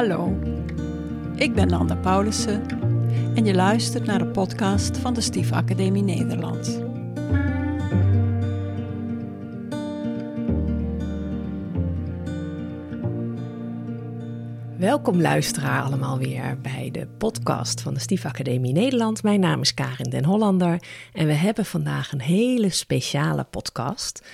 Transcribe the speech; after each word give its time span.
Hallo, 0.00 0.38
ik 1.34 1.54
ben 1.54 1.68
Nanda 1.68 1.96
Paulussen 1.96 2.62
en 3.34 3.44
je 3.44 3.54
luistert 3.54 4.06
naar 4.06 4.18
de 4.18 4.26
podcast 4.26 4.98
van 4.98 5.14
de 5.14 5.20
Stief 5.20 5.52
Academie 5.52 6.02
Nederland. 6.02 6.89
Welkom 14.80 15.20
luisteraar 15.20 15.82
allemaal 15.82 16.18
weer 16.18 16.60
bij 16.60 16.88
de 16.92 17.06
podcast 17.06 17.80
van 17.80 17.94
de 17.94 18.00
Stief 18.00 18.24
Academie 18.24 18.72
Nederland. 18.72 19.22
Mijn 19.22 19.40
naam 19.40 19.60
is 19.60 19.74
Karin 19.74 20.10
den 20.10 20.24
Hollander 20.24 20.82
en 21.12 21.26
we 21.26 21.32
hebben 21.32 21.64
vandaag 21.64 22.12
een 22.12 22.20
hele 22.20 22.70
speciale 22.70 23.44
podcast. 23.44 24.26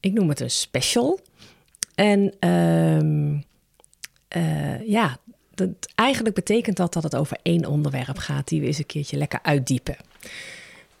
Ik 0.00 0.12
noem 0.12 0.28
het 0.28 0.40
een 0.40 0.50
special. 0.50 1.20
En 1.94 2.34
ehm, 2.38 3.34
uh, 4.36 4.88
ja, 4.88 5.16
eigenlijk 5.94 6.34
betekent 6.34 6.76
dat 6.76 6.92
dat 6.92 7.02
het 7.02 7.16
over 7.16 7.38
één 7.42 7.66
onderwerp 7.66 8.18
gaat 8.18 8.48
die 8.48 8.60
we 8.60 8.66
eens 8.66 8.78
een 8.78 8.86
keertje 8.86 9.16
lekker 9.16 9.40
uitdiepen. 9.42 9.96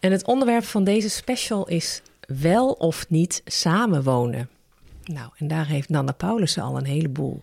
En 0.00 0.12
het 0.12 0.26
onderwerp 0.26 0.64
van 0.64 0.84
deze 0.84 1.10
special 1.10 1.68
is 1.68 2.02
wel 2.26 2.70
of 2.70 3.08
niet 3.08 3.42
samenwonen. 3.44 4.48
Nou, 5.04 5.30
en 5.36 5.48
daar 5.48 5.66
heeft 5.66 5.88
Nanda 5.88 6.12
Paulussen 6.12 6.62
al 6.62 6.76
een 6.76 6.86
heleboel 6.86 7.42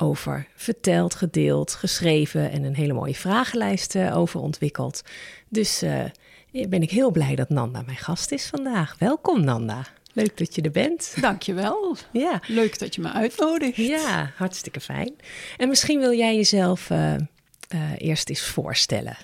over 0.00 0.46
verteld, 0.54 1.14
gedeeld, 1.14 1.74
geschreven 1.74 2.50
en 2.50 2.64
een 2.64 2.74
hele 2.74 2.92
mooie 2.92 3.14
vragenlijst 3.14 3.94
eh, 3.94 4.16
over 4.16 4.40
ontwikkeld. 4.40 5.02
Dus 5.48 5.82
uh, 5.82 6.04
ben 6.68 6.82
ik 6.82 6.90
heel 6.90 7.10
blij 7.10 7.34
dat 7.34 7.48
Nanda 7.48 7.82
mijn 7.82 7.96
gast 7.96 8.32
is 8.32 8.46
vandaag. 8.46 8.96
Welkom 8.98 9.44
Nanda. 9.44 9.86
Leuk 10.12 10.36
dat 10.36 10.54
je 10.54 10.62
er 10.62 10.70
bent. 10.70 11.14
Dankjewel. 11.20 11.96
Ja. 12.12 12.40
Leuk 12.46 12.78
dat 12.78 12.94
je 12.94 13.00
me 13.00 13.12
uitnodigt. 13.12 13.76
Ja, 13.76 14.32
hartstikke 14.36 14.80
fijn. 14.80 15.14
En 15.56 15.68
misschien 15.68 16.00
wil 16.00 16.12
jij 16.12 16.36
jezelf 16.36 16.90
uh, 16.90 17.14
uh, 17.14 17.20
eerst 17.98 18.28
eens 18.28 18.42
voorstellen. 18.42 19.16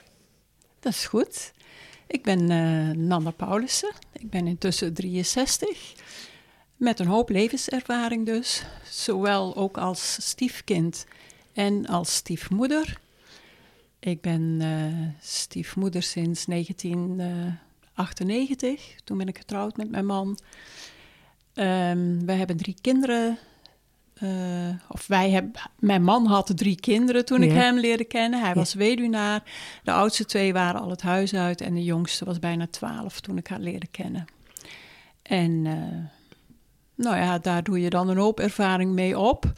Dat 0.81 0.93
is 0.93 1.07
goed. 1.07 1.53
Ik 2.07 2.23
ben 2.23 2.47
Nanda 3.07 3.31
Paulussen. 3.31 3.93
Ik 4.13 4.31
ben 4.31 4.47
intussen 4.47 4.95
63. 4.95 5.95
Met 6.77 6.99
een 6.99 7.07
hoop 7.07 7.29
levenservaring 7.29 8.27
dus. 8.27 8.65
Zowel 8.91 9.57
ook 9.57 9.79
als 9.79 10.17
stiefkind 10.21 11.07
en 11.53 11.87
als 11.87 12.15
stiefmoeder. 12.15 12.99
Ik 13.99 14.21
ben 14.21 14.63
stiefmoeder 15.21 16.03
sinds 16.03 16.45
1998. 16.45 18.95
Toen 19.05 19.19
ben 19.19 19.29
ik 19.29 19.39
getrouwd 19.39 19.77
met 19.77 19.91
mijn 19.91 20.07
man. 20.07 20.39
Um, 21.55 22.27
wij 22.27 22.37
hebben 22.37 22.57
drie 22.57 22.77
kinderen. 22.81 23.39
Uh, 24.23 24.69
of 24.89 25.07
wij 25.07 25.31
hebben, 25.31 25.53
mijn 25.79 26.03
man 26.03 26.27
had 26.27 26.57
drie 26.57 26.81
kinderen 26.81 27.25
toen 27.25 27.43
ik 27.43 27.51
hem 27.51 27.79
leerde 27.79 28.05
kennen. 28.05 28.41
Hij 28.41 28.55
was 28.55 28.75
weduwnaar. 28.75 29.43
De 29.85 29.93
oudste 29.93 30.25
twee 30.25 30.53
waren 30.53 30.81
al 30.81 30.91
het 30.91 31.03
huis 31.03 31.35
uit 31.35 31.61
en 31.61 31.75
de 31.75 31.85
jongste 31.85 32.25
was 32.25 32.39
bijna 32.39 32.67
twaalf 32.67 33.21
toen 33.21 33.37
ik 33.37 33.47
haar 33.47 33.61
leerde 33.61 33.87
kennen. 33.87 34.25
En 35.23 35.65
uh, 35.65 35.75
nou 36.95 37.17
ja, 37.17 37.39
daar 37.39 37.63
doe 37.63 37.81
je 37.81 37.91
dan 37.91 38.09
een 38.09 38.17
hoop 38.17 38.41
ervaring 38.41 38.93
mee 38.93 39.19
op. 39.19 39.53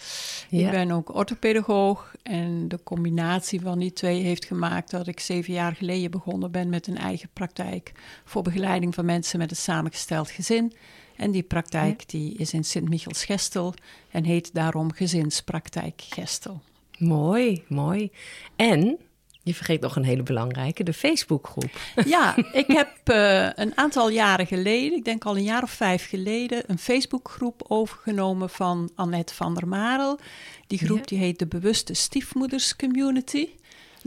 Ja. 0.49 0.67
Ik 0.67 0.71
ben 0.71 0.91
ook 0.91 1.15
orthopedagoog 1.15 2.15
en 2.23 2.69
de 2.69 2.83
combinatie 2.83 3.61
van 3.61 3.79
die 3.79 3.93
twee 3.93 4.23
heeft 4.23 4.45
gemaakt 4.45 4.91
dat 4.91 5.07
ik 5.07 5.21
zeven 5.21 5.53
jaar 5.53 5.75
geleden 5.75 6.11
begonnen 6.11 6.51
ben 6.51 6.69
met 6.69 6.87
een 6.87 6.99
eigen 6.99 7.29
praktijk 7.33 7.93
voor 8.25 8.43
begeleiding 8.43 8.95
van 8.95 9.05
mensen 9.05 9.39
met 9.39 9.51
een 9.51 9.57
samengesteld 9.57 10.31
gezin. 10.31 10.73
En 11.17 11.31
die 11.31 11.43
praktijk 11.43 12.09
die 12.09 12.35
is 12.35 12.53
in 12.53 12.65
Sint-Michels-Gestel 12.65 13.75
en 14.11 14.25
heet 14.25 14.55
daarom 14.55 14.93
Gezinspraktijk 14.93 16.03
Gestel. 16.09 16.63
Mooi, 16.99 17.65
mooi. 17.69 18.11
En 18.57 18.99
je 19.47 19.55
vergeet 19.55 19.81
nog 19.81 19.97
een 19.97 20.05
hele 20.05 20.23
belangrijke, 20.23 20.85
de 20.85 20.93
Facebookgroep. 20.93 21.71
Ja, 22.05 22.37
ik 22.53 22.67
heb 22.67 22.91
uh, 23.05 23.49
een 23.55 23.77
aantal 23.77 24.11
jaren 24.11 24.47
geleden, 24.47 24.99
ik 24.99 25.05
denk 25.05 25.25
al 25.25 25.37
een 25.37 25.43
jaar 25.43 25.63
of 25.63 25.71
vijf 25.71 26.09
geleden, 26.09 26.63
een 26.67 26.79
Facebookgroep 26.79 27.65
overgenomen 27.69 28.51
van 28.51 28.91
Annette 28.95 29.35
van 29.35 29.55
der 29.55 29.69
Marel. 29.69 30.19
Die 30.67 30.79
groep 30.79 30.99
ja. 30.99 31.05
die 31.05 31.19
heet 31.19 31.39
de 31.39 31.47
Bewuste 31.47 31.95
Stiefmoeders 31.95 32.77
Community. 32.77 33.49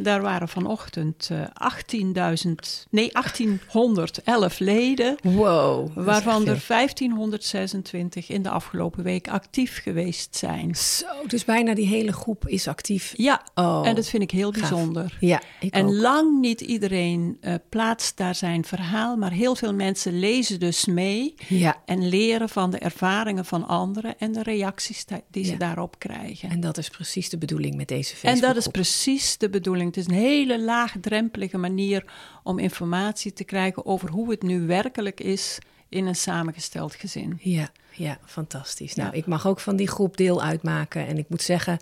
Daar 0.03 0.21
waren 0.21 0.47
vanochtend 0.47 1.29
uh, 1.31 1.41
18.000, 1.41 2.51
nee 2.89 3.11
1811 3.11 4.59
leden. 4.59 5.17
Wow. 5.21 5.91
Waarvan 5.95 6.47
er 6.47 6.63
1526 6.67 8.29
in 8.29 8.41
de 8.41 8.49
afgelopen 8.49 9.03
week 9.03 9.27
actief 9.27 9.81
geweest 9.81 10.35
zijn. 10.35 10.75
Zo, 10.75 11.05
dus 11.27 11.45
bijna 11.45 11.73
die 11.73 11.87
hele 11.87 12.13
groep 12.13 12.47
is 12.47 12.67
actief. 12.67 13.13
Ja, 13.17 13.41
oh, 13.55 13.87
en 13.87 13.95
dat 13.95 14.07
vind 14.07 14.23
ik 14.23 14.31
heel 14.31 14.51
bijzonder. 14.51 15.17
Ja, 15.19 15.41
ik 15.59 15.73
en 15.73 15.85
ook. 15.85 15.93
lang 15.93 16.39
niet 16.39 16.61
iedereen 16.61 17.37
uh, 17.41 17.53
plaatst 17.69 18.17
daar 18.17 18.35
zijn 18.35 18.65
verhaal, 18.65 19.17
maar 19.17 19.31
heel 19.31 19.55
veel 19.55 19.73
mensen 19.73 20.19
lezen 20.19 20.59
dus 20.59 20.85
mee 20.85 21.33
ja. 21.47 21.81
en 21.85 22.07
leren 22.07 22.49
van 22.49 22.71
de 22.71 22.77
ervaringen 22.79 23.45
van 23.45 23.67
anderen 23.67 24.17
en 24.17 24.31
de 24.31 24.43
reacties 24.43 25.05
die 25.31 25.45
ze 25.45 25.51
ja. 25.51 25.57
daarop 25.57 25.99
krijgen. 25.99 26.49
En 26.49 26.59
dat 26.59 26.77
is 26.77 26.89
precies 26.89 27.29
de 27.29 27.37
bedoeling 27.37 27.75
met 27.75 27.87
deze 27.87 28.15
Facebook. 28.15 28.43
En 28.43 28.47
dat 28.47 28.55
is 28.55 28.67
precies 28.67 29.37
de 29.37 29.49
bedoeling. 29.49 29.88
Het 29.95 29.97
is 29.97 30.07
een 30.07 30.21
hele 30.21 30.61
laagdrempelige 30.61 31.57
manier 31.57 32.03
om 32.43 32.59
informatie 32.59 33.33
te 33.33 33.43
krijgen 33.43 33.85
over 33.85 34.09
hoe 34.09 34.29
het 34.29 34.41
nu 34.41 34.65
werkelijk 34.65 35.19
is 35.19 35.59
in 35.89 36.05
een 36.05 36.15
samengesteld 36.15 36.95
gezin. 36.95 37.39
Ja, 37.41 37.69
ja, 37.91 38.17
fantastisch. 38.25 38.95
Nou, 38.95 39.09
ja. 39.11 39.17
ik 39.17 39.25
mag 39.25 39.47
ook 39.47 39.59
van 39.59 39.75
die 39.75 39.87
groep 39.87 40.17
deel 40.17 40.41
uitmaken. 40.41 41.07
En 41.07 41.17
ik 41.17 41.29
moet 41.29 41.41
zeggen, 41.41 41.79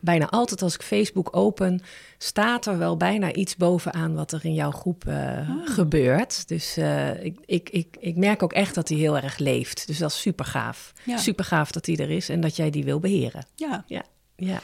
bijna 0.00 0.28
altijd 0.28 0.62
als 0.62 0.74
ik 0.74 0.82
Facebook 0.82 1.36
open, 1.36 1.80
staat 2.18 2.66
er 2.66 2.78
wel 2.78 2.96
bijna 2.96 3.32
iets 3.32 3.56
bovenaan 3.56 4.14
wat 4.14 4.32
er 4.32 4.44
in 4.44 4.54
jouw 4.54 4.70
groep 4.70 5.04
uh, 5.08 5.14
oh. 5.14 5.74
gebeurt. 5.74 6.48
Dus 6.48 6.78
uh, 6.78 7.24
ik, 7.24 7.38
ik, 7.44 7.70
ik, 7.70 7.96
ik 8.00 8.16
merk 8.16 8.42
ook 8.42 8.52
echt 8.52 8.74
dat 8.74 8.86
die 8.86 8.98
heel 8.98 9.16
erg 9.16 9.38
leeft. 9.38 9.86
Dus 9.86 9.98
dat 9.98 10.10
is 10.10 10.20
super 10.20 10.44
gaaf. 10.44 10.92
Ja. 11.04 11.16
Super 11.16 11.44
gaaf 11.44 11.70
dat 11.70 11.84
die 11.84 11.96
er 11.96 12.10
is 12.10 12.28
en 12.28 12.40
dat 12.40 12.56
jij 12.56 12.70
die 12.70 12.84
wil 12.84 13.00
beheren. 13.00 13.46
Ja. 13.54 13.84
Ja, 13.86 14.02
ja. 14.36 14.60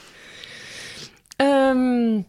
Um, 1.69 2.25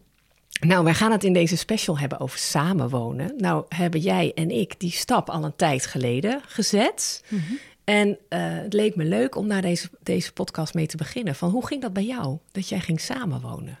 nou, 0.59 0.83
wij 0.83 0.93
gaan 0.93 1.11
het 1.11 1.23
in 1.23 1.33
deze 1.33 1.57
special 1.57 1.99
hebben 1.99 2.19
over 2.19 2.39
samenwonen. 2.39 3.33
Nou, 3.37 3.65
hebben 3.69 3.99
jij 3.99 4.31
en 4.33 4.51
ik 4.51 4.79
die 4.79 4.91
stap 4.91 5.29
al 5.29 5.43
een 5.43 5.55
tijd 5.55 5.85
geleden 5.85 6.41
gezet. 6.45 7.23
Mm 7.29 7.39
-hmm. 7.39 7.59
En 7.83 8.07
uh, 8.07 8.17
het 8.39 8.73
leek 8.73 8.95
me 8.95 9.03
leuk 9.03 9.35
om 9.35 9.47
naar 9.47 9.61
deze, 9.61 9.89
deze 10.03 10.33
podcast 10.33 10.73
mee 10.73 10.87
te 10.87 10.97
beginnen. 10.97 11.35
Van 11.35 11.49
hoe 11.49 11.67
ging 11.67 11.81
dat 11.81 11.93
bij 11.93 12.05
jou, 12.05 12.37
dat 12.51 12.69
jij 12.69 12.79
ging 12.79 13.01
samenwonen? 13.01 13.79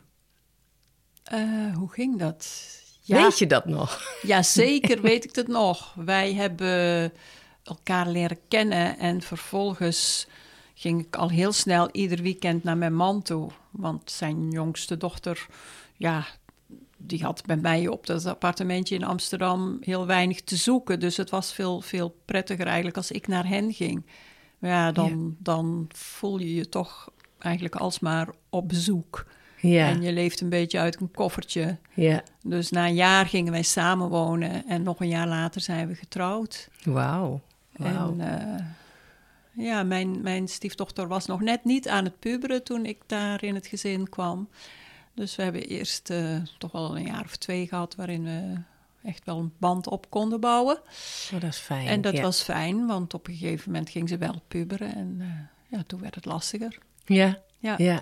Uh, 1.33 1.75
hoe 1.75 1.91
ging 1.91 2.19
dat? 2.19 2.47
Ja, 3.01 3.21
weet 3.21 3.39
je 3.39 3.47
dat 3.47 3.65
nog? 3.65 4.01
Ja, 4.21 4.43
zeker 4.43 5.01
weet 5.01 5.23
ik 5.23 5.35
het 5.35 5.47
nog. 5.61 5.93
Wij 5.95 6.33
hebben 6.33 7.13
elkaar 7.63 8.07
leren 8.07 8.39
kennen 8.47 8.97
en 8.99 9.21
vervolgens 9.21 10.27
ging 10.73 11.05
ik 11.05 11.15
al 11.15 11.29
heel 11.29 11.51
snel 11.51 11.89
ieder 11.91 12.21
weekend 12.21 12.63
naar 12.63 12.77
mijn 12.77 12.95
man 12.95 13.21
toe. 13.21 13.51
Want 13.71 14.11
zijn 14.11 14.49
jongste 14.49 14.97
dochter, 14.97 15.47
ja, 15.97 16.25
die 17.07 17.23
had 17.23 17.43
bij 17.45 17.57
mij 17.57 17.87
op 17.87 18.05
dat 18.05 18.25
appartementje 18.25 18.95
in 18.95 19.03
Amsterdam 19.03 19.77
heel 19.81 20.05
weinig 20.05 20.41
te 20.41 20.55
zoeken. 20.55 20.99
Dus 20.99 21.17
het 21.17 21.29
was 21.29 21.53
veel, 21.53 21.81
veel 21.81 22.15
prettiger 22.25 22.65
eigenlijk 22.65 22.97
als 22.97 23.11
ik 23.11 23.27
naar 23.27 23.47
hen 23.47 23.73
ging. 23.73 24.05
Maar 24.59 24.69
ja, 24.69 24.91
dan, 24.91 25.09
ja. 25.09 25.43
dan 25.43 25.85
voel 25.93 26.39
je 26.39 26.55
je 26.55 26.69
toch 26.69 27.09
eigenlijk 27.39 27.75
alsmaar 27.75 28.29
op 28.49 28.67
bezoek. 28.67 29.25
Ja. 29.59 29.87
En 29.87 30.01
je 30.01 30.11
leeft 30.11 30.41
een 30.41 30.49
beetje 30.49 30.79
uit 30.79 31.01
een 31.01 31.11
koffertje. 31.11 31.77
Ja. 31.93 32.23
Dus 32.43 32.69
na 32.69 32.85
een 32.87 32.93
jaar 32.93 33.25
gingen 33.25 33.51
wij 33.51 33.63
samenwonen 33.63 34.67
en 34.67 34.83
nog 34.83 34.99
een 34.99 35.07
jaar 35.07 35.27
later 35.27 35.61
zijn 35.61 35.87
we 35.87 35.95
getrouwd. 35.95 36.69
Wauw. 36.83 37.41
Wow. 37.75 37.87
En 37.87 38.19
uh, 38.19 39.65
ja, 39.65 39.83
mijn, 39.83 40.21
mijn 40.21 40.47
stiefdochter 40.47 41.07
was 41.07 41.25
nog 41.25 41.41
net 41.41 41.63
niet 41.63 41.87
aan 41.87 42.03
het 42.03 42.19
puberen 42.19 42.63
toen 42.63 42.85
ik 42.85 43.01
daar 43.05 43.43
in 43.43 43.55
het 43.55 43.67
gezin 43.67 44.09
kwam. 44.09 44.49
Dus 45.15 45.35
we 45.35 45.43
hebben 45.43 45.61
eerst 45.61 46.09
uh, 46.09 46.37
toch 46.57 46.71
wel 46.71 46.97
een 46.97 47.05
jaar 47.05 47.23
of 47.23 47.35
twee 47.35 47.67
gehad 47.67 47.95
waarin 47.95 48.23
we 48.23 48.57
echt 49.07 49.25
wel 49.25 49.37
een 49.37 49.53
band 49.57 49.87
op 49.87 50.09
konden 50.09 50.39
bouwen. 50.39 50.77
Oh, 51.33 51.41
dat 51.41 51.49
is 51.49 51.57
fijn. 51.57 51.87
En 51.87 52.01
dat 52.01 52.15
ja. 52.15 52.21
was 52.21 52.41
fijn, 52.41 52.87
want 52.87 53.13
op 53.13 53.27
een 53.27 53.35
gegeven 53.35 53.71
moment 53.71 53.89
ging 53.89 54.09
ze 54.09 54.17
wel 54.17 54.41
puberen 54.47 54.95
en 54.95 55.15
uh, 55.19 55.27
ja, 55.77 55.83
toen 55.87 56.01
werd 56.01 56.15
het 56.15 56.25
lastiger. 56.25 56.77
Ja, 57.05 57.39
ja. 57.59 57.75
ja. 57.77 58.01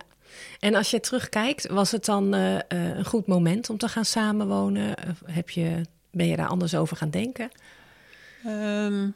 En 0.59 0.75
als 0.75 0.91
je 0.91 0.99
terugkijkt, 0.99 1.67
was 1.67 1.91
het 1.91 2.05
dan 2.05 2.35
uh, 2.35 2.57
een 2.67 3.05
goed 3.05 3.27
moment 3.27 3.69
om 3.69 3.77
te 3.77 3.87
gaan 3.87 4.05
samenwonen? 4.05 4.95
Of 5.09 5.21
heb 5.25 5.49
je, 5.49 5.85
ben 6.11 6.27
je 6.27 6.35
daar 6.35 6.47
anders 6.47 6.75
over 6.75 6.97
gaan 6.97 7.09
denken? 7.09 7.49
Um, 8.45 9.13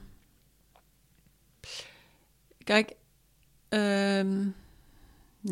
Kijk, 2.68 2.96
ehm, 3.70 4.48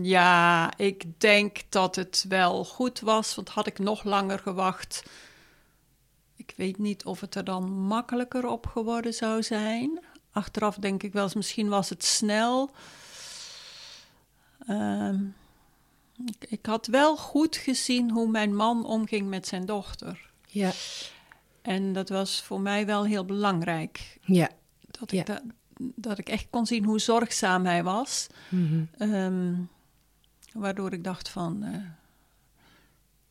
ja, 0.02 0.78
ik 0.78 1.20
denk 1.20 1.58
dat 1.70 1.96
het 1.96 2.26
wel 2.30 2.66
goed 2.66 3.00
was, 3.00 3.36
want 3.36 3.50
had 3.50 3.68
ik 3.68 3.80
nog 3.80 4.04
langer 4.04 4.40
gewacht, 4.40 5.04
ik 6.36 6.54
weet 6.58 6.78
niet 6.78 7.06
of 7.06 7.22
het 7.22 7.36
er 7.36 7.44
dan 7.44 7.72
makkelijker 7.72 8.48
op 8.48 8.66
geworden 8.68 9.14
zou 9.14 9.44
zijn. 9.44 10.00
Achteraf 10.32 10.76
denk 10.76 11.04
ik 11.04 11.14
wel 11.14 11.24
eens, 11.24 11.34
misschien 11.34 11.70
was 11.70 11.90
het 11.90 12.04
snel. 12.04 12.72
Ehm, 14.68 15.20
ik, 16.26 16.46
ik 16.50 16.66
had 16.66 16.88
wel 16.88 17.18
goed 17.18 17.56
gezien 17.56 18.12
hoe 18.12 18.28
mijn 18.30 18.56
man 18.56 18.86
omging 18.86 19.28
met 19.30 19.48
zijn 19.48 19.66
dochter. 19.66 20.30
Ja. 20.48 20.72
En 21.62 21.94
dat 21.94 22.10
was 22.10 22.42
voor 22.44 22.62
mij 22.62 22.86
wel 22.86 23.06
heel 23.06 23.26
belangrijk. 23.26 24.18
Ja. 24.22 24.50
Dat 24.92 25.12
ik, 25.12 25.28
Ja. 25.28 25.34
da- 25.34 25.42
dat 25.78 26.18
ik 26.18 26.30
echt 26.30 26.48
kon 26.50 26.66
zien 26.66 26.84
hoe 26.86 27.00
zorgzaam 27.00 27.66
hij 27.66 27.84
was. 27.84 28.28
Mhm. 28.50 28.84
Ehm, 28.98 29.54
waardoor 30.56 30.94
ik 30.94 31.04
dacht 31.04 31.30
van... 31.30 31.64
eh, 31.64 31.80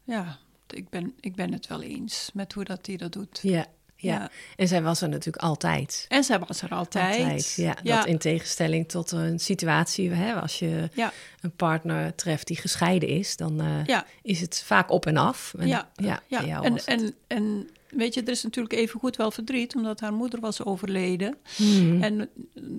ja, 0.03 0.38
ik 0.67 0.88
ben, 0.88 1.15
ik 1.21 1.35
ben 1.35 1.53
het 1.53 1.67
wel 1.67 1.82
eens 1.82 2.31
met 2.35 2.53
hoe 2.53 2.65
dat 2.65 2.87
hij 2.87 2.97
dat 2.97 3.12
doet. 3.12 3.38
Ja. 3.43 3.67
Ja. 3.97 4.12
Ja. 4.12 4.31
En 4.56 4.69
zij 4.69 4.82
was 4.82 5.00
er 5.00 5.09
natuurlijk 5.09 5.44
altijd. 5.44 6.06
En 6.09 6.25
zij 6.25 6.38
was 6.38 6.62
er 6.62 6.71
altijd. 6.71 7.19
Altijd. 7.19 7.53
Ja, 7.56 7.76
ja. 7.82 7.97
Dat 7.97 8.06
in 8.06 8.19
tegenstelling 8.19 8.88
tot 8.88 9.11
een 9.11 9.38
situatie, 9.38 10.11
hè, 10.11 10.35
als 10.35 10.59
je 10.59 10.88
ja. 10.94 11.12
een 11.41 11.56
partner 11.56 12.15
treft 12.15 12.47
die 12.47 12.56
gescheiden 12.56 13.09
is, 13.09 13.37
dan 13.37 13.61
eh, 13.61 13.99
is 14.23 14.41
het 14.41 14.62
vaak 14.67 14.91
op 14.91 15.06
en 15.06 15.17
af. 15.17 15.55
En, 15.59 15.67
ja, 15.67 15.91
ja, 15.97 16.23
En, 16.62 16.85
en, 16.85 17.15
en 17.27 17.69
weet 17.88 18.15
je, 18.15 18.23
er 18.23 18.29
is 18.29 18.43
natuurlijk 18.43 18.75
even 18.75 19.00
goed 19.00 19.17
wel 19.17 19.31
verdriet, 19.31 19.75
omdat 19.75 20.00
haar 20.00 20.12
moeder 20.12 20.41
was 20.41 20.65
overleden. 20.65 21.37
Mhm. 21.59 22.03
En 22.03 22.31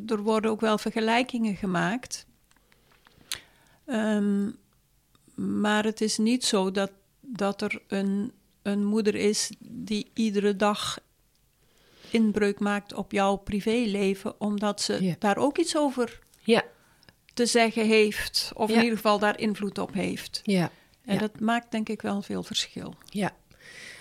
er 0.07 0.21
worden 0.21 0.51
ook 0.51 0.62
wel 0.62 0.77
vergelijkingen 0.77 1.56
gemaakt. 1.56 2.25
Ehm, 3.86 4.50
maar 5.36 5.84
het 5.84 6.02
is 6.02 6.18
niet 6.18 6.46
zo 6.46 6.72
dat, 6.72 6.92
dat 7.22 7.62
er 7.62 7.82
een, 7.88 8.32
een 8.62 8.86
moeder 8.86 9.16
is 9.16 9.52
die 9.60 10.12
iedere 10.14 10.56
dag 10.56 11.00
inbreuk 12.10 12.60
maakt 12.60 12.94
op 12.94 13.12
jouw 13.12 13.36
privéleven, 13.36 14.42
omdat 14.42 14.82
ze 14.82 15.04
Ja. 15.04 15.16
daar 15.20 15.38
ook 15.38 15.58
iets 15.58 15.78
over 15.78 16.20
ja, 16.40 16.64
te 17.34 17.46
zeggen 17.46 17.86
heeft, 17.86 18.52
of 18.56 18.70
Ja. 18.70 18.76
in 18.76 18.82
ieder 18.82 18.98
geval 18.98 19.20
daar 19.20 19.40
invloed 19.40 19.78
op 19.78 19.94
heeft. 19.94 20.40
ja, 20.44 20.72
En 21.06 21.18
dat 21.18 21.40
maakt 21.40 21.72
denk 21.72 21.90
ik 21.90 22.02
wel 22.02 22.22
veel 22.22 22.44
verschil. 22.44 22.94
ja. 23.06 23.32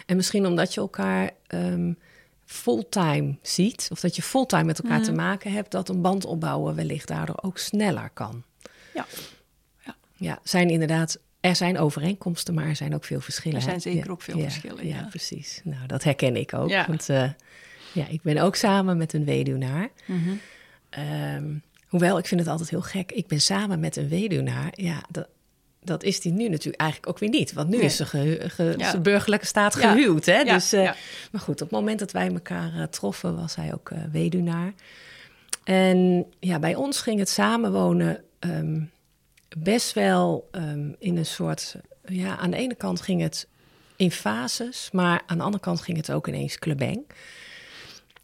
En 0.06 0.16
misschien 0.16 0.46
omdat 0.46 0.74
je 0.74 0.80
elkaar 0.80 1.30
ehm, 1.46 1.92
fulltime 2.44 3.36
ziet, 3.42 3.88
of 3.92 4.00
dat 4.00 4.16
je 4.16 4.22
fulltime 4.22 4.64
met 4.64 4.78
elkaar 4.82 4.96
Mhm. 4.98 5.06
te 5.06 5.12
maken 5.12 5.52
hebt, 5.52 5.70
dat 5.70 5.88
een 5.88 6.00
band 6.02 6.24
opbouwen 6.24 6.74
wellicht 6.74 7.08
daardoor 7.08 7.38
ook 7.42 7.58
sneller 7.58 8.10
kan. 8.10 8.42
Ja. 8.94 9.06
Ja. 10.24 10.38
Zijn 10.42 10.70
inderdaad, 10.70 11.18
er 11.40 11.56
zijn 11.56 11.78
overeenkomsten, 11.78 12.54
maar 12.54 12.66
er 12.66 12.76
zijn 12.76 12.94
ook 12.94 13.04
veel 13.04 13.20
verschillen. 13.20 13.56
Er 13.56 13.62
zijn 13.62 13.80
zeker 13.80 14.04
Ja, 14.06 14.12
ook 14.12 14.22
veel 14.22 14.36
ja, 14.36 14.42
verschillen, 14.42 14.86
Ja, 14.86 14.96
ja. 14.96 15.06
precies. 15.10 15.60
Nou, 15.64 15.86
dat 15.86 16.04
herken 16.04 16.36
ik 16.36 16.54
ook. 16.54 16.68
Ja. 16.68 16.84
Want 16.88 17.08
eh, 17.08 17.30
ja, 17.92 18.06
ik 18.08 18.22
ben 18.22 18.38
ook 18.38 18.56
samen 18.56 18.96
met 18.96 19.12
een 19.12 19.24
weduwnaar. 19.24 19.88
Ehm, 20.90 21.44
hoewel, 21.88 22.18
ik 22.18 22.26
vind 22.26 22.40
het 22.40 22.48
altijd 22.48 22.70
heel 22.70 22.82
gek. 22.82 23.12
Ik 23.12 23.26
ben 23.26 23.40
samen 23.40 23.80
met 23.80 23.96
een 23.96 24.08
weduwnaar. 24.08 24.72
Ja, 24.74 25.02
dat, 25.10 25.26
dat 25.82 26.02
is 26.02 26.20
die 26.20 26.32
nu 26.32 26.48
natuurlijk 26.48 26.80
eigenlijk 26.82 27.10
ook 27.10 27.18
weer 27.18 27.28
niet. 27.28 27.52
Want 27.52 27.68
nu 27.68 27.76
Nee. 27.76 27.84
is 27.86 27.96
ze, 27.96 28.06
ge, 28.06 28.50
ze 28.90 29.00
burgerlijke 29.02 29.46
staat 29.46 29.74
gehuwd. 29.74 30.26
Hè? 30.26 30.44
Dus, 30.44 30.72
eh. 30.72 30.90
Maar 31.32 31.40
goed, 31.40 31.62
op 31.62 31.68
het 31.70 31.78
moment 31.78 31.98
dat 31.98 32.10
wij 32.12 32.28
elkaar 32.32 32.74
eh, 32.74 32.82
troffen, 32.82 33.36
was 33.36 33.54
hij 33.56 33.72
ook 33.74 33.90
weduwnaar. 34.12 34.72
En 35.64 36.26
ja, 36.40 36.58
bij 36.58 36.74
ons 36.74 37.00
ging 37.00 37.18
het 37.18 37.28
samenwonen 37.28 38.22
ehm, 38.38 38.80
best 39.58 39.92
wel 39.92 40.48
ehm, 40.50 40.92
in 40.98 41.16
een 41.16 41.26
soort... 41.26 41.76
Ja, 42.04 42.36
aan 42.36 42.50
de 42.50 42.56
ene 42.56 42.74
kant 42.74 43.00
ging 43.00 43.20
het 43.20 43.48
in 43.96 44.10
fases, 44.10 44.88
maar 44.92 45.22
aan 45.26 45.38
de 45.38 45.44
andere 45.44 45.62
kant 45.62 45.80
ging 45.80 45.96
het 45.96 46.12
ook 46.12 46.28
ineens 46.28 46.58
klebeng. 46.58 47.06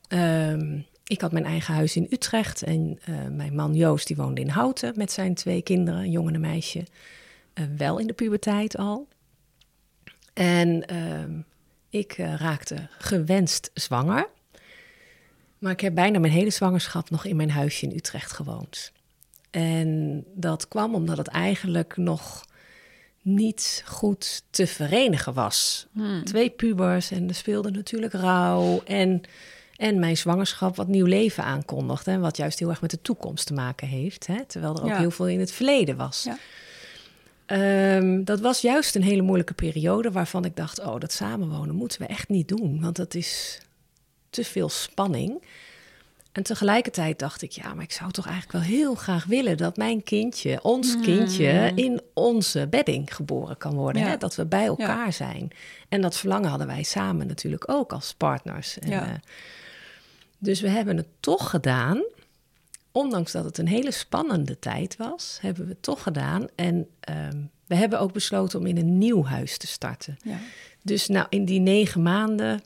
Ehm, 0.09 0.79
ik 1.05 1.21
had 1.21 1.33
mijn 1.33 1.45
eigen 1.45 1.75
huis 1.75 1.97
in 1.97 2.07
Utrecht 2.11 2.63
en 2.63 2.99
eh, 3.05 3.15
mijn 3.31 3.55
man 3.55 3.75
Joost 3.75 4.07
die 4.07 4.17
woonde 4.17 4.41
in 4.41 4.49
Houten 4.49 4.93
met 4.97 5.13
zijn 5.13 5.35
twee 5.35 5.63
kinderen, 5.63 6.01
een 6.01 6.11
jongen 6.11 6.35
en 6.35 6.35
een 6.35 6.51
meisje. 6.51 6.87
Eh, 7.53 7.65
wel 7.77 7.99
in 7.99 8.07
de 8.07 8.13
puberteit 8.13 8.77
al. 8.77 9.09
En 10.33 10.87
ehm, 10.87 11.41
ik 11.89 12.13
eh, 12.13 12.35
raakte 12.35 12.89
gewenst 12.99 13.71
zwanger. 13.75 14.29
Maar 15.59 15.73
ik 15.73 15.81
heb 15.81 15.95
bijna 15.95 16.19
mijn 16.19 16.33
hele 16.33 16.51
zwangerschap 16.51 17.11
nog 17.11 17.25
in 17.25 17.37
mijn 17.37 17.51
huisje 17.51 17.87
in 17.87 17.97
Utrecht 17.97 18.33
gewoond. 18.33 18.93
En 19.51 20.25
dat 20.35 20.69
kwam 20.69 20.95
omdat 20.95 21.17
het 21.17 21.29
eigenlijk 21.29 21.97
nog 21.97 22.45
niet 23.23 23.83
goed 23.87 24.43
te 24.51 24.67
verenigen 24.67 25.33
was. 25.35 25.87
Twee 26.25 26.51
pubers 26.51 27.11
en 27.11 27.29
er 27.29 27.35
speelde 27.35 27.71
natuurlijk 27.71 28.13
rouw. 28.13 28.83
En, 28.85 29.21
en 29.77 29.99
mijn 29.99 30.17
zwangerschap 30.17 30.77
wat 30.77 30.89
nieuw 30.89 31.07
leven 31.07 31.45
aankondigde. 31.45 32.11
En 32.11 32.21
wat 32.21 32.37
juist 32.37 32.59
heel 32.59 32.69
erg 32.69 32.81
met 32.81 32.91
de 32.91 33.03
toekomst 33.03 33.47
te 33.47 33.55
maken 33.55 33.89
heeft. 33.89 34.27
Hè? 34.27 34.45
Terwijl 34.47 34.77
er 34.77 34.83
ook 34.83 34.89
Ja. 34.89 34.99
heel 34.99 35.11
veel 35.11 35.29
in 35.29 35.41
het 35.41 35.53
verleden 35.53 35.97
was. 35.97 36.23
Ja. 36.25 36.39
Ehm, 37.47 38.25
dat 38.25 38.41
was 38.41 38.61
juist 38.61 38.95
een 38.95 39.03
hele 39.03 39.23
moeilijke 39.23 39.55
periode 39.55 40.11
waarvan 40.11 40.45
ik 40.45 40.57
dacht: 40.57 40.81
oh, 40.81 40.99
dat 41.01 41.13
samenwonen 41.13 41.75
moeten 41.75 42.01
we 42.01 42.07
echt 42.07 42.29
niet 42.29 42.49
doen, 42.49 42.81
want 42.81 42.97
dat 42.97 43.15
is 43.15 43.61
te 44.31 44.45
veel 44.45 44.69
spanning. 44.69 45.43
En 46.33 46.43
tegelijkertijd 46.43 47.19
dacht 47.19 47.43
ik: 47.43 47.51
ja, 47.53 47.75
maar 47.75 47.85
ik 47.85 47.93
zou 47.93 48.11
toch 48.11 48.27
eigenlijk 48.27 48.65
wel 48.65 48.77
heel 48.77 48.95
graag 48.95 49.25
willen 49.25 49.57
dat 49.57 49.77
mijn 49.77 50.03
kindje, 50.03 50.63
ons 50.63 51.01
kindje, 51.01 51.73
in 51.75 52.01
onze 52.15 52.67
bedding 52.71 53.15
geboren 53.15 53.57
kan 53.57 53.75
worden. 53.75 54.03
Ja. 54.03 54.09
Hè? 54.09 54.17
Dat 54.17 54.35
we 54.35 54.47
bij 54.47 54.67
elkaar 54.67 55.13
zijn. 55.13 55.51
En 55.89 56.01
dat 56.01 56.17
verlangen 56.17 56.49
hadden 56.49 56.67
wij 56.67 56.83
samen 56.83 57.27
natuurlijk 57.27 57.71
ook 57.71 57.93
als 57.93 58.15
partners. 58.15 58.79
En, 58.79 58.91
Ja. 58.91 59.07
eh, 59.07 59.15
dus 60.39 60.61
we 60.61 60.69
hebben 60.69 60.97
het 60.97 61.09
toch 61.21 61.51
gedaan 61.51 62.03
ondanks 62.93 63.33
dat 63.33 63.45
het 63.45 63.59
een 63.59 63.69
hele 63.69 63.91
spannende 63.91 64.59
tijd 64.59 64.97
was, 64.97 65.39
hebben 65.41 65.65
we 65.65 65.71
het 65.71 65.83
toch 65.83 66.03
gedaan. 66.03 66.47
En 66.55 66.89
ehm, 67.01 67.37
we 67.67 67.75
hebben 67.75 68.01
ook 68.01 68.13
besloten 68.13 68.59
om 68.59 68.67
in 68.67 68.77
een 68.77 68.99
nieuw 68.99 69.25
huis 69.25 69.59
te 69.59 69.67
starten. 69.67 70.19
Ja. 70.23 70.39
Dus 70.83 71.09
nou, 71.09 71.27
in 71.29 71.45
die 71.45 71.61
negen 71.61 72.03
maanden 72.03 72.63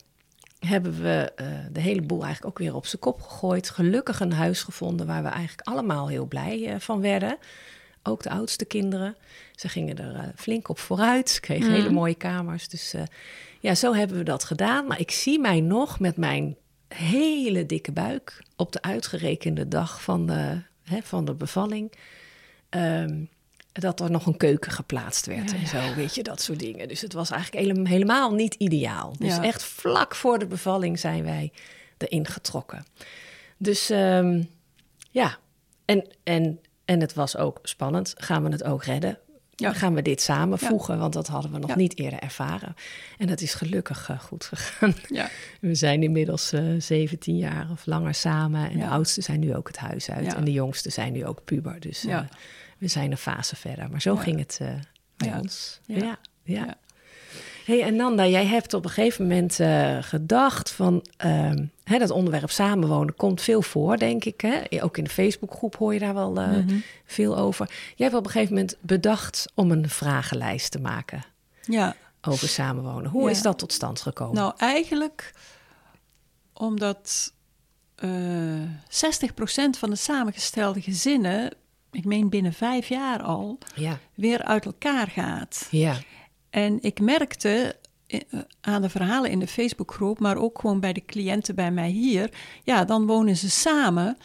hebben 0.64 1.02
we 1.02 1.32
eh, 1.36 1.46
de 1.72 1.80
hele 1.80 2.02
boel 2.02 2.24
eigenlijk 2.24 2.46
ook 2.46 2.66
weer 2.66 2.74
op 2.74 2.86
zijn 2.86 3.02
kop 3.02 3.22
gegooid. 3.22 3.70
Gelukkig 3.70 4.20
een 4.20 4.32
huis 4.32 4.62
gevonden 4.62 5.06
waar 5.06 5.22
we 5.22 5.28
eigenlijk 5.28 5.68
allemaal 5.68 6.08
heel 6.08 6.26
blij 6.26 6.66
eh, 6.66 6.80
van 6.80 7.00
werden. 7.00 7.36
Ook 8.02 8.22
de 8.22 8.30
oudste 8.30 8.64
kinderen. 8.64 9.16
Ze 9.54 9.68
gingen 9.68 9.98
er 9.98 10.14
eh, 10.14 10.22
flink 10.36 10.68
op 10.68 10.78
vooruit. 10.78 11.30
Ze 11.30 11.40
kregen 11.40 11.72
hele 11.72 11.90
mooie 11.90 12.14
kamers. 12.14 12.68
Dus 12.68 12.94
ja, 13.60 13.74
zo 13.74 13.94
hebben 13.94 14.16
we 14.16 14.24
dat 14.24 14.44
gedaan. 14.44 14.86
Maar 14.86 15.00
ik 15.00 15.10
zie 15.10 15.38
mij 15.38 15.60
nog 15.60 16.00
met 16.00 16.16
mijn 16.16 16.56
hele 16.88 17.66
dikke 17.66 17.92
buik 17.92 18.42
op 18.56 18.72
de 18.72 18.82
uitgerekende 18.82 19.68
dag 19.68 20.02
van 20.02 20.26
de, 20.26 20.60
hè, 20.82 20.98
van 21.02 21.24
de 21.24 21.34
bevalling. 21.34 21.92
ehm, 22.68 23.24
dat 23.80 24.00
er 24.00 24.10
nog 24.10 24.26
een 24.26 24.36
keuken 24.36 24.72
geplaatst 24.72 25.26
werd 25.26 25.52
en 25.54 25.66
zo, 25.66 25.94
weet 25.94 26.14
je, 26.14 26.22
dat 26.22 26.40
soort 26.42 26.58
dingen. 26.58 26.88
Dus 26.88 27.00
het 27.00 27.12
was 27.12 27.30
eigenlijk 27.30 27.66
hele- 27.66 27.88
helemaal 27.88 28.34
niet 28.34 28.54
ideaal. 28.54 29.14
Dus 29.18 29.34
Ja. 29.36 29.42
echt 29.42 29.62
vlak 29.62 30.14
voor 30.14 30.38
de 30.38 30.46
bevalling 30.46 30.98
zijn 30.98 31.24
wij 31.24 31.52
erin 31.98 32.26
getrokken. 32.26 32.84
Dus 33.56 33.90
ehm, 33.90 34.42
ja, 35.10 35.36
en, 35.84 36.06
en, 36.24 36.60
en 36.84 37.00
het 37.00 37.14
was 37.14 37.36
ook 37.36 37.58
spannend. 37.62 38.14
Gaan 38.16 38.42
we 38.44 38.50
het 38.50 38.64
ook 38.64 38.84
redden? 38.84 39.18
Ja. 39.56 39.72
Gaan 39.72 39.94
we 39.94 40.02
dit 40.02 40.20
samenvoegen? 40.22 40.98
Want 40.98 41.12
dat 41.12 41.26
hadden 41.26 41.52
we 41.52 41.58
nog 41.58 41.70
Ja. 41.70 41.76
niet 41.76 41.98
eerder 41.98 42.18
ervaren. 42.18 42.74
En 43.18 43.26
dat 43.26 43.40
is 43.40 43.54
gelukkig 43.54 44.08
eh, 44.08 44.18
goed 44.20 44.44
gegaan. 44.44 44.94
We 45.60 45.74
zijn 45.74 46.02
inmiddels 46.02 46.52
eh 46.52 46.62
17 46.78 47.36
jaar 47.36 47.68
of 47.70 47.86
langer 47.86 48.14
samen. 48.14 48.70
En 48.70 48.78
de 48.78 48.86
oudste 48.88 49.20
zijn 49.20 49.40
nu 49.40 49.54
ook 49.54 49.66
het 49.66 49.76
huis 49.76 50.10
uit. 50.10 50.34
En 50.34 50.44
de 50.44 50.52
jongste 50.52 50.90
zijn 50.90 51.12
nu 51.12 51.26
ook 51.26 51.44
puber. 51.44 51.80
Dus 51.80 52.04
eh, 52.04 52.10
Ja. 52.10 52.28
We 52.78 52.88
zijn 52.88 53.10
een 53.10 53.16
fase 53.16 53.56
verder. 53.56 53.90
Maar 53.90 54.00
zo 54.00 54.14
Ja. 54.14 54.20
ging 54.20 54.38
het 54.38 54.58
eh, 54.60 54.68
bij 55.16 55.28
Ja. 55.28 55.38
ons. 55.40 55.80
Ja. 55.86 56.18
Ja. 56.42 56.74
Hey, 57.64 57.82
en 57.82 57.96
Nanda, 57.96 58.26
jij 58.26 58.46
hebt 58.46 58.74
op 58.74 58.84
een 58.84 58.90
gegeven 58.90 59.22
moment 59.26 59.60
eh, 59.60 59.98
gedacht 60.00 60.70
van... 60.70 61.04
ehm, 61.16 61.66
hè, 61.84 61.98
dat 61.98 62.10
onderwerp 62.10 62.50
samenwonen 62.50 63.14
komt 63.16 63.40
veel 63.40 63.62
voor, 63.62 63.96
denk 63.96 64.24
ik. 64.24 64.40
Hè? 64.40 64.82
Ook 64.82 64.96
in 64.96 65.04
de 65.04 65.10
Facebookgroep 65.10 65.76
hoor 65.76 65.92
je 65.92 65.98
daar 66.00 66.14
wel 66.14 66.36
eh, 66.40 66.48
Mhm. 66.48 66.76
veel 67.04 67.36
over. 67.36 67.66
Jij 67.94 68.06
hebt 68.06 68.18
op 68.18 68.24
een 68.24 68.30
gegeven 68.30 68.54
moment 68.54 68.76
bedacht 68.80 69.46
om 69.54 69.70
een 69.70 69.88
vragenlijst 69.88 70.70
te 70.70 70.80
maken 70.80 71.24
ja. 71.62 71.96
over 72.20 72.48
samenwonen. 72.48 73.10
Hoe 73.10 73.30
is 73.30 73.42
dat 73.42 73.58
tot 73.58 73.72
stand 73.72 74.00
gekomen? 74.00 74.34
Nou, 74.34 74.52
eigenlijk 74.56 75.32
omdat 76.52 77.32
eh 77.94 78.10
60% 78.88 79.78
van 79.78 79.90
de 79.90 79.96
samengestelde 79.96 80.80
gezinnen, 80.80 81.52
ik 81.94 82.04
meen 82.04 82.28
binnen 82.28 82.52
vijf 82.52 82.88
jaar 82.88 83.22
al, 83.22 83.58
ja, 83.74 83.98
weer 84.14 84.42
uit 84.42 84.64
elkaar 84.64 85.06
gaat. 85.08 85.68
ja, 85.70 85.96
En 86.50 86.78
ik 86.82 87.00
merkte 87.00 87.76
eh, 88.06 88.20
aan 88.60 88.82
de 88.82 88.88
verhalen 88.88 89.30
in 89.30 89.38
de 89.38 89.46
Facebookgroep, 89.46 90.18
maar 90.18 90.36
ook 90.36 90.58
gewoon 90.60 90.80
bij 90.80 90.92
de 90.92 91.04
cliënten 91.04 91.54
bij 91.54 91.70
mij 91.70 91.88
hier, 91.90 92.30
ja, 92.64 92.84
dan 92.84 93.06
wonen 93.06 93.36
ze 93.36 93.50
samen. 93.50 94.16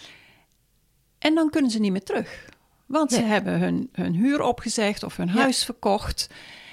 En 1.19 1.35
dan 1.35 1.49
kunnen 1.49 1.71
ze 1.71 1.79
niet 1.79 1.91
meer 1.91 2.03
terug. 2.03 2.49
Want 2.85 3.11
ze 3.11 3.21
hebben 3.21 3.59
hun, 3.59 3.89
hun 3.91 4.13
huur 4.15 4.41
opgezegd 4.41 5.03
of 5.03 5.17
hun 5.17 5.27
Ja. 5.27 5.33
huis 5.33 5.65
verkocht. 5.65 6.29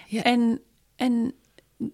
Ja. 0.07 0.23
En, 0.23 0.61
en 0.97 1.35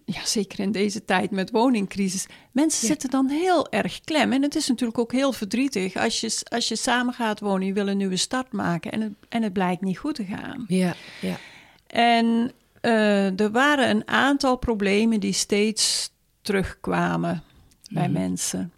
ja, 0.05 0.25
zeker 0.25 0.61
in 0.61 0.73
deze 0.73 1.05
tijd 1.05 1.31
met 1.31 1.51
woningcrisis, 1.51 2.27
mensen 2.53 2.81
Ja. 2.83 2.89
zitten 2.93 3.11
dan 3.11 3.29
heel 3.29 3.71
erg 3.71 4.01
klem. 4.01 4.33
En 4.33 4.43
het 4.43 4.55
is 4.55 4.69
natuurlijk 4.69 4.99
ook 4.99 5.13
heel 5.13 5.33
verdrietig 5.33 5.97
als 5.97 6.21
je, 6.21 6.41
als 6.49 6.69
je 6.69 6.77
samen 6.77 7.15
gaat 7.15 7.41
wonen, 7.41 7.67
je 7.67 7.73
wil 7.73 7.89
een 7.89 7.97
nieuwe 7.97 8.17
start 8.17 8.53
maken 8.53 8.93
en 8.93 9.01
het, 9.01 9.13
en 9.29 9.43
het 9.43 9.53
blijkt 9.53 9.83
niet 9.83 9.99
goed 9.99 10.15
te 10.15 10.25
gaan. 10.25 10.65
Ja, 10.69 10.95
ja. 11.21 11.37
En 11.87 12.53
eh, 12.81 13.41
er 13.41 13.51
waren 13.51 13.91
een 13.91 14.09
aantal 14.09 14.57
problemen 14.57 15.21
die 15.21 15.33
steeds 15.33 16.11
terugkwamen 16.43 17.43
bij 17.91 18.09
Mhm. 18.09 18.13
mensen. 18.13 18.73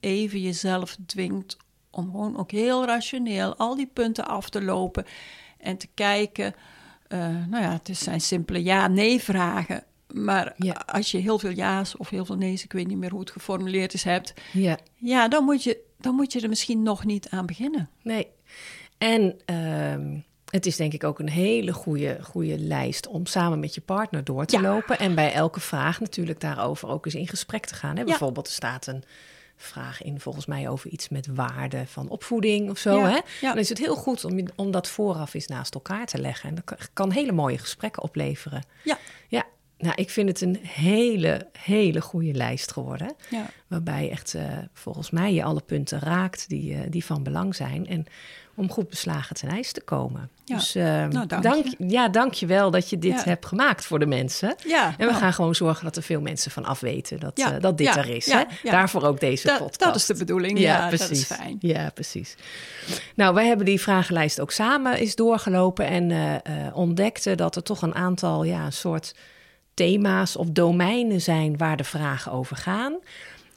even 0.00 0.40
jezelf 0.40 0.96
dwingt 1.06 1.56
om 1.90 2.10
gewoon 2.10 2.36
ook 2.38 2.50
heel 2.50 2.84
rationeel 2.86 3.56
al 3.56 3.76
die 3.76 3.90
punten 3.92 4.26
af 4.28 4.48
te 4.48 4.62
lopen 4.62 5.04
en 5.58 5.76
te 5.76 5.88
kijken. 5.94 6.54
eh, 7.08 7.18
nou 7.48 7.62
ja, 7.62 7.80
het 7.82 7.96
zijn 7.98 8.20
simpele 8.20 8.62
ja-nee 8.62 9.20
vragen. 9.22 9.84
Maar 10.12 10.52
Ja. 10.56 10.72
als 10.72 11.10
je 11.10 11.18
heel 11.18 11.38
veel 11.38 11.50
ja's 11.50 11.96
of 11.98 12.08
heel 12.08 12.24
veel 12.24 12.36
nee's, 12.36 12.64
ik 12.64 12.72
weet 12.72 12.86
niet 12.86 12.98
meer 12.98 13.10
hoe 13.10 13.20
het 13.20 13.30
geformuleerd 13.30 13.94
is, 13.94 14.02
hebt, 14.04 14.34
ja. 14.52 14.78
ja, 14.94 15.28
dan 15.28 15.44
moet 15.44 15.62
je, 15.62 15.78
dan 15.98 16.14
moet 16.14 16.32
je 16.32 16.40
er 16.40 16.48
misschien 16.48 16.82
nog 16.82 17.04
niet 17.04 17.28
aan 17.30 17.46
beginnen. 17.46 17.88
Nee. 18.02 18.26
En 18.98 19.36
ehm, 19.44 20.16
het 20.50 20.66
is 20.66 20.76
denk 20.76 20.92
ik 20.92 21.04
ook 21.04 21.18
een 21.18 21.28
hele 21.28 21.72
goede, 21.72 22.18
goede 22.22 22.58
lijst 22.58 23.06
om 23.06 23.26
samen 23.26 23.60
met 23.60 23.74
je 23.74 23.80
partner 23.80 24.24
door 24.24 24.44
te 24.44 24.56
Ja. 24.56 24.62
lopen. 24.62 24.98
En 24.98 25.14
bij 25.14 25.32
elke 25.32 25.60
vraag 25.60 26.00
natuurlijk 26.00 26.40
daarover 26.40 26.88
ook 26.88 27.04
eens 27.04 27.14
in 27.14 27.28
gesprek 27.28 27.64
te 27.66 27.74
gaan. 27.74 27.96
Hè? 27.96 28.04
Bijvoorbeeld, 28.04 28.46
er 28.46 28.52
staat 28.52 28.86
een 28.86 29.04
vraag 29.62 30.02
in 30.02 30.20
volgens 30.20 30.46
mij 30.46 30.68
over 30.68 30.90
iets 30.90 31.08
met 31.08 31.26
waarde 31.26 31.86
van 31.86 32.08
opvoeding 32.08 32.70
of 32.70 32.78
zo. 32.78 32.98
Ja, 32.98 33.08
Hè? 33.08 33.18
ja. 33.40 33.48
Dan 33.48 33.58
is 33.58 33.68
het 33.68 33.78
heel 33.78 33.96
goed 33.96 34.24
om, 34.24 34.38
om 34.56 34.70
dat 34.70 34.88
vooraf 34.88 35.34
eens 35.34 35.46
naast 35.46 35.74
elkaar 35.74 36.06
te 36.06 36.20
leggen. 36.20 36.48
En 36.48 36.54
dat 36.64 36.88
kan- 36.92 37.10
hele 37.10 37.32
mooie 37.32 37.58
gesprekken 37.58 38.02
opleveren. 38.02 38.64
Ja, 38.84 38.98
Ja, 39.28 39.44
nou, 39.78 39.94
ik 39.96 40.10
vind 40.10 40.28
het 40.28 40.40
een 40.40 40.58
hele, 40.62 41.48
hele 41.58 42.00
goede 42.00 42.32
lijst 42.32 42.72
geworden. 42.72 43.14
ja. 43.30 43.50
Waarbij 43.66 44.04
je 44.04 44.10
echt 44.10 44.34
eh, 44.34 44.58
volgens 44.72 45.10
mij 45.10 45.34
je 45.34 45.42
alle 45.44 45.60
punten 45.60 45.98
raakt 46.00 46.48
die, 46.48 46.74
eh, 46.74 46.80
die 46.88 47.04
van 47.04 47.22
belang 47.22 47.54
zijn. 47.54 47.86
En 47.86 48.06
om 48.58 48.70
goed 48.70 48.88
beslagen 48.88 49.36
ten 49.36 49.48
ijs 49.48 49.72
te 49.72 49.80
komen. 49.80 50.30
Ja. 50.44 50.54
Dus 50.56 50.74
Nou, 50.74 51.26
dank 51.26 51.42
dank, 51.42 51.64
je. 51.66 51.74
ja, 51.88 52.08
dank 52.08 52.32
je 52.34 52.46
wel 52.46 52.70
dat 52.70 52.90
je 52.90 52.98
dit 52.98 53.12
Ja. 53.12 53.22
hebt 53.24 53.46
gemaakt 53.46 53.84
voor 53.84 53.98
de 53.98 54.06
mensen. 54.06 54.54
Ja, 54.66 54.86
En 54.86 54.94
we 54.96 55.04
nou, 55.04 55.14
gaan 55.16 55.32
gewoon 55.32 55.54
zorgen 55.54 55.84
dat 55.84 55.96
er 55.96 56.02
veel 56.02 56.20
mensen 56.20 56.50
van 56.50 56.64
afweten 56.64 57.20
dat, 57.20 57.38
eh, 57.38 57.46
dat 57.60 57.78
dit 57.78 57.96
er 57.96 58.08
is. 58.08 58.32
hè? 58.32 58.42
Daarvoor 58.62 59.02
ook 59.02 59.20
deze 59.20 59.54
podcast. 59.58 59.78
dat 59.78 59.94
is 59.96 60.06
de 60.06 60.14
bedoeling. 60.14 60.58
Ja, 60.58 60.90
dat 60.90 61.10
is 61.10 61.24
fijn. 61.24 61.56
Ja, 61.60 61.90
precies. 61.94 62.34
Nou, 63.14 63.34
wij 63.34 63.46
hebben 63.46 63.66
die 63.66 63.80
vragenlijst 63.80 64.40
ook 64.40 64.50
samen 64.50 64.94
eens 64.94 65.14
doorgelopen 65.14 65.86
en 65.86 66.10
eh, 66.10 66.76
ontdekten 66.76 67.36
dat 67.36 67.56
er 67.56 67.62
toch 67.62 67.82
een 67.82 67.94
aantal, 67.94 68.44
ja, 68.44 68.70
soort 68.70 69.14
thema's 69.74 70.36
of 70.36 70.46
domeinen 70.50 71.20
zijn 71.20 71.56
waar 71.56 71.76
de 71.76 71.84
vragen 71.84 72.32
over 72.32 72.56
gaan. 72.56 72.94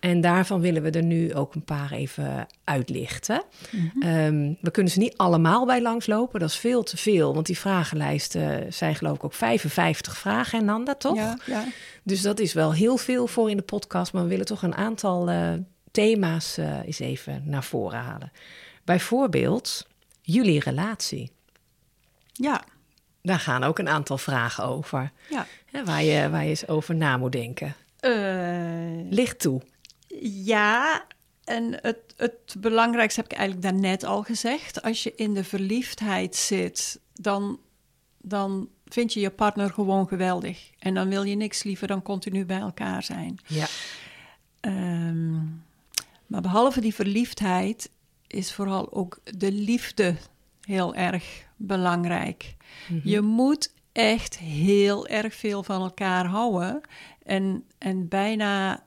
En 0.01 0.22
daarvan 0.22 0.62
willen 0.62 0.81
we 0.84 0.89
er 0.91 1.03
nu 1.03 1.34
ook 1.36 1.55
een 1.55 1.63
paar 1.63 1.91
even 1.91 2.48
uitlichten. 2.63 3.43
Mhm. 3.72 4.01
Ehm, 4.01 4.53
we 4.62 4.72
kunnen 4.72 4.91
ze 4.91 5.00
niet 5.00 5.17
allemaal 5.17 5.65
bij 5.65 5.81
langslopen, 5.81 6.39
dat 6.39 6.50
is 6.50 6.55
veel 6.58 6.84
te 6.84 6.98
veel. 6.98 7.34
Want 7.34 7.46
die 7.46 7.58
vragenlijsten 7.58 8.74
zijn 8.74 8.96
geloof 8.96 9.15
ik 9.15 9.24
ook 9.24 9.34
55 9.34 10.17
vragen, 10.17 10.60
en 10.60 10.65
Nanda, 10.65 10.96
toch? 10.96 11.15
Ja, 11.15 11.38
ja. 11.46 11.63
Dus 12.03 12.22
dat 12.22 12.39
is 12.39 12.53
wel 12.53 12.74
heel 12.74 12.98
veel 12.98 13.27
voor 13.27 13.50
in 13.50 13.58
de 13.58 13.63
podcast. 13.63 14.13
Maar 14.13 14.24
we 14.24 14.29
willen 14.29 14.46
toch 14.46 14.62
een 14.63 14.75
aantal 14.75 15.29
eh, 15.29 15.53
thema's 15.91 16.58
eh, 16.58 16.86
eens 16.86 17.00
even 17.00 17.41
naar 17.46 17.63
voren 17.63 18.00
halen. 18.00 18.31
Bijvoorbeeld 18.84 19.88
jullie 20.22 20.60
relatie. 20.60 21.31
ja, 22.34 22.63
Daar 23.22 23.39
gaan 23.39 23.63
ook 23.63 23.79
een 23.79 23.89
aantal 23.89 24.17
vragen 24.17 24.63
over. 24.63 25.12
ja. 25.29 25.46
Hè, 25.72 25.84
waar, 25.86 26.03
je, 26.03 26.29
waar 26.29 26.43
je 26.43 26.50
eens 26.50 26.67
over 26.67 26.96
na 26.96 27.17
moet 27.17 27.31
denken. 27.31 27.75
Eh, 28.00 28.12
Licht 29.10 29.39
toe. 29.39 29.62
Ja, 30.22 31.06
en 31.44 31.77
het, 31.82 31.98
het 32.18 32.56
belangrijkste 32.58 33.22
heb 33.22 33.32
ik 33.32 33.38
eigenlijk 33.38 33.68
daarnet 33.68 34.03
al 34.03 34.24
gezegd. 34.24 34.82
Als 34.82 35.03
je 35.03 35.13
in 35.15 35.34
de 35.34 35.44
verliefdheid 35.44 36.36
zit, 36.36 37.00
dan, 37.13 37.60
dan 38.22 38.70
vind 38.86 39.13
je 39.13 39.20
je 39.20 39.30
partner 39.30 39.70
gewoon 39.70 40.08
geweldig. 40.08 40.70
En 40.80 40.94
dan 40.94 41.10
wil 41.10 41.24
je 41.24 41.36
niks 41.36 41.63
liever 41.63 41.88
dan 41.88 42.01
continu 42.01 42.46
bij 42.46 42.60
elkaar 42.60 43.03
zijn. 43.03 43.39
Ja. 43.48 43.65
Ehm, 44.60 45.34
maar 46.27 46.41
behalve 46.41 46.82
die 46.82 46.96
verliefdheid 46.96 47.89
is 48.27 48.53
vooral 48.53 48.94
ook 48.94 49.20
de 49.24 49.51
liefde 49.51 50.15
heel 50.62 50.96
erg 50.96 51.46
belangrijk. 51.56 52.56
Je 53.03 53.22
moet 53.22 53.74
echt 53.91 54.38
heel 54.38 55.08
erg 55.08 55.36
veel 55.36 55.63
van 55.63 55.82
elkaar 55.82 56.25
houden. 56.25 56.82
En, 57.24 57.65
en 57.77 58.08
bijna 58.08 58.84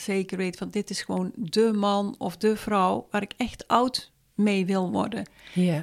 zeker 0.00 0.36
weet 0.36 0.56
van 0.56 0.70
dit 0.70 0.90
is 0.90 1.02
gewoon 1.02 1.32
de 1.34 1.72
man 1.72 2.14
of 2.18 2.36
de 2.36 2.56
vrouw 2.56 3.06
waar 3.10 3.22
ik 3.22 3.32
echt 3.36 3.68
oud 3.68 4.10
mee 4.34 4.66
wil 4.66 4.90
worden. 4.90 5.28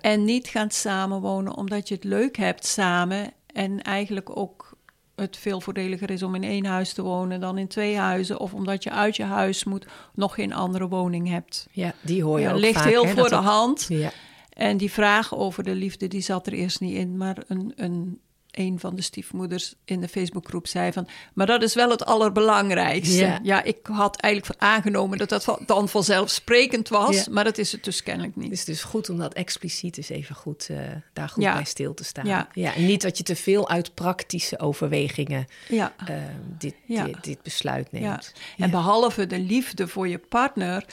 En 0.02 0.24
niet 0.26 0.48
gaan 0.48 0.72
samenwonen 0.72 1.56
omdat 1.56 1.88
je 1.88 1.96
het 1.96 2.04
leuk 2.04 2.38
hebt 2.38 2.66
samen. 2.66 3.34
En 3.46 3.82
eigenlijk 3.82 4.38
ook 4.38 4.78
het 5.16 5.38
veel 5.38 5.62
voordeliger 5.62 6.12
is 6.12 6.24
om 6.24 6.36
in 6.36 6.44
één 6.44 6.66
huis 6.66 6.94
te 6.94 7.02
wonen 7.02 7.40
dan 7.40 7.58
in 7.58 7.68
twee 7.68 7.98
huizen. 7.98 8.40
Of 8.40 8.54
omdat 8.54 8.84
je 8.84 8.92
uit 8.92 9.16
je 9.16 9.24
huis 9.24 9.64
moet 9.64 9.86
nog 10.14 10.34
geen 10.34 10.54
andere 10.54 10.88
woning 10.88 11.30
hebt. 11.30 11.68
ja, 11.72 11.94
die 12.02 12.24
hoor 12.24 12.40
je 12.40 12.46
Ja, 12.46 12.54
ook 12.54 12.60
ligt 12.60 12.78
vaak, 12.78 12.90
heel 12.90 13.06
hè, 13.06 13.14
voor 13.14 13.30
de 13.30 13.36
hand. 13.36 13.86
Ja. 13.90 14.12
En 14.50 14.78
die 14.78 14.92
vraag 14.92 15.36
over 15.36 15.64
de 15.64 15.76
liefde, 15.76 16.08
die 16.08 16.22
zat 16.22 16.48
er 16.48 16.54
eerst 16.54 16.80
niet 16.80 16.96
in. 16.96 17.18
Maar 17.18 17.38
een, 17.48 17.74
een, 17.76 18.20
een 18.58 18.80
van 18.80 18.96
de 18.96 19.02
stiefmoeders 19.02 19.76
in 19.86 20.02
de 20.02 20.08
Facebookgroep 20.08 20.68
zei 20.68 20.92
van... 20.92 21.08
maar 21.34 21.46
dat 21.46 21.62
is 21.62 21.74
wel 21.74 21.90
het 21.90 22.06
allerbelangrijkste. 22.06 23.40
Ja. 23.44 23.64
ik 23.64 23.78
had 23.84 24.16
eigenlijk 24.20 24.62
aangenomen 24.62 25.18
dat 25.18 25.30
dat 25.30 25.58
dan 25.66 25.90
vanzelfsprekend 25.90 26.90
was. 26.90 27.16
Ja. 27.16 27.32
Maar 27.32 27.44
dat 27.44 27.58
is 27.58 27.72
het 27.72 27.84
dus 27.84 28.04
kennelijk 28.04 28.36
niet. 28.36 28.50
Het 28.50 28.54
is 28.58 28.66
dus 28.66 28.84
goed 28.84 29.10
om 29.10 29.18
dat 29.18 29.34
expliciet 29.34 29.98
eens 29.98 30.10
even 30.10 30.36
goed, 30.36 30.68
eh, 30.70 30.78
daar 31.14 31.30
goed 31.30 31.44
Ja. 31.44 31.54
bij 31.54 31.64
stil 31.64 31.94
te 31.94 32.04
staan. 32.04 32.26
Ja. 32.26 32.48
en 32.54 32.86
niet 32.86 33.02
dat 33.02 33.18
je 33.18 33.24
te 33.24 33.36
veel 33.36 33.70
uit 33.70 33.94
praktische 33.94 34.60
overwegingen 34.60 35.46
Ja. 35.68 35.94
eh, 36.06 36.16
dit, 36.58 36.76
Ja. 36.86 37.04
dit, 37.06 37.24
dit 37.24 37.42
besluit 37.42 37.92
neemt. 37.92 38.34
Ja. 38.56 38.64
En 38.66 38.72
behalve 38.72 39.28
de 39.28 39.40
liefde 39.40 39.88
voor 39.88 40.08
je 40.08 40.18
partner, 40.18 40.86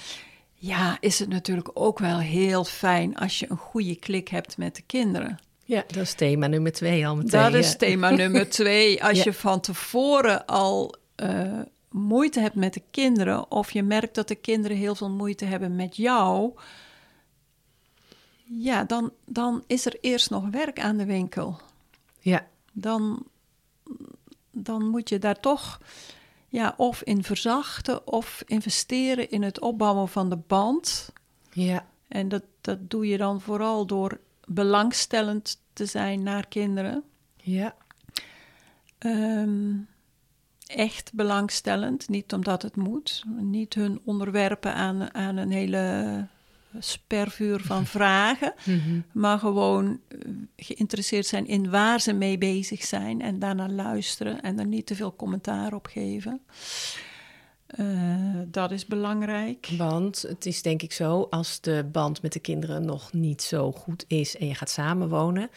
ja, 0.55 0.97
is 1.01 1.19
het 1.19 1.29
natuurlijk 1.29 1.71
ook 1.75 1.99
wel 1.99 2.19
heel 2.19 2.65
fijn 2.65 3.17
als 3.17 3.39
je 3.39 3.47
een 3.51 3.57
goede 3.57 3.97
klik 3.97 4.29
hebt 4.29 4.57
met 4.57 4.77
de 4.77 4.83
kinderen. 4.87 5.39
Ja, 5.73 5.85
dat 5.87 5.97
is 5.97 6.15
thema 6.15 6.47
nummer 6.47 6.73
twee 6.73 7.07
al 7.07 7.17
meteen. 7.17 7.41
Dat 7.43 7.55
is 7.55 7.77
thema 7.77 8.11
nummer 8.23 8.49
twee. 8.51 9.05
Als 9.05 9.19
Ja. 9.19 9.23
je 9.25 9.33
van 9.33 9.61
tevoren 9.61 10.47
al 10.47 10.95
eh, 11.15 11.61
moeite 11.91 12.41
hebt 12.41 12.55
met 12.55 12.75
de 12.75 12.83
kinderen, 12.91 13.51
of 13.51 13.71
je 13.71 13.83
merkt 13.83 14.15
dat 14.15 14.29
de 14.29 14.35
kinderen 14.35 14.77
heel 14.77 14.95
veel 14.95 15.11
moeite 15.11 15.45
hebben 15.45 15.77
met 15.77 15.97
jou, 15.97 16.53
ja, 18.45 18.85
dan, 18.85 19.13
dan 19.27 19.65
is 19.67 19.87
er 19.87 19.97
eerst 20.01 20.31
nog 20.31 20.49
werk 20.51 20.81
aan 20.81 20.97
de 20.97 21.05
winkel. 21.05 21.61
Ja, 22.19 22.47
Dan, 22.73 23.27
dan 24.51 24.89
moet 24.89 25.09
je 25.09 25.19
daar 25.19 25.41
toch 25.41 25.81
ja, 26.49 26.75
of 26.77 27.03
in 27.03 27.25
verzachten 27.25 28.07
of 28.07 28.43
investeren 28.47 29.31
in 29.31 29.43
het 29.43 29.61
opbouwen 29.61 30.09
van 30.09 30.31
de 30.31 30.37
band. 30.37 31.13
Ja. 31.53 31.87
En 32.09 32.29
dat, 32.29 32.43
dat 32.61 32.91
doe 32.91 33.07
je 33.07 33.17
dan 33.17 33.41
vooral 33.41 33.87
door 33.87 34.19
belangstellend 34.47 35.61
te 35.73 35.87
zijn 35.87 36.23
naar 36.23 36.47
kinderen. 36.49 37.03
Ja. 37.37 37.75
Ehm, 38.99 39.75
echt 40.67 41.13
belangstellend, 41.15 42.09
niet 42.09 42.33
omdat 42.33 42.63
het 42.63 42.77
moet. 42.77 43.25
Niet 43.41 43.75
hun 43.75 44.01
onderwerpen 44.05 44.75
aan, 44.75 45.15
aan 45.15 45.37
een 45.37 45.51
hele 45.51 46.27
spervuur 46.79 47.61
van 47.61 47.87
vragen, 47.97 48.55
Mhm. 48.65 49.01
maar 49.13 49.39
gewoon 49.39 50.01
eh, 50.09 50.19
geïnteresseerd 50.57 51.27
zijn 51.27 51.47
in 51.47 51.71
waar 51.71 52.01
ze 52.01 52.13
mee 52.13 52.39
bezig 52.39 52.83
zijn 52.85 53.21
en 53.21 53.39
daarna 53.39 53.69
luisteren 53.69 54.41
en 54.43 54.59
er 54.59 54.67
niet 54.67 54.87
te 54.87 54.95
veel 54.95 55.17
commentaar 55.17 55.75
op 55.75 55.87
geven. 55.87 56.41
Eh, 57.73 57.87
dat 58.47 58.71
is 58.71 58.87
belangrijk. 58.87 59.69
Want 59.77 60.23
het 60.29 60.47
is 60.47 60.63
denk 60.63 60.83
ik 60.83 60.93
zo, 60.93 61.27
als 61.31 61.61
de 61.61 61.89
band 61.93 62.23
met 62.23 62.33
de 62.33 62.41
kinderen 62.41 62.85
nog 62.85 63.13
niet 63.13 63.43
zo 63.43 63.73
goed 63.73 64.05
is 64.09 64.37
en 64.37 64.47
je 64.47 64.55
gaat 64.55 64.71
samenwonen, 64.71 65.51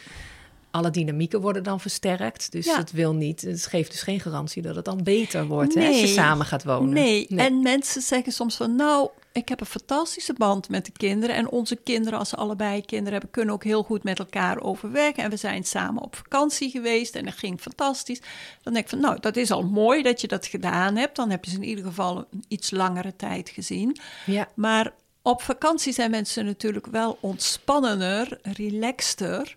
alle 0.75 0.89
dynamieken 0.89 1.41
worden 1.41 1.63
dan 1.63 1.79
versterkt. 1.79 2.51
Dus 2.51 2.65
Ja. 2.65 2.77
het 2.77 2.91
wil 2.91 3.13
niet, 3.13 3.41
het 3.41 3.65
geeft 3.65 3.91
dus 3.91 4.01
geen 4.01 4.19
garantie 4.19 4.61
dat 4.61 4.75
het 4.75 4.85
dan 4.85 5.03
beter 5.03 5.45
wordt 5.47 5.75
hè, 5.75 5.87
als 5.87 5.99
je 5.99 6.07
samen 6.07 6.45
gaat 6.45 6.63
wonen. 6.63 6.93
Nee. 6.93 7.27
en 7.27 7.61
mensen 7.61 8.01
zeggen 8.01 8.31
soms 8.31 8.55
van 8.55 8.75
nou, 8.75 9.09
ik 9.31 9.49
heb 9.49 9.59
een 9.59 9.65
fantastische 9.65 10.33
band 10.33 10.69
met 10.69 10.85
de 10.85 10.91
kinderen. 10.91 11.35
En 11.35 11.49
onze 11.49 11.75
kinderen, 11.75 12.19
als 12.19 12.29
ze 12.29 12.35
allebei 12.35 12.81
kinderen 12.81 13.11
hebben, 13.11 13.31
kunnen 13.31 13.53
ook 13.53 13.63
heel 13.63 13.83
goed 13.83 14.03
met 14.03 14.19
elkaar 14.19 14.61
overweg. 14.61 15.11
En 15.11 15.29
we 15.29 15.37
zijn 15.37 15.63
samen 15.63 16.03
op 16.03 16.15
vakantie 16.15 16.69
geweest 16.69 17.15
en 17.15 17.25
dat 17.25 17.33
ging 17.33 17.61
fantastisch. 17.61 18.21
Dan 18.61 18.73
denk 18.73 18.85
ik 18.85 18.91
van 18.91 18.99
nou, 18.99 19.19
dat 19.19 19.35
is 19.35 19.51
al 19.51 19.63
mooi 19.63 20.01
dat 20.03 20.21
je 20.21 20.27
dat 20.27 20.45
gedaan 20.45 20.95
hebt. 20.95 21.15
Dan 21.15 21.29
heb 21.29 21.45
je 21.45 21.51
ze 21.51 21.57
in 21.57 21.63
ieder 21.63 21.85
geval 21.85 22.17
een 22.17 22.43
iets 22.47 22.71
langere 22.71 23.15
tijd 23.15 23.49
gezien. 23.49 23.97
Ja, 24.25 24.47
Maar 24.55 24.93
op 25.21 25.41
vakantie 25.41 25.93
zijn 25.93 26.11
mensen 26.11 26.45
natuurlijk 26.45 26.85
wel 26.85 27.17
ontspannender, 27.19 28.39
relaxter. 28.41 29.55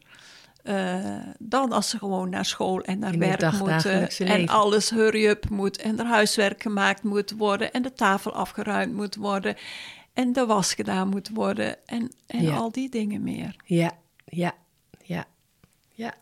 Eh, 0.68 1.16
dan 1.38 1.72
als 1.72 1.88
ze 1.90 1.98
gewoon 1.98 2.30
naar 2.30 2.44
school 2.44 2.80
en 2.82 2.98
naar 2.98 3.12
In 3.12 3.18
werk 3.18 3.52
moeten. 3.52 4.08
En 4.08 4.26
leven. 4.26 4.48
alles 4.48 4.90
hurry-up 4.90 5.48
moet. 5.50 5.76
En 5.76 5.98
er 5.98 6.06
huiswerk 6.06 6.62
gemaakt 6.62 7.02
moet 7.02 7.30
worden. 7.30 7.72
En 7.72 7.82
de 7.82 7.92
tafel 7.92 8.32
afgeruimd 8.32 8.94
moet 8.94 9.14
worden. 9.14 9.56
En 10.12 10.32
de 10.32 10.46
was 10.46 10.74
gedaan 10.74 11.08
moet 11.08 11.28
worden. 11.28 11.86
En, 11.86 12.10
en 12.26 12.42
Ja. 12.42 12.56
al 12.56 12.72
die 12.72 12.88
dingen 12.90 13.22
meer. 13.22 13.56
ja, 13.64 13.92
ja, 14.24 14.54
ja, 15.02 15.24
ja. 15.94 16.14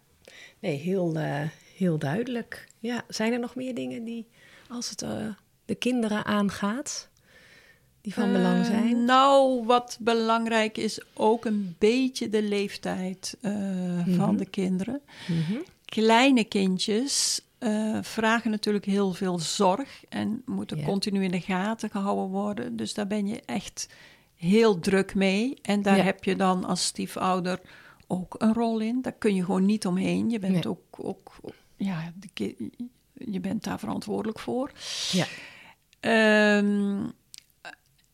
Nee, 0.59 0.77
heel, 0.77 1.15
eh, 1.17 1.41
heel 1.77 1.99
duidelijk. 1.99 2.69
Ja, 2.79 3.05
zijn 3.09 3.33
er 3.33 3.39
nog 3.41 3.55
meer 3.55 3.75
dingen 3.75 4.05
die, 4.05 4.27
als 4.69 4.91
het 4.91 5.03
eh, 5.03 5.11
de 5.65 5.75
kinderen 5.75 6.25
aangaat, 6.25 7.09
die 8.07 8.15
van 8.15 8.33
belang 8.33 8.59
Eh, 8.61 8.65
zijn? 8.65 9.05
nou, 9.05 9.65
wat 9.65 9.97
belangrijk 10.01 10.79
is 10.79 11.01
ook 11.15 11.45
een 11.45 11.75
beetje 11.79 12.29
de 12.29 12.43
leeftijd 12.43 13.37
eh, 13.41 13.53
van 14.05 14.29
Mhm. 14.29 14.37
de 14.37 14.47
kinderen. 14.47 15.01
Mhm. 15.29 15.59
Kleine 15.85 16.45
kindjes 16.45 17.41
eh, 17.59 17.99
vragen 18.03 18.51
natuurlijk 18.51 18.85
heel 18.85 19.13
veel 19.13 19.39
zorg 19.39 20.05
en 20.09 20.43
moeten 20.45 20.83
continu 20.83 21.25
in 21.25 21.31
de 21.31 21.41
gaten 21.41 21.91
gehouden 21.91 22.29
worden. 22.29 22.77
Dus 22.77 22.95
daar 22.95 23.07
ben 23.07 23.27
je 23.27 23.43
echt 23.47 23.89
heel 24.35 24.79
druk 24.79 25.15
mee. 25.15 25.59
En 25.63 25.83
daar 25.83 26.05
heb 26.05 26.25
je 26.25 26.37
dan 26.37 26.65
als 26.65 26.85
stiefouder 26.85 27.61
ook 28.07 28.35
een 28.39 28.53
rol 28.55 28.79
in. 28.81 29.03
Daar 29.03 29.13
kun 29.19 29.35
je 29.35 29.45
gewoon 29.45 29.65
niet 29.67 29.87
omheen. 29.87 30.31
Je 30.31 30.39
bent 30.39 30.53
Nee. 30.53 30.69
ook, 30.69 30.97
ook 30.97 31.33
ja, 31.77 32.13
de 32.35 32.55
je 33.15 33.41
bent 33.41 33.65
daar 33.65 33.79
verantwoordelijk 33.79 34.39
voor. 34.39 34.71
Ja. 35.13 35.27
Ehm, 36.01 37.05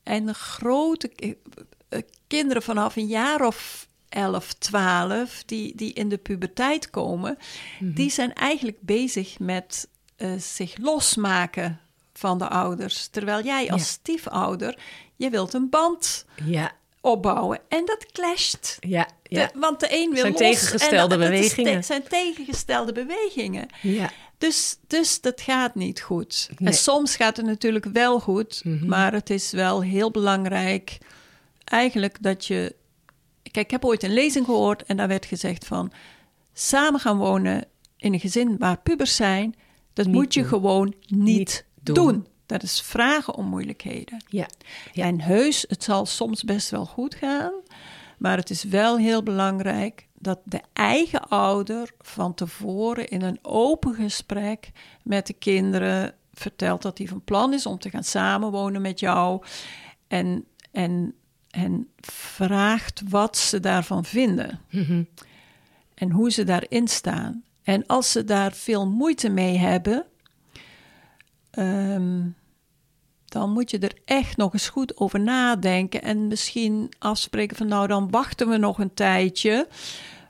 en 0.03 0.27
de 0.27 0.35
grote 0.35 1.11
eh, 1.89 2.01
kinderen 2.27 2.63
vanaf 2.63 2.97
een 2.97 3.07
jaar 3.07 3.47
of 3.47 3.87
11, 4.09 4.53
12, 4.53 5.43
die, 5.47 5.77
die 5.77 5.93
in 5.93 6.09
de 6.09 6.19
puberteit 6.19 6.91
komen, 6.91 7.39
Mhm. 7.81 7.93
die 7.95 8.11
zijn 8.11 8.33
eigenlijk 8.33 8.77
bezig 8.81 9.39
met 9.39 9.89
eh, 10.17 10.33
zich 10.39 10.77
losmaken 10.79 11.81
van 12.13 12.39
de 12.39 12.49
ouders. 12.49 13.07
Terwijl 13.07 13.45
jij 13.45 13.71
als 13.71 13.81
Ja. 13.81 13.87
stiefouder, 13.87 14.79
je 15.17 15.31
wilt 15.31 15.55
een 15.55 15.69
band 15.71 16.25
Ja, 16.45 16.73
opbouwen. 17.01 17.61
En 17.69 17.85
dat 17.85 18.07
clasht. 18.13 18.77
ja, 18.81 19.09
ja. 19.23 19.47
De- 19.53 19.59
want 19.59 19.81
de 19.81 19.87
een 19.91 20.11
wil 20.11 20.21
Zijn 20.21 20.33
los. 20.33 20.41
tegengestelde 20.41 21.15
en 21.15 21.21
de- 21.21 21.27
te- 21.27 21.31
bewegingen. 21.31 21.85
zijn 21.85 22.03
tegengestelde 22.03 22.93
bewegingen. 22.93 23.69
ja. 23.83 24.11
Dus, 24.43 24.77
dus 24.87 25.21
dat 25.21 25.41
gaat 25.41 25.75
niet 25.75 26.01
goed. 26.01 26.49
Nee. 26.59 26.69
En 26.69 26.75
soms 26.77 27.17
gaat 27.17 27.37
het 27.37 27.47
natuurlijk 27.47 27.85
wel 27.85 28.21
goed, 28.21 28.61
Mhm. 28.65 28.87
maar 28.87 29.13
het 29.13 29.31
is 29.31 29.51
wel 29.51 29.83
heel 29.83 30.11
belangrijk 30.11 30.99
eigenlijk 31.65 32.23
dat 32.23 32.47
je. 32.47 32.75
Kijk, 33.43 33.65
ik 33.67 33.71
heb 33.71 33.85
ooit 33.85 34.03
een 34.03 34.13
lezing 34.13 34.45
gehoord 34.45 34.83
en 34.83 34.97
daar 34.97 35.09
werd 35.09 35.27
gezegd 35.27 35.65
van 35.67 35.93
samen 36.53 37.01
gaan 37.01 37.17
wonen 37.19 37.65
in 37.97 38.13
een 38.13 38.21
gezin 38.21 38.59
waar 38.59 38.79
pubers 38.81 39.17
zijn, 39.17 39.55
dat 39.93 40.07
Niet 40.07 40.15
moet 40.15 40.35
je 40.35 40.41
doen. 40.41 40.49
gewoon 40.49 40.95
niet, 41.07 41.19
Niet 41.25 41.65
doen. 41.83 41.95
doen. 41.95 42.27
Dat 42.47 42.63
is 42.63 42.81
vragen 42.83 43.35
om 43.35 43.47
moeilijkheden. 43.47 44.25
Ja, 44.29 44.47
Ja. 44.93 45.05
En 45.05 45.21
heus, 45.21 45.65
het 45.69 45.83
zal 45.85 46.07
soms 46.07 46.43
best 46.43 46.71
wel 46.71 46.87
goed 46.87 47.15
gaan, 47.15 47.53
maar 48.23 48.37
het 48.37 48.51
is 48.51 48.65
wel 48.65 48.99
heel 48.99 49.23
belangrijk 49.23 50.07
dat 50.19 50.41
de 50.45 50.61
eigen 50.73 51.29
ouder 51.29 51.91
van 52.01 52.35
tevoren 52.35 53.09
in 53.09 53.23
een 53.23 53.39
open 53.43 53.95
gesprek 53.95 54.71
met 55.03 55.27
de 55.27 55.33
kinderen 55.33 56.15
vertelt 56.33 56.83
dat 56.83 56.99
hij 56.99 57.07
van 57.07 57.25
plan 57.25 57.53
is 57.53 57.67
om 57.67 57.79
te 57.79 57.91
gaan 57.91 58.05
samenwonen 58.05 58.83
met 58.83 59.01
jou 59.01 59.43
en, 60.09 60.45
en, 60.73 61.15
en 61.51 61.89
vraagt 62.01 63.03
wat 63.09 63.37
ze 63.37 63.61
daarvan 63.61 64.05
vinden 64.05 64.61
Mhm. 64.71 65.03
en 65.95 66.11
hoe 66.11 66.31
ze 66.31 66.45
daarin 66.45 66.89
staan. 66.89 67.43
En 67.63 67.87
als 67.87 68.13
ze 68.13 68.25
daar 68.25 68.53
veel 68.53 68.89
moeite 68.89 69.29
mee 69.29 69.57
hebben, 69.57 70.05
ehm, 71.51 72.21
dan 73.33 73.51
moet 73.51 73.71
je 73.71 73.79
er 73.79 73.93
echt 74.05 74.37
nog 74.37 74.53
eens 74.53 74.69
goed 74.69 74.97
over 74.97 75.21
nadenken 75.21 76.03
en 76.03 76.29
misschien 76.29 76.93
afspreken 76.99 77.57
van 77.57 77.69
nou 77.69 77.87
dan 77.87 78.11
wachten 78.11 78.49
we 78.49 78.57
nog 78.57 78.79
een 78.79 78.95
tijdje. 78.95 79.69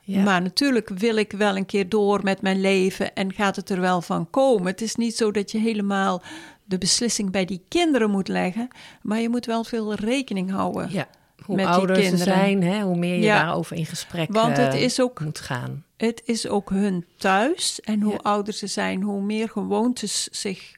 Ja. 0.05 0.23
Maar 0.23 0.41
natuurlijk 0.41 0.89
wil 0.89 1.15
ik 1.15 1.31
wel 1.31 1.57
een 1.57 1.65
keer 1.65 1.89
door 1.89 2.23
met 2.23 2.41
mijn 2.41 2.61
leven 2.61 3.13
en 3.15 3.33
gaat 3.33 3.55
het 3.55 3.69
er 3.69 3.79
wel 3.81 4.01
van 4.01 4.29
komen. 4.29 4.67
Het 4.67 4.81
is 4.81 4.95
niet 4.95 5.15
zo 5.15 5.31
dat 5.31 5.51
je 5.51 5.57
helemaal 5.57 6.21
de 6.65 6.77
beslissing 6.77 7.31
bij 7.31 7.45
die 7.45 7.61
kinderen 7.67 8.09
moet 8.09 8.27
leggen, 8.27 8.67
maar 9.01 9.19
je 9.19 9.29
moet 9.29 9.45
wel 9.45 9.63
veel 9.63 9.93
rekening 9.93 10.51
houden. 10.51 10.87
ja. 10.91 11.07
Hoe 11.45 11.55
Met 11.55 11.65
die 11.65 11.73
ouder 11.73 11.95
ze 11.95 12.01
kinderen. 12.01 12.33
zijn, 12.33 12.63
hè, 12.63 12.81
hoe 12.81 12.97
meer 12.97 13.15
je 13.15 13.21
Ja. 13.21 13.43
daarover 13.43 13.75
in 13.77 13.85
gesprek 13.85 14.31
Want 14.33 14.57
het 14.57 14.73
eh, 14.73 14.81
is 14.83 15.01
ook 15.01 15.19
moet 15.19 15.39
gaan. 15.39 15.83
het 15.97 16.21
is 16.25 16.47
ook 16.47 16.69
hun 16.69 17.05
thuis. 17.17 17.81
En 17.81 18.01
hoe 18.01 18.11
Ja. 18.13 18.19
ouder 18.21 18.53
ze 18.53 18.67
zijn, 18.67 19.01
hoe 19.01 19.21
meer 19.21 19.49
gewoontes 19.49 20.23
zich 20.31 20.75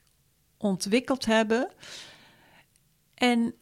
ontwikkeld 0.58 1.26
hebben. 1.26 1.70
En 3.16 3.56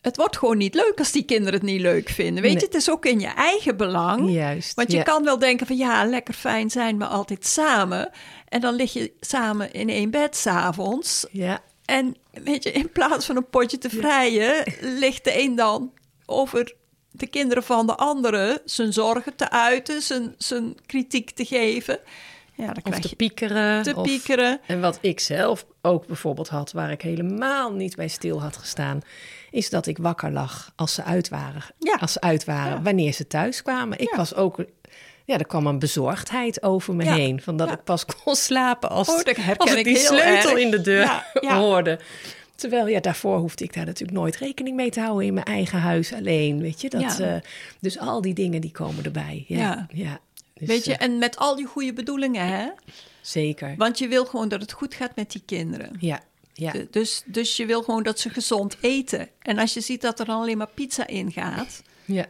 het 0.00 0.16
wordt 0.16 0.36
gewoon 0.36 0.56
niet 0.56 0.74
leuk 0.74 0.94
als 0.98 1.12
die 1.12 1.24
kinderen 1.24 1.54
het 1.54 1.62
niet 1.62 1.80
leuk 1.80 2.08
vinden. 2.08 2.42
Weet 2.42 2.52
Nee. 2.52 2.60
je, 2.60 2.66
het 2.66 2.74
is 2.74 2.90
ook 2.90 3.06
in 3.06 3.20
je 3.20 3.26
eigen 3.26 3.76
belang. 3.76 4.30
Juist. 4.32 4.74
Want 4.74 4.90
je 4.90 4.96
ja. 4.96 5.02
kan 5.02 5.24
wel 5.24 5.38
denken 5.38 5.66
van 5.66 5.76
ja, 5.76 6.04
lekker 6.04 6.34
fijn 6.34 6.70
zijn 6.70 6.98
we 6.98 7.06
altijd 7.06 7.46
samen. 7.46 8.10
En 8.48 8.60
dan 8.60 8.74
lig 8.74 8.92
je 8.92 9.12
samen 9.20 9.72
in 9.72 9.88
één 9.88 10.10
bed 10.10 10.36
s'avonds. 10.36 11.26
Ja, 11.30 11.60
En 11.84 12.16
weet 12.30 12.62
je, 12.62 12.72
in 12.72 12.92
plaats 12.92 13.26
van 13.26 13.36
een 13.36 13.48
potje 13.50 13.78
te 13.78 13.90
vrijen, 13.90 14.72
ligt 14.80 15.24
de 15.24 15.40
een 15.42 15.54
dan 15.56 15.92
over 16.26 16.74
de 17.10 17.26
kinderen 17.26 17.62
van 17.62 17.86
de 17.86 17.96
andere 17.96 18.62
zijn 18.64 18.92
zorgen 18.92 19.36
te 19.36 19.50
uiten, 19.50 20.02
zijn, 20.02 20.34
zijn 20.38 20.76
kritiek 20.86 21.30
te 21.30 21.44
geven. 21.44 21.98
Ja, 22.58 22.72
dan 22.72 22.82
krijg 22.82 23.00
te 23.02 23.08
je 23.10 23.16
piekeren. 23.16 23.82
te 23.82 23.94
of- 23.96 24.02
piekeren. 24.02 24.60
En 24.66 24.80
wat 24.80 24.98
ik 25.00 25.20
zelf 25.20 25.66
ook 25.82 26.06
bijvoorbeeld 26.06 26.48
had, 26.48 26.72
waar 26.72 26.90
ik 26.90 27.02
helemaal 27.02 27.72
niet 27.72 27.96
bij 27.96 28.08
stil 28.08 28.42
had 28.42 28.56
gestaan, 28.56 29.00
is 29.50 29.70
dat 29.70 29.86
ik 29.86 29.98
wakker 29.98 30.32
lag 30.32 30.72
als 30.76 30.94
ze 30.94 31.04
uit 31.04 31.28
waren. 31.28 31.62
Ja. 31.78 31.96
Als 32.00 32.12
ze 32.12 32.20
uit 32.20 32.44
waren, 32.44 32.72
Ja. 32.76 32.82
wanneer 32.82 33.12
ze 33.12 33.26
thuis 33.26 33.62
kwamen. 33.62 33.98
Ik 33.98 34.10
Ja. 34.10 34.16
was 34.16 34.34
ook, 34.34 34.64
ja, 35.24 35.38
er 35.38 35.46
kwam 35.46 35.66
een 35.66 35.78
bezorgdheid 35.78 36.62
over 36.62 36.94
me 36.94 37.04
heen. 37.12 37.42
Van 37.42 37.56
dat 37.56 37.70
ik 37.70 37.84
pas 37.84 38.04
kon 38.04 38.34
slapen 38.48 38.88
als, 38.90 39.08
Oh, 39.08 39.14
als 39.56 39.74
ik 39.74 39.84
die 39.84 39.96
sleutel 39.96 40.50
erg. 40.50 40.58
in 40.58 40.70
de 40.70 40.80
deur 40.80 41.24
hoorde. 41.40 41.98
Terwijl, 42.54 42.86
ja, 42.88 43.00
daarvoor 43.00 43.38
hoefde 43.38 43.64
ik 43.64 43.74
daar 43.74 43.84
natuurlijk 43.84 44.18
nooit 44.18 44.36
rekening 44.36 44.76
mee 44.76 44.90
te 44.90 45.00
houden 45.00 45.26
in 45.26 45.34
mijn 45.34 45.46
eigen 45.46 45.78
huis 45.80 46.12
alleen, 46.12 46.60
weet 46.60 46.80
je. 46.80 46.88
Dat, 46.90 47.18
eh, 47.20 47.34
dus 47.80 47.98
al 47.98 48.20
die 48.20 48.34
dingen 48.34 48.60
die 48.60 48.70
komen 48.70 49.04
erbij. 49.04 49.44
Ja, 49.46 49.86
ja. 49.92 50.18
Dus, 50.58 50.68
Weet 50.68 50.84
je, 50.84 50.96
eh, 50.96 51.06
en 51.06 51.18
met 51.18 51.36
al 51.36 51.56
die 51.56 51.66
goede 51.66 51.92
bedoelingen, 51.92 52.46
hè? 52.46 52.68
zeker. 53.20 53.74
Want 53.76 53.98
je 53.98 54.08
wil 54.08 54.24
gewoon 54.24 54.48
dat 54.48 54.60
het 54.60 54.72
goed 54.72 54.94
gaat 54.94 55.16
met 55.16 55.30
die 55.32 55.42
kinderen. 55.46 55.96
Ja, 56.00 56.20
ja, 56.52 56.72
Dus, 56.90 57.22
dus 57.26 57.56
je 57.56 57.66
wil 57.66 57.82
gewoon 57.82 58.02
dat 58.02 58.18
ze 58.18 58.30
gezond 58.30 58.76
eten. 58.80 59.28
En 59.38 59.58
als 59.58 59.74
je 59.74 59.80
ziet 59.80 60.00
dat 60.00 60.20
er 60.20 60.26
dan 60.26 60.40
alleen 60.40 60.58
maar 60.58 60.70
pizza 60.74 61.06
in 61.06 61.32
gaat, 61.32 61.82
ja, 62.04 62.26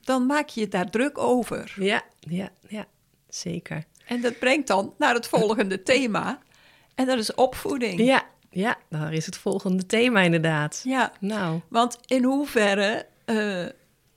dan 0.00 0.26
maak 0.26 0.48
je 0.48 0.60
je 0.60 0.68
daar 0.68 0.90
druk 0.90 1.18
over. 1.18 1.74
ja, 1.76 2.02
ja, 2.20 2.50
ja, 2.68 2.86
zeker. 3.28 3.84
En 4.06 4.20
dat 4.20 4.38
brengt 4.38 4.66
dan 4.66 4.94
naar 4.98 5.14
het 5.14 5.26
volgende 5.26 5.82
thema. 5.92 6.38
En 6.94 7.06
dat 7.06 7.18
is 7.18 7.34
opvoeding. 7.34 8.00
Ja, 8.00 8.24
Ja, 8.50 8.76
daar 8.88 9.12
is 9.12 9.26
het 9.26 9.36
volgende 9.36 9.86
thema 9.86 10.20
inderdaad. 10.20 10.80
Ja, 10.84 11.12
Nou, 11.20 11.60
want 11.68 11.98
in 12.06 12.24
hoeverre 12.24 13.06
eh, 13.24 13.66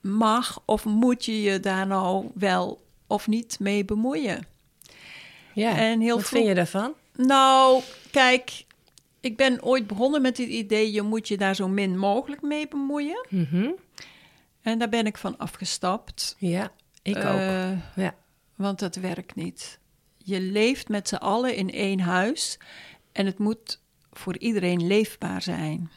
mag 0.02 0.62
of 0.66 0.86
moet 0.86 1.26
je 1.26 1.42
je 1.42 1.60
daar 1.60 1.88
nou 1.88 2.32
wel 2.34 2.85
of 3.08 3.28
niet 3.28 3.60
mee 3.60 3.86
bemoeien? 3.86 4.46
ja. 5.54 5.78
En 5.78 6.00
heel 6.02 6.16
wat 6.16 6.26
vroeg- 6.26 6.38
vind 6.40 6.48
je 6.50 6.56
daarvan? 6.56 6.94
Nou, 7.16 7.82
kijk, 8.12 8.66
ik 9.20 9.38
ben 9.38 9.64
ooit 9.64 9.88
begonnen 9.88 10.22
met 10.22 10.38
het 10.38 10.48
idee... 10.48 10.92
je 10.92 11.02
moet 11.02 11.28
je 11.28 11.38
daar 11.38 11.56
zo 11.56 11.68
min 11.68 11.98
mogelijk 11.98 12.42
mee 12.42 12.68
bemoeien. 12.68 13.26
Mhm. 13.30 13.70
En 14.62 14.80
daar 14.80 14.90
ben 14.90 15.06
ik 15.06 15.18
van 15.18 15.38
afgestapt. 15.38 16.36
Ja, 16.40 16.72
ik 17.02 17.16
ook. 17.18 17.24
Eh, 17.24 17.72
Ja. 17.96 18.16
Want 18.56 18.80
dat 18.80 18.96
werkt 18.96 19.36
niet. 19.36 19.80
Je 20.18 20.40
leeft 20.42 20.90
met 20.90 21.08
z'n 21.08 21.16
allen 21.16 21.56
in 21.56 21.72
één 21.72 22.00
huis 22.00 22.58
en 23.12 23.26
het 23.26 23.38
moet 23.40 23.80
voor 24.14 24.38
iedereen 24.38 24.88
leefbaar 24.88 25.42
zijn. 25.42 25.92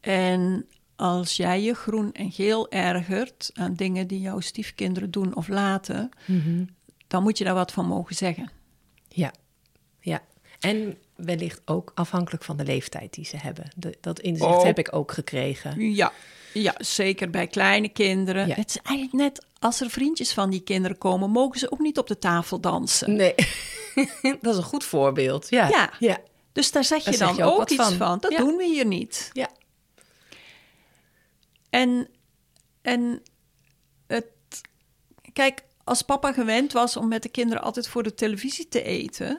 En 0.00 0.66
als 1.00 1.36
jij 1.36 1.62
je 1.62 1.74
groen 1.74 2.12
en 2.12 2.32
geel 2.32 2.70
ergert 2.70 3.50
aan 3.54 3.74
dingen 3.74 4.06
die 4.06 4.20
jouw 4.20 4.40
stiefkinderen 4.40 5.10
doen 5.10 5.34
of 5.36 5.48
laten, 5.48 6.08
Mhm. 6.26 6.64
dan 7.06 7.22
moet 7.22 7.38
je 7.38 7.44
daar 7.44 7.54
wat 7.54 7.72
van 7.72 7.86
mogen 7.86 8.14
zeggen. 8.14 8.50
Ja, 9.08 9.32
ja. 10.00 10.22
En 10.60 10.98
wellicht 11.16 11.60
ook 11.64 11.92
afhankelijk 11.94 12.44
van 12.44 12.56
de 12.56 12.64
leeftijd 12.64 13.14
die 13.14 13.24
ze 13.24 13.36
hebben. 13.36 13.70
De- 13.76 13.98
dat 14.00 14.20
inzicht 14.20 14.54
Ook. 14.54 14.62
heb 14.64 14.78
ik 14.78 14.94
ook 14.94 15.12
gekregen. 15.12 15.94
Ja, 15.94 16.12
ja 16.52 16.74
zeker 16.78 17.30
bij 17.30 17.46
kleine 17.46 17.88
kinderen. 17.88 18.46
Ja. 18.46 18.54
Het 18.54 18.68
is 18.68 18.78
eigenlijk 18.82 19.16
net 19.16 19.46
als 19.58 19.80
er 19.80 19.90
vriendjes 19.90 20.32
van 20.32 20.50
die 20.50 20.60
kinderen 20.60 20.98
komen, 20.98 21.30
mogen 21.30 21.58
ze 21.58 21.70
ook 21.72 21.78
niet 21.80 21.98
op 21.98 22.06
de 22.06 22.18
tafel 22.18 22.60
dansen. 22.60 23.16
Nee, 23.16 23.34
dat 24.40 24.52
is 24.52 24.56
een 24.56 24.62
goed 24.62 24.84
voorbeeld. 24.84 25.46
Ja, 25.50 25.68
Ja. 25.68 25.90
ja. 25.98 26.18
Dus 26.52 26.72
daar 26.72 26.84
zeg 26.84 27.04
je 27.04 27.16
dan 27.18 27.40
ook 27.42 27.70
iets 27.70 27.74
van. 27.74 27.92
van. 27.92 28.18
Dat 28.18 28.32
Ja. 28.32 28.38
doen 28.38 28.56
we 28.56 28.64
hier 28.64 28.86
niet. 28.86 29.30
ja. 29.32 29.48
En, 31.70 32.08
en 32.82 33.22
het, 34.06 34.24
kijk, 35.32 35.62
als 35.84 36.02
papa 36.02 36.32
gewend 36.32 36.72
was 36.72 36.96
om 36.96 37.08
met 37.08 37.22
de 37.22 37.28
kinderen 37.28 37.62
altijd 37.62 37.88
voor 37.88 38.02
de 38.02 38.14
televisie 38.14 38.68
te 38.68 38.82
eten, 38.82 39.38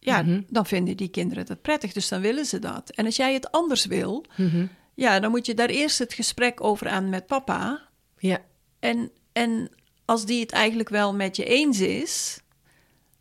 ja, 0.00 0.22
Mhm. 0.22 0.40
dan 0.48 0.66
vinden 0.66 0.96
die 0.96 1.08
kinderen 1.08 1.46
dat 1.46 1.62
prettig, 1.62 1.92
dus 1.92 2.08
dan 2.08 2.20
willen 2.20 2.44
ze 2.46 2.58
dat. 2.58 2.90
En 2.90 3.04
als 3.04 3.16
jij 3.16 3.34
het 3.34 3.52
anders 3.52 3.84
wil, 3.86 4.24
Mhm. 4.36 4.66
ja, 4.94 5.20
dan 5.20 5.30
moet 5.30 5.46
je 5.46 5.54
daar 5.54 5.68
eerst 5.68 5.98
het 5.98 6.12
gesprek 6.14 6.62
over 6.64 6.88
aan 6.88 7.08
met 7.08 7.26
papa. 7.26 7.88
ja. 8.18 8.40
En, 8.78 9.10
en 9.32 9.70
als 10.04 10.24
die 10.26 10.40
het 10.40 10.52
eigenlijk 10.52 10.88
wel 10.88 11.14
met 11.14 11.36
je 11.36 11.44
eens 11.44 11.80
is, 11.80 12.40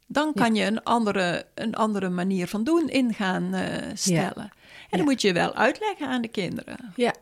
dan 0.07 0.33
kan 0.33 0.55
je 0.55 0.65
een 0.65 0.83
andere, 0.83 1.45
een 1.55 1.75
andere 1.75 2.09
manier 2.09 2.47
van 2.47 2.63
doen 2.63 2.89
in 2.89 3.13
gaan 3.13 3.53
eh, 3.53 3.89
stellen. 3.93 4.43
En 4.43 4.51
Ja. 4.89 4.97
dan 4.97 5.03
moet 5.05 5.21
je 5.21 5.33
wel 5.33 5.53
uitleggen 5.55 6.07
aan 6.07 6.21
de 6.21 6.27
kinderen. 6.27 6.93
Ja, 6.95 7.13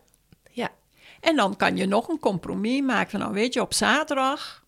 En 1.23 1.35
dan 1.35 1.55
kan 1.55 1.77
je 1.77 1.85
nog 1.85 2.07
een 2.07 2.19
compromis 2.19 2.81
maken 2.81 3.09
van, 3.11 3.19
nou 3.19 3.33
weet 3.33 3.53
je, 3.53 3.61
op 3.61 3.73
zaterdag 3.73 4.63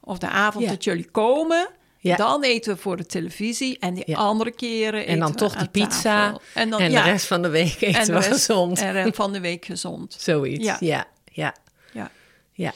of 0.00 0.18
de 0.18 0.28
avond 0.28 0.64
Ja. 0.64 0.70
dat 0.70 0.84
jullie 0.84 1.10
komen, 1.10 1.68
Ja. 1.98 2.16
dan 2.16 2.42
eten 2.42 2.74
we 2.74 2.80
voor 2.80 2.96
de 2.96 3.06
televisie 3.06 3.78
en 3.78 3.94
die 3.94 4.02
Ja. 4.06 4.16
andere 4.16 4.50
keren 4.50 5.06
En 5.06 5.18
dan 5.18 5.30
we 5.30 5.36
toch 5.36 5.56
die 5.56 5.68
pizza. 5.68 6.02
tafel. 6.02 6.40
En, 6.54 6.70
dan, 6.70 6.80
en 6.80 6.90
de 6.90 7.00
rest 7.00 7.26
van 7.26 7.42
de 7.42 7.48
week 7.48 7.80
eten 7.80 8.00
en 8.00 8.06
de 8.06 8.12
we 8.12 8.18
rest- 8.18 8.28
gezond. 8.28 8.78
En 8.80 8.92
de 8.92 9.02
rest 9.02 9.16
van 9.16 9.32
de 9.32 9.40
week 9.40 9.64
gezond. 9.64 10.16
Zoiets. 10.20 10.64
Ja. 10.64 10.76
Ja, 10.80 11.06
ja, 11.24 11.54
Ja. 11.92 12.10
ja. 12.52 12.72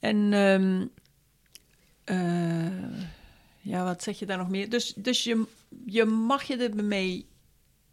En 0.00 0.32
ehm, 0.32 0.86
eh, 2.04 2.98
ja, 3.60 3.84
wat 3.84 4.02
zeg 4.02 4.18
je 4.18 4.26
daar 4.26 4.38
nog 4.38 4.48
meer? 4.48 4.68
Dus, 4.68 4.92
dus 4.96 5.24
je, 5.24 5.44
je 5.86 6.04
mag 6.04 6.42
je 6.42 6.56
ermee 6.56 7.26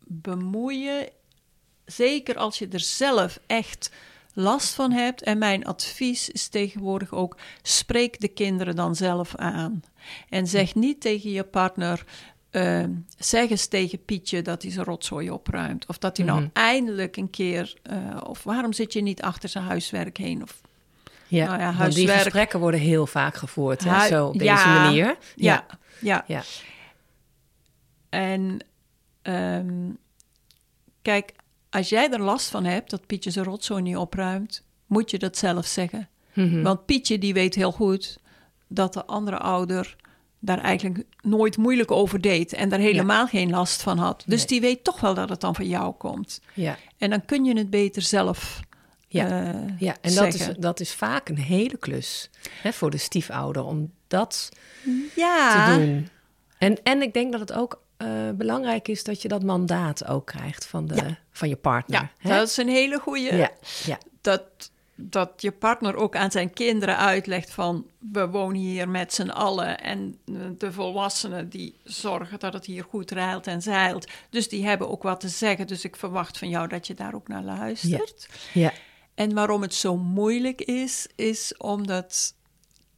bemoeien, 0.07 1.07
zeker 1.85 2.37
als 2.37 2.57
je 2.59 2.67
er 2.67 2.79
zelf 2.79 3.39
echt 3.47 3.91
last 4.33 4.73
van 4.73 4.91
hebt. 4.91 5.21
En 5.23 5.37
mijn 5.37 5.65
advies 5.65 6.29
is 6.29 6.47
tegenwoordig 6.47 7.13
ook: 7.13 7.37
spreek 7.61 8.19
de 8.19 8.27
kinderen 8.27 8.75
dan 8.75 8.95
zelf 8.95 9.35
aan. 9.35 9.83
En 10.29 10.47
zeg 10.47 10.75
niet 10.75 11.01
tegen 11.01 11.31
je 11.31 11.43
partner. 11.43 12.05
ehm, 12.49 12.91
zeg 13.17 13.49
eens 13.49 13.65
tegen 13.67 14.05
Pietje 14.05 14.41
dat 14.41 14.61
hij 14.61 14.71
zijn 14.71 14.85
rotzooi 14.85 15.29
opruimt. 15.31 15.85
Of 15.85 15.97
dat 15.97 16.17
hij 16.17 16.25
nou 16.25 16.39
Mhm. 16.39 16.49
eindelijk 16.53 17.17
een 17.17 17.29
keer. 17.29 17.73
eh, 17.83 18.17
of 18.23 18.43
waarom 18.43 18.73
zit 18.73 18.93
je 18.93 19.01
niet 19.01 19.21
achter 19.21 19.49
zijn 19.49 19.63
huiswerk 19.63 20.17
heen? 20.17 20.41
Of 20.41 20.61
ja. 21.27 21.45
Nou 21.45 21.59
ja, 21.59 21.89
die 21.89 22.07
gesprekken 22.07 22.59
worden 22.59 22.79
heel 22.79 23.07
vaak 23.07 23.35
gevoerd, 23.35 23.83
hè? 23.83 24.01
Hu- 24.01 24.07
zo 24.07 24.27
op 24.27 24.37
deze 24.37 24.67
manier. 24.67 25.17
Ja, 25.35 25.65
ja. 26.01 26.23
ja. 26.27 26.43
En 28.09 28.59
ehm, 29.21 29.89
kijk, 31.01 31.31
als 31.75 31.89
jij 31.89 32.09
er 32.11 32.21
last 32.21 32.49
van 32.49 32.65
hebt 32.65 32.89
dat 32.89 33.05
Pietje 33.05 33.31
zijn 33.31 33.45
rotzooi 33.45 33.81
niet 33.81 33.97
opruimt, 33.97 34.63
moet 34.85 35.11
je 35.11 35.19
dat 35.19 35.37
zelf 35.37 35.65
zeggen. 35.65 36.09
Mhm. 36.33 36.61
Want 36.61 36.85
Pietje 36.85 37.17
die 37.19 37.33
weet 37.33 37.55
heel 37.55 37.71
goed 37.71 38.17
dat 38.67 38.93
de 38.93 39.05
andere 39.05 39.37
ouder 39.37 39.95
daar 40.39 40.59
eigenlijk 40.59 41.03
nooit 41.21 41.57
moeilijk 41.57 41.91
over 41.91 42.21
deed 42.21 42.53
en 42.53 42.69
daar 42.69 42.79
helemaal 42.79 43.27
geen 43.27 43.49
last 43.49 43.81
van 43.81 43.97
had. 43.97 44.23
Dus 44.27 44.37
Nee. 44.39 44.47
die 44.47 44.61
weet 44.61 44.83
toch 44.83 44.99
wel 44.99 45.13
dat 45.13 45.29
het 45.29 45.41
dan 45.41 45.55
van 45.55 45.67
jou 45.67 45.93
komt. 45.93 46.41
ja. 46.53 46.77
En 46.97 47.09
dan 47.09 47.25
kun 47.25 47.45
je 47.45 47.57
het 47.57 47.69
beter 47.69 48.01
zelf 48.01 48.59
Ja. 49.07 49.27
eh, 49.53 49.79
Ja, 49.79 49.95
en 50.01 50.13
dat 50.15 50.33
is, 50.33 50.49
dat 50.57 50.79
is 50.79 50.93
vaak 50.93 51.29
een 51.29 51.37
hele 51.37 51.77
klus 51.77 52.29
hè, 52.61 52.73
voor 52.73 52.89
de 52.91 52.97
stiefouder 52.97 53.63
om 53.63 53.91
dat 54.07 54.49
ja. 55.15 55.73
te 55.75 55.79
doen. 55.79 56.07
En, 56.57 56.83
en 56.83 57.01
ik 57.01 57.13
denk 57.13 57.31
dat 57.31 57.41
het 57.41 57.53
ook 57.53 57.83
eh, 58.05 58.29
belangrijk 58.35 58.87
is 58.87 59.03
dat 59.03 59.21
je 59.21 59.27
dat 59.27 59.43
mandaat 59.43 60.07
ook 60.07 60.25
krijgt 60.25 60.65
van, 60.65 60.87
de, 60.87 61.15
van 61.31 61.49
je 61.49 61.55
partner. 61.55 62.01
Ja, 62.01 62.11
hè? 62.17 62.37
dat 62.37 62.47
is 62.47 62.57
een 62.57 62.69
hele 62.69 62.99
goede. 62.99 63.35
ja, 63.35 63.51
ja, 63.85 63.97
dat, 64.21 64.43
dat 64.95 65.31
je 65.41 65.51
partner 65.51 65.95
ook 65.95 66.15
aan 66.15 66.31
zijn 66.31 66.53
kinderen 66.53 66.97
uitlegt 66.97 67.51
van... 67.51 67.85
we 68.11 68.27
wonen 68.27 68.61
hier 68.61 68.89
met 68.89 69.13
z'n 69.13 69.29
allen 69.29 69.79
en 69.79 70.17
de 70.57 70.71
volwassenen 70.71 71.49
die 71.49 71.75
zorgen 71.83 72.39
dat 72.39 72.53
het 72.53 72.65
hier 72.65 72.83
goed 72.83 73.11
rijlt 73.11 73.47
en 73.47 73.61
zeilt. 73.61 74.11
Dus 74.29 74.49
die 74.49 74.65
hebben 74.65 74.89
ook 74.89 75.03
wat 75.03 75.19
te 75.19 75.29
zeggen. 75.29 75.67
Dus 75.67 75.83
ik 75.83 75.95
verwacht 75.95 76.37
van 76.37 76.49
jou 76.49 76.67
dat 76.67 76.87
je 76.87 76.93
daar 76.93 77.15
ook 77.15 77.27
naar 77.27 77.43
luistert. 77.43 78.27
ja, 78.53 78.73
En 79.13 79.33
waarom 79.33 79.61
het 79.61 79.73
zo 79.73 79.97
moeilijk 79.97 80.61
is, 80.61 81.07
is 81.15 81.57
omdat 81.57 82.33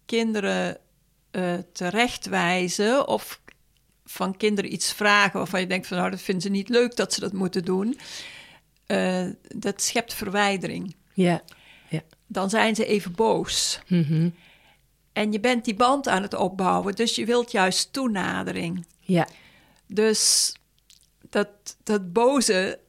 kinderen 0.06 0.78
eh 1.32 1.54
terechtwijzen 1.74 3.08
of 3.08 3.42
van 4.10 4.38
kinderen 4.38 4.74
iets 4.74 4.94
vragen 4.94 5.40
waarvan 5.40 5.60
je 5.60 5.68
denkt 5.68 5.88
van 5.88 5.98
nou 5.98 6.10
dat 6.10 6.22
vinden 6.22 6.44
ze 6.44 6.50
niet 6.50 6.70
leuk 6.70 6.96
dat 6.96 7.14
ze 7.14 7.20
dat 7.20 7.34
moeten 7.34 7.66
doen. 7.66 8.00
Eh, 8.86 9.26
dat 9.56 9.82
schept 9.82 10.14
verwijdering. 10.14 10.96
ja, 11.14 11.42
ja. 11.90 12.02
Dan 12.28 12.50
zijn 12.50 12.76
ze 12.76 12.86
even 12.86 13.12
boos. 13.12 13.80
Mhm. 13.88 14.30
En 15.14 15.32
je 15.32 15.40
bent 15.40 15.66
die 15.66 15.76
band 15.76 16.08
aan 16.08 16.22
het 16.22 16.34
opbouwen, 16.34 16.96
dus 16.96 17.16
je 17.16 17.26
wilt 17.26 17.52
juist 17.52 17.94
toenadering. 17.94 18.86
ja. 19.00 19.28
Dus 19.88 20.54
dat, 21.30 21.48
dat 21.84 22.14
boze, 22.14 22.80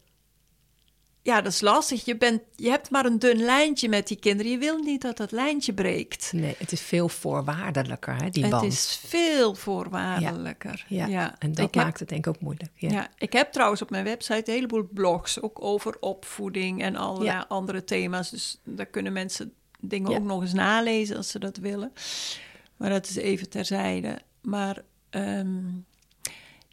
ja, 1.28 1.40
dat 1.40 1.52
is 1.52 1.60
lastig. 1.60 2.04
Je, 2.04 2.16
bent, 2.16 2.42
je 2.56 2.70
hebt 2.70 2.90
maar 2.90 3.04
een 3.04 3.18
dun 3.18 3.36
lijntje 3.36 3.88
met 3.88 4.08
die 4.08 4.16
kinderen. 4.16 4.52
Je 4.52 4.58
wil 4.58 4.78
niet 4.78 5.00
dat 5.02 5.16
dat 5.16 5.32
lijntje 5.32 5.72
breekt. 5.72 6.32
Nee, 6.32 6.54
het 6.58 6.72
is 6.72 6.80
veel 6.80 7.08
voorwaardelijker, 7.08 8.16
hè, 8.22 8.30
die 8.30 8.42
het 8.42 8.52
band. 8.52 8.64
is 8.64 9.00
veel 9.06 9.54
voorwaardelijker. 9.54 10.84
ja. 10.88 11.34
en 11.38 11.52
dat 11.54 11.66
ik 11.66 11.74
heb- 11.74 11.84
maakt 11.84 12.00
het 12.00 12.08
denk 12.08 12.26
ik 12.26 12.34
ook 12.34 12.40
moeilijk. 12.40 12.70
Ja. 12.74 12.90
Ja. 12.90 13.08
ik 13.18 13.32
heb 13.32 13.52
trouwens 13.52 13.82
op 13.82 13.90
mijn 13.90 14.04
website 14.04 14.50
een 14.50 14.54
heleboel 14.54 14.88
blogs, 14.92 15.42
ook 15.42 15.62
over 15.62 15.96
opvoeding 16.00 16.82
en 16.82 16.96
allerlei 16.96 17.44
andere 17.48 17.84
thema's. 17.84 18.30
Dus 18.30 18.58
daar 18.64 18.86
kunnen 18.86 19.12
mensen 19.12 19.52
dingen 19.80 20.10
ook 20.10 20.24
nog 20.24 20.40
eens 20.42 20.52
nalezen 20.52 21.16
als 21.16 21.30
ze 21.30 21.38
dat 21.38 21.56
willen. 21.56 21.92
Maar 22.76 22.90
dat 22.90 23.08
is 23.08 23.16
even 23.16 23.48
terzijde. 23.48 24.18
Maar 24.42 24.82
ehm, 25.10 25.58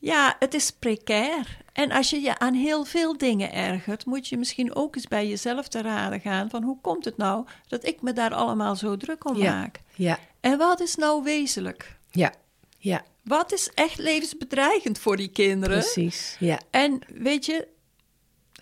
ja, 0.06 0.36
het 0.40 0.54
is 0.54 0.72
precair. 0.72 1.58
En 1.74 1.92
als 1.92 2.10
je 2.10 2.22
je 2.22 2.40
aan 2.40 2.54
heel 2.54 2.84
veel 2.86 3.18
dingen 3.18 3.54
ergert, 3.54 4.06
moet 4.06 4.28
je 4.28 4.38
misschien 4.38 4.76
ook 4.76 4.96
eens 4.96 5.08
bij 5.08 5.28
jezelf 5.28 5.68
te 5.68 5.82
raden 5.82 6.20
gaan 6.20 6.50
van 6.50 6.64
hoe 6.64 6.78
komt 6.82 7.06
het 7.06 7.18
nou 7.18 7.46
dat 7.68 7.86
ik 7.86 8.02
me 8.02 8.14
daar 8.14 8.34
allemaal 8.34 8.76
zo 8.76 8.98
druk 8.98 9.26
om 9.30 9.38
Ja. 9.38 9.52
maak? 9.54 9.80
Ja, 9.96 10.20
En 10.40 10.58
wat 10.58 10.80
is 10.80 10.96
nou 10.96 11.24
wezenlijk? 11.24 11.98
ja, 12.12 12.34
ja, 12.78 13.04
Wat 13.24 13.52
is 13.54 13.70
echt 13.74 13.98
levensbedreigend 13.98 15.00
voor 15.00 15.18
die 15.18 15.28
kinderen? 15.28 15.80
precies. 15.80 16.36
Ja, 16.40 16.60
En 16.70 17.00
weet 17.14 17.46
je, 17.46 17.68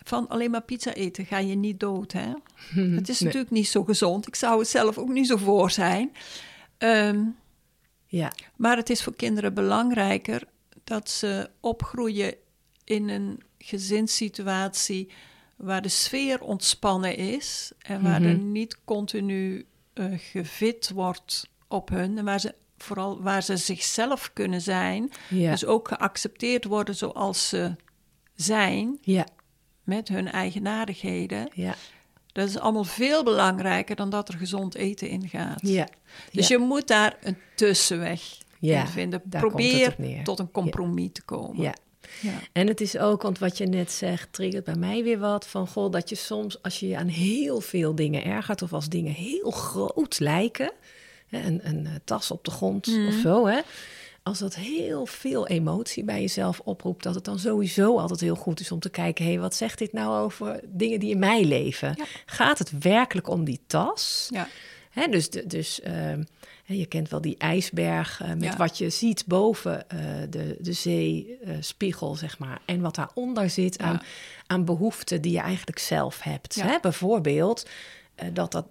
van 0.04 0.28
alleen 0.28 0.50
maar 0.50 0.62
pizza 0.62 0.92
eten 0.92 1.26
ga 1.26 1.38
je 1.38 1.54
niet 1.54 1.80
dood, 1.80 2.12
hè? 2.12 2.32
Het 2.98 3.08
is 3.08 3.18
Nee. 3.20 3.28
natuurlijk 3.28 3.50
niet 3.50 3.68
zo 3.68 3.84
gezond. 3.84 4.26
Ik 4.26 4.34
zou 4.34 4.58
het 4.58 4.68
zelf 4.68 4.98
ook 4.98 5.08
niet 5.08 5.26
zo 5.26 5.36
voor 5.36 5.70
zijn. 5.70 6.12
Ehm, 6.78 7.20
ja, 8.06 8.32
maar 8.56 8.76
het 8.76 8.90
is 8.90 9.02
voor 9.02 9.14
kinderen 9.16 9.54
belangrijker 9.54 10.42
dat 10.84 11.10
ze 11.10 11.50
opgroeien 11.60 12.34
in 12.84 13.08
een 13.08 13.42
gezinssituatie 13.58 15.08
waar 15.56 15.82
de 15.82 15.88
sfeer 15.88 16.40
ontspannen 16.42 17.16
is 17.16 17.72
en 17.78 18.02
waar 18.02 18.20
Mhm. 18.20 18.30
er 18.30 18.38
niet 18.38 18.78
continu 18.84 19.66
eh, 19.94 20.04
gevit 20.16 20.90
wordt 20.90 21.48
op 21.68 21.88
hun 21.88 22.18
en 22.18 22.24
waar 22.24 22.40
ze 22.40 22.54
vooral 22.78 23.22
waar 23.22 23.42
ze 23.42 23.56
zichzelf 23.56 24.30
kunnen 24.32 24.60
zijn. 24.60 25.10
Ja. 25.28 25.50
Dus 25.50 25.64
ook 25.64 25.88
geaccepteerd 25.88 26.64
worden 26.64 26.96
zoals 26.96 27.48
ze 27.48 27.76
zijn, 28.34 28.98
ja, 29.02 29.26
met 29.84 30.08
hun 30.08 30.30
eigenaardigheden. 30.30 31.48
ja, 31.52 31.74
Dat 32.32 32.48
is 32.48 32.58
allemaal 32.58 32.84
veel 32.84 33.24
belangrijker 33.24 33.96
dan 33.96 34.10
dat 34.10 34.28
er 34.28 34.38
gezond 34.38 34.74
eten 34.74 35.08
in 35.08 35.28
gaat. 35.28 35.60
ja. 35.60 35.88
Dus 36.32 36.48
je 36.48 36.58
moet 36.58 36.88
daar 36.88 37.16
een 37.20 37.36
tussenweg 37.56 38.38
Ja, 38.66 38.80
in 38.80 38.86
vinden. 38.86 39.22
Probeer 39.28 39.96
tot 40.22 40.38
een 40.38 40.50
compromis 40.50 41.08
te 41.12 41.22
komen. 41.22 41.62
Ja. 41.62 41.74
Ja. 42.20 42.32
En 42.52 42.66
het 42.66 42.80
is 42.80 42.98
ook, 42.98 43.22
want 43.22 43.38
wat 43.38 43.58
je 43.58 43.66
net 43.66 43.90
zegt, 43.92 44.32
triggert 44.32 44.64
bij 44.64 44.74
mij 44.74 45.02
weer 45.02 45.18
wat 45.18 45.46
van 45.46 45.66
goh, 45.66 45.90
dat 45.92 46.08
je 46.08 46.14
soms 46.14 46.62
als 46.62 46.80
je 46.80 46.88
je 46.88 46.96
aan 46.96 47.06
heel 47.08 47.60
veel 47.60 47.94
dingen 47.94 48.24
ergert 48.24 48.62
of 48.62 48.72
als 48.72 48.88
dingen 48.88 49.12
heel 49.12 49.50
groot 49.50 50.20
lijken, 50.20 50.72
hè, 51.26 51.42
een, 51.46 51.60
een 51.62 51.86
eh, 51.86 51.92
tas 52.04 52.30
op 52.30 52.44
de 52.44 52.50
grond 52.50 52.86
Mhm. 52.86 53.06
of 53.06 53.14
zo, 53.14 53.46
hè, 53.46 53.60
als 54.22 54.38
dat 54.38 54.54
heel 54.54 55.06
veel 55.06 55.46
emotie 55.46 56.04
bij 56.04 56.20
jezelf 56.20 56.60
oproept, 56.64 57.02
dat 57.02 57.14
het 57.14 57.24
dan 57.24 57.38
sowieso 57.38 57.98
altijd 57.98 58.20
heel 58.20 58.34
goed 58.36 58.60
is 58.60 58.72
om 58.72 58.78
te 58.80 58.90
kijken, 58.90 59.24
hé, 59.24 59.30
hey, 59.30 59.40
wat 59.40 59.54
zegt 59.54 59.78
dit 59.78 59.92
nou 59.92 60.24
over 60.24 60.60
dingen 60.64 61.00
die 61.00 61.10
in 61.10 61.18
mij 61.18 61.44
leven? 61.44 61.94
Ja. 61.96 62.04
Gaat 62.26 62.58
het 62.58 62.78
werkelijk 62.78 63.28
om 63.28 63.44
die 63.44 63.60
tas? 63.66 64.28
Ja. 64.30 64.48
Hè, 64.94 65.06
dus 65.08 65.30
de- 65.30 65.46
dus 65.46 65.80
ehm, 65.80 66.22
je 66.64 66.86
kent 66.86 67.08
wel 67.08 67.20
die 67.20 67.36
ijsberg 67.38 68.20
eh, 68.22 68.28
met 68.28 68.42
Ja. 68.42 68.56
wat 68.56 68.78
je 68.78 68.90
ziet 68.90 69.26
boven 69.26 69.90
eh, 69.90 69.98
de, 70.30 70.56
de 70.60 70.72
zeespiegel, 70.72 72.14
zeg 72.14 72.38
maar. 72.38 72.60
En 72.64 72.80
wat 72.80 72.94
daaronder 72.94 73.50
zit 73.50 73.78
aan, 73.78 74.02
aan 74.46 74.64
behoeften 74.64 75.22
die 75.22 75.32
je 75.32 75.38
eigenlijk 75.40 75.78
zelf 75.78 76.22
hebt. 76.22 76.54
Ja. 76.54 76.66
Hè? 76.66 76.78
Bijvoorbeeld 76.80 77.68
eh, 78.14 78.28
dat 78.32 78.52
dat, 78.52 78.66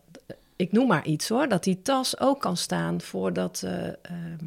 ik 0.55 0.71
noem 0.71 0.88
maar 0.88 1.05
iets 1.05 1.29
hoor, 1.29 1.47
dat 1.47 1.63
die 1.63 1.81
tas 1.81 2.19
ook 2.19 2.41
kan 2.41 2.57
staan 2.57 3.01
voor 3.01 3.33
dat, 3.33 3.62
eh, 3.65 3.88
ehm, 3.88 4.45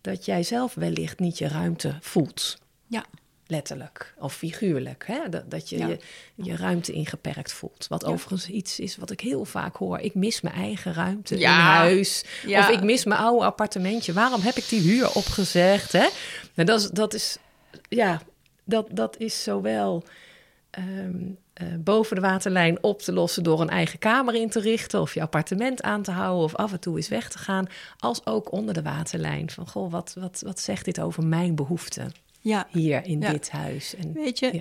dat 0.00 0.24
jij 0.24 0.42
zelf 0.42 0.74
wellicht 0.74 1.18
niet 1.18 1.38
je 1.38 1.48
ruimte 1.48 1.96
voelt. 2.00 2.58
Ja. 2.86 3.04
Letterlijk 3.46 4.14
of 4.18 4.34
figuurlijk. 4.34 5.04
Hè? 5.06 5.28
Dat, 5.28 5.50
dat 5.50 5.68
je, 5.68 5.78
Ja. 5.78 5.86
je 5.88 5.98
je 6.34 6.56
ruimte 6.56 6.92
ingeperkt 6.92 7.52
voelt. 7.52 7.86
Wat 7.88 8.02
Ja. 8.02 8.08
overigens 8.08 8.48
iets 8.48 8.80
is 8.80 8.96
wat 8.96 9.10
ik 9.10 9.20
heel 9.20 9.44
vaak 9.44 9.76
hoor. 9.76 9.98
Ik 9.98 10.14
mis 10.14 10.40
mijn 10.40 10.54
eigen 10.54 10.92
ruimte 10.94 11.38
Ja. 11.38 11.54
in 11.58 11.64
huis. 11.64 12.24
Of 12.46 12.68
ik 12.68 12.82
mis 12.82 13.04
mijn 13.04 13.20
oude 13.20 13.44
appartementje. 13.44 14.12
Waarom 14.12 14.40
heb 14.40 14.54
ik 14.56 14.68
die 14.68 14.80
huur 14.80 15.12
opgezegd? 15.14 15.92
Hè? 15.92 16.08
Nou, 16.54 16.68
dat, 16.68 16.80
is, 16.80 16.88
dat 16.90 17.14
is, 17.14 17.36
ja, 17.88 18.22
dat, 18.64 18.86
dat 18.90 19.16
is 19.18 19.42
zowel 19.42 20.04
ehm, 20.70 21.20
eh, 21.52 21.66
boven 21.78 22.16
de 22.16 22.22
waterlijn 22.22 22.82
op 22.82 23.00
te 23.02 23.12
lossen 23.12 23.42
door 23.42 23.60
een 23.60 23.68
eigen 23.70 23.98
kamer 23.98 24.34
in 24.34 24.50
te 24.50 24.60
richten. 24.60 25.00
Of 25.00 25.14
je 25.14 25.20
appartement 25.22 25.82
aan 25.82 26.02
te 26.02 26.10
houden 26.10 26.44
of 26.44 26.54
af 26.54 26.72
en 26.72 26.80
toe 26.80 26.96
eens 26.96 27.08
weg 27.08 27.28
te 27.30 27.38
gaan. 27.38 27.66
Als 27.98 28.26
ook 28.26 28.52
onder 28.52 28.74
de 28.74 28.82
waterlijn. 28.82 29.50
Van 29.50 29.68
goh, 29.68 29.90
wat, 29.90 30.14
wat, 30.20 30.42
wat 30.46 30.60
zegt 30.60 30.84
dit 30.84 31.00
over 31.00 31.24
mijn 31.24 31.54
behoeften 31.54 32.12
ja. 32.42 32.66
hier 32.70 33.04
in 33.06 33.20
Ja. 33.20 33.30
dit 33.30 33.50
huis? 33.50 33.94
En, 33.94 34.12
Weet 34.12 34.38
je, 34.38 34.50
Ja. 34.52 34.60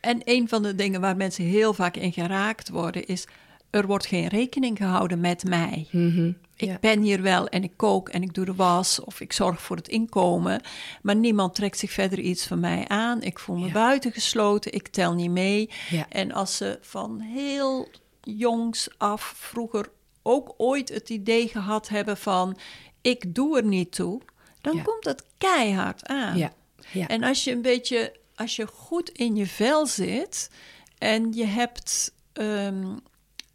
en 0.00 0.20
een 0.24 0.48
van 0.48 0.62
de 0.62 0.74
dingen 0.74 1.00
waar 1.00 1.16
mensen 1.16 1.44
heel 1.44 1.74
vaak 1.74 1.96
in 1.96 2.12
geraakt 2.12 2.68
worden 2.68 3.06
is... 3.06 3.26
er 3.70 3.86
wordt 3.86 4.06
geen 4.06 4.26
rekening 4.28 4.76
gehouden 4.76 5.20
met 5.20 5.44
mij. 5.44 5.88
Mhm, 5.90 6.32
Ik 6.56 6.80
ben 6.80 7.00
hier 7.02 7.22
wel 7.22 7.48
en 7.48 7.62
ik 7.62 7.72
kook 7.76 8.08
en 8.08 8.22
ik 8.22 8.34
doe 8.34 8.44
de 8.44 8.54
was 8.54 9.00
of 9.00 9.20
ik 9.20 9.32
zorg 9.32 9.62
voor 9.62 9.76
het 9.76 9.88
inkomen. 9.88 10.60
Maar 11.02 11.16
niemand 11.16 11.54
trekt 11.54 11.78
zich 11.78 11.90
verder 11.92 12.18
iets 12.18 12.46
van 12.46 12.60
mij 12.60 12.84
aan. 12.88 13.22
Ik 13.22 13.38
voel 13.38 13.56
me 13.56 13.70
buitengesloten, 13.70 14.72
ik 14.72 14.88
tel 14.88 15.14
niet 15.14 15.30
mee. 15.30 15.70
En 16.08 16.32
als 16.32 16.56
ze 16.56 16.78
van 16.80 17.20
heel 17.20 17.88
jongs 18.22 18.88
af 18.98 19.32
vroeger 19.36 19.88
ook 20.22 20.54
ooit 20.56 20.88
het 20.88 21.10
idee 21.10 21.48
gehad 21.48 21.88
hebben 21.88 22.16
van... 22.16 22.56
ik 23.00 23.34
doe 23.34 23.56
er 23.56 23.64
niet 23.64 23.92
toe, 23.92 24.20
dan 24.60 24.76
Ja. 24.76 24.82
komt 24.82 25.04
het 25.04 25.24
keihard 25.38 26.06
aan. 26.06 26.36
Ja. 26.36 26.52
Ja. 26.92 27.06
En 27.06 27.22
als 27.22 27.44
je 27.44 27.52
een 27.52 27.62
beetje, 27.62 28.16
als 28.34 28.56
je 28.56 28.66
goed 28.66 29.08
in 29.10 29.36
je 29.36 29.46
vel 29.46 29.86
zit 29.86 30.50
en 30.98 31.32
je 31.32 31.44
hebt 31.44 32.12
ehm, 32.32 32.96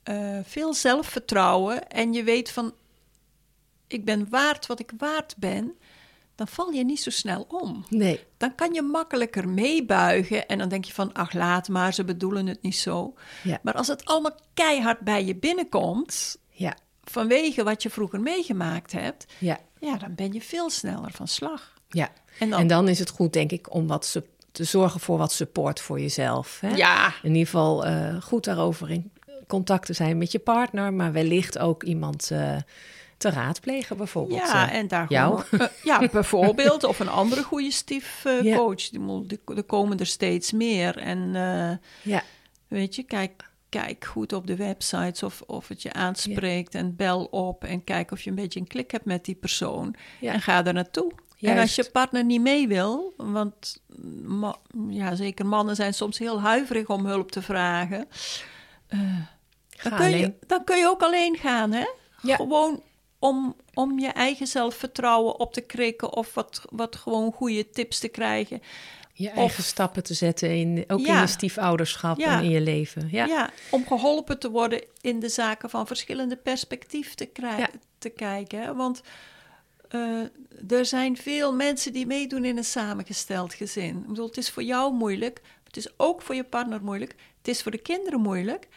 eh, 0.04 0.40
veel 0.44 0.74
zelfvertrouwen 0.74 1.88
en 1.90 2.14
je 2.14 2.24
weet 2.24 2.52
van, 2.52 2.74
ik 3.88 4.06
ben 4.06 4.30
waard 4.30 4.66
wat 4.66 4.80
ik 4.80 4.92
waard 4.98 5.36
ben, 5.38 5.78
dan 6.36 6.48
val 6.48 6.72
je 6.72 6.84
niet 6.84 7.02
zo 7.02 7.10
snel 7.10 7.46
om. 7.50 7.86
Nee, 7.90 8.20
Dan 8.38 8.56
kan 8.56 8.74
je 8.74 8.82
makkelijker 8.82 9.50
meebuigen 9.50 10.48
en 10.48 10.58
dan 10.58 10.70
denk 10.70 10.86
je 10.86 10.94
van, 10.94 11.14
ach 11.14 11.34
laat 11.34 11.68
maar, 11.68 11.94
ze 11.94 12.04
bedoelen 12.04 12.48
het 12.48 12.62
niet 12.62 12.76
zo. 12.76 13.14
Ja. 13.44 13.60
Maar 13.64 13.74
als 13.74 13.88
het 13.88 14.06
allemaal 14.06 14.36
keihard 14.54 15.00
bij 15.00 15.26
je 15.26 15.36
binnenkomt, 15.36 16.38
ja, 16.50 16.78
vanwege 17.04 17.64
wat 17.64 17.84
je 17.84 17.90
vroeger 17.90 18.22
meegemaakt 18.22 18.92
hebt, 18.92 19.34
ja, 19.38 19.60
ja, 19.80 19.98
dan 19.98 20.16
ben 20.16 20.34
je 20.34 20.42
veel 20.42 20.70
sneller 20.70 21.12
van 21.12 21.28
slag. 21.28 21.74
Ja. 21.94 22.10
En 22.40 22.50
dan, 22.50 22.60
En 22.60 22.68
dan 22.68 22.88
is 22.88 23.00
het 23.00 23.10
goed, 23.10 23.34
denk 23.34 23.52
ik, 23.52 23.74
om 23.74 23.88
wat 23.88 24.22
te 24.52 24.64
zorgen 24.64 25.00
voor 25.00 25.18
wat 25.18 25.32
support 25.32 25.80
voor 25.80 26.00
jezelf. 26.00 26.58
Hè? 26.62 26.70
ja, 26.70 27.14
In 27.22 27.30
ieder 27.30 27.46
geval 27.46 27.86
eh, 27.86 28.22
goed 28.22 28.44
daarover 28.44 28.90
in 28.90 29.12
contact 29.48 29.86
te 29.86 29.94
zijn 29.94 30.18
met 30.18 30.32
je 30.32 30.40
partner, 30.40 30.94
maar 30.94 31.12
wellicht 31.12 31.58
ook 31.58 31.84
iemand 31.84 32.32
eh, 32.32 32.56
te 33.18 33.30
raadplegen, 33.30 33.98
bijvoorbeeld. 33.98 34.40
Ja, 34.40 34.70
eh. 34.70 34.78
en 34.78 34.88
daar 34.88 35.06
jou? 35.10 35.44
ja, 35.84 36.08
bijvoorbeeld. 36.12 36.84
Of 36.84 37.00
een 37.00 37.10
andere 37.10 37.44
goede 37.44 37.72
stiefcoach. 37.72 38.44
Ja. 38.44 38.56
coach. 38.56 38.90
Die 38.90 39.40
er 39.56 39.64
komen 39.64 40.00
er 40.00 40.06
steeds 40.06 40.52
meer. 40.52 40.98
En 40.98 41.32
ja, 42.02 42.24
weet 42.68 42.96
je, 42.96 43.04
kijk, 43.04 43.50
kijk 43.70 44.06
goed 44.06 44.34
op 44.34 44.48
de 44.48 44.56
websites 44.56 45.24
of, 45.24 45.42
of 45.42 45.68
het 45.68 45.82
je 45.82 45.94
aanspreekt. 45.94 46.76
En 46.76 46.96
bel 46.96 47.24
op 47.26 47.64
en 47.64 47.84
kijk 47.84 48.12
of 48.12 48.22
je 48.22 48.30
een 48.30 48.36
beetje 48.36 48.60
een 48.60 48.68
klik 48.68 48.92
hebt 48.92 49.06
met 49.06 49.26
die 49.26 49.36
persoon. 49.36 49.96
Ja. 50.20 50.34
En 50.34 50.42
ga 50.42 50.66
er 50.66 50.74
naartoe. 50.74 51.12
En 51.42 51.58
als 51.58 51.76
je 51.76 51.90
partner 51.92 52.24
niet 52.24 52.42
mee 52.42 52.68
wil, 52.68 53.14
want 53.18 53.82
ja, 54.90 55.16
zeker 55.16 55.46
mannen 55.46 55.76
zijn 55.76 55.94
soms 55.94 56.18
heel 56.18 56.42
huiverig 56.42 56.88
om 56.88 57.06
hulp 57.06 57.32
te 57.32 57.42
vragen. 57.42 58.08
eh, 58.88 59.00
dan, 59.84 59.96
kun 59.96 60.10
je, 60.10 60.34
dan 60.48 60.64
kun 60.64 60.78
je 60.78 60.88
ook 60.88 61.02
alleen 61.02 61.38
gaan, 61.38 61.72
hè? 61.72 61.86
Ja. 62.22 62.36
Gewoon 62.36 62.84
om, 63.20 63.56
om 63.74 64.00
je 64.00 64.08
eigen 64.08 64.48
zelfvertrouwen 64.48 65.40
op 65.40 65.54
te 65.54 65.62
krikken 65.62 66.14
of 66.14 66.34
wat, 66.34 66.62
wat 66.70 66.96
gewoon 66.96 67.32
goede 67.32 67.70
tips 67.70 68.00
te 68.00 68.08
krijgen. 68.08 68.62
je 69.14 69.30
eigen 69.30 69.64
stappen 69.64 70.04
te 70.04 70.14
zetten, 70.14 70.56
in, 70.58 70.84
ook 70.88 71.00
in 71.00 71.06
Ja. 71.06 71.22
je 71.22 71.28
stiefouderschap 71.28 72.20
Ja. 72.20 72.38
en 72.38 72.44
in 72.44 72.50
je 72.50 72.62
leven. 72.62 73.08
Ja, 73.12 73.26
Ja. 73.26 73.50
om 73.72 73.88
geholpen 73.88 74.40
te 74.40 74.50
worden 74.50 74.84
in 75.02 75.20
de 75.20 75.30
zaken 75.30 75.70
van 75.70 75.88
verschillende 75.88 76.36
perspectieven 76.36 77.16
te, 77.16 77.26
krijgen, 77.26 77.70
te 77.98 78.10
kijken. 78.10 78.62
hè. 78.62 78.76
Want 78.76 79.02
eh, 79.92 80.78
er 80.78 80.86
zijn 80.86 81.18
veel 81.18 81.54
mensen 81.54 81.94
die 81.94 82.06
meedoen 82.06 82.46
in 82.46 82.58
een 82.58 82.64
samengesteld 82.64 83.54
gezin. 83.54 83.98
Ik 83.98 84.08
bedoel, 84.08 84.26
het 84.28 84.38
is 84.38 84.50
voor 84.50 84.64
jou 84.64 84.94
moeilijk, 84.94 85.42
het 85.64 85.78
is 85.78 85.88
ook 85.98 86.22
voor 86.22 86.36
je 86.36 86.44
partner 86.44 86.84
moeilijk, 86.84 87.16
het 87.38 87.48
is 87.48 87.62
voor 87.62 87.72
de 87.72 87.82
kinderen 87.82 88.20
moeilijk. 88.22 88.68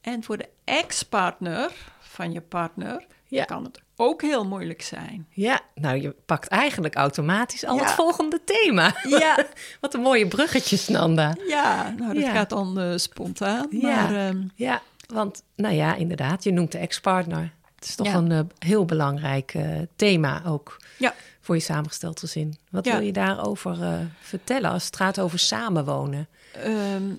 En 0.00 0.22
voor 0.24 0.36
de 0.36 0.48
ex-partner 0.64 1.72
van 2.00 2.32
je 2.32 2.40
partner 2.40 3.06
Ja. 3.26 3.44
kan 3.44 3.64
het 3.64 3.80
ook 3.96 4.22
heel 4.22 4.44
moeilijk 4.46 4.82
zijn. 4.82 5.26
Ja, 5.30 5.60
nou 5.74 6.00
je 6.02 6.14
pakt 6.26 6.48
eigenlijk 6.48 6.94
automatisch 6.94 7.64
al 7.64 7.76
Ja. 7.76 7.82
het 7.82 7.90
volgende 7.90 8.40
thema. 8.44 8.94
Ja, 9.02 9.46
Wat 9.80 9.94
een 9.94 10.00
mooie 10.00 10.28
bruggetjes, 10.28 10.88
Nanda. 10.88 11.36
ja 11.46 11.94
nou 11.98 12.14
dat 12.14 12.22
Ja. 12.22 12.30
gaat 12.32 12.50
dan 12.50 12.78
eh, 12.80 12.92
spontaan. 12.96 13.68
Maar 13.70 14.14
ehm, 14.14 14.42
Ja, 14.54 14.82
want 15.06 15.42
nou 15.56 15.74
ja, 15.74 15.94
inderdaad, 15.94 16.44
je 16.44 16.52
noemt 16.52 16.72
de 16.72 16.78
ex-partner. 16.78 17.52
Het 17.84 17.92
is 17.92 17.98
toch 17.98 18.06
Ja. 18.06 18.14
een 18.14 18.32
eh, 18.32 18.40
heel 18.58 18.84
belangrijk 18.84 19.54
eh, 19.54 19.80
thema 19.96 20.44
ook 20.44 20.76
ja, 20.98 21.14
voor 21.40 21.54
je 21.54 21.60
samengesteld 21.60 22.18
gezin. 22.18 22.56
Wat 22.70 22.84
wil 22.84 23.00
je 23.00 23.12
daarover 23.12 23.82
eh, 23.82 24.00
vertellen 24.20 24.70
als 24.70 24.86
het 24.86 24.96
gaat 24.96 25.20
over 25.20 25.38
samenwonen? 25.38 26.28
Ehm, 26.52 27.14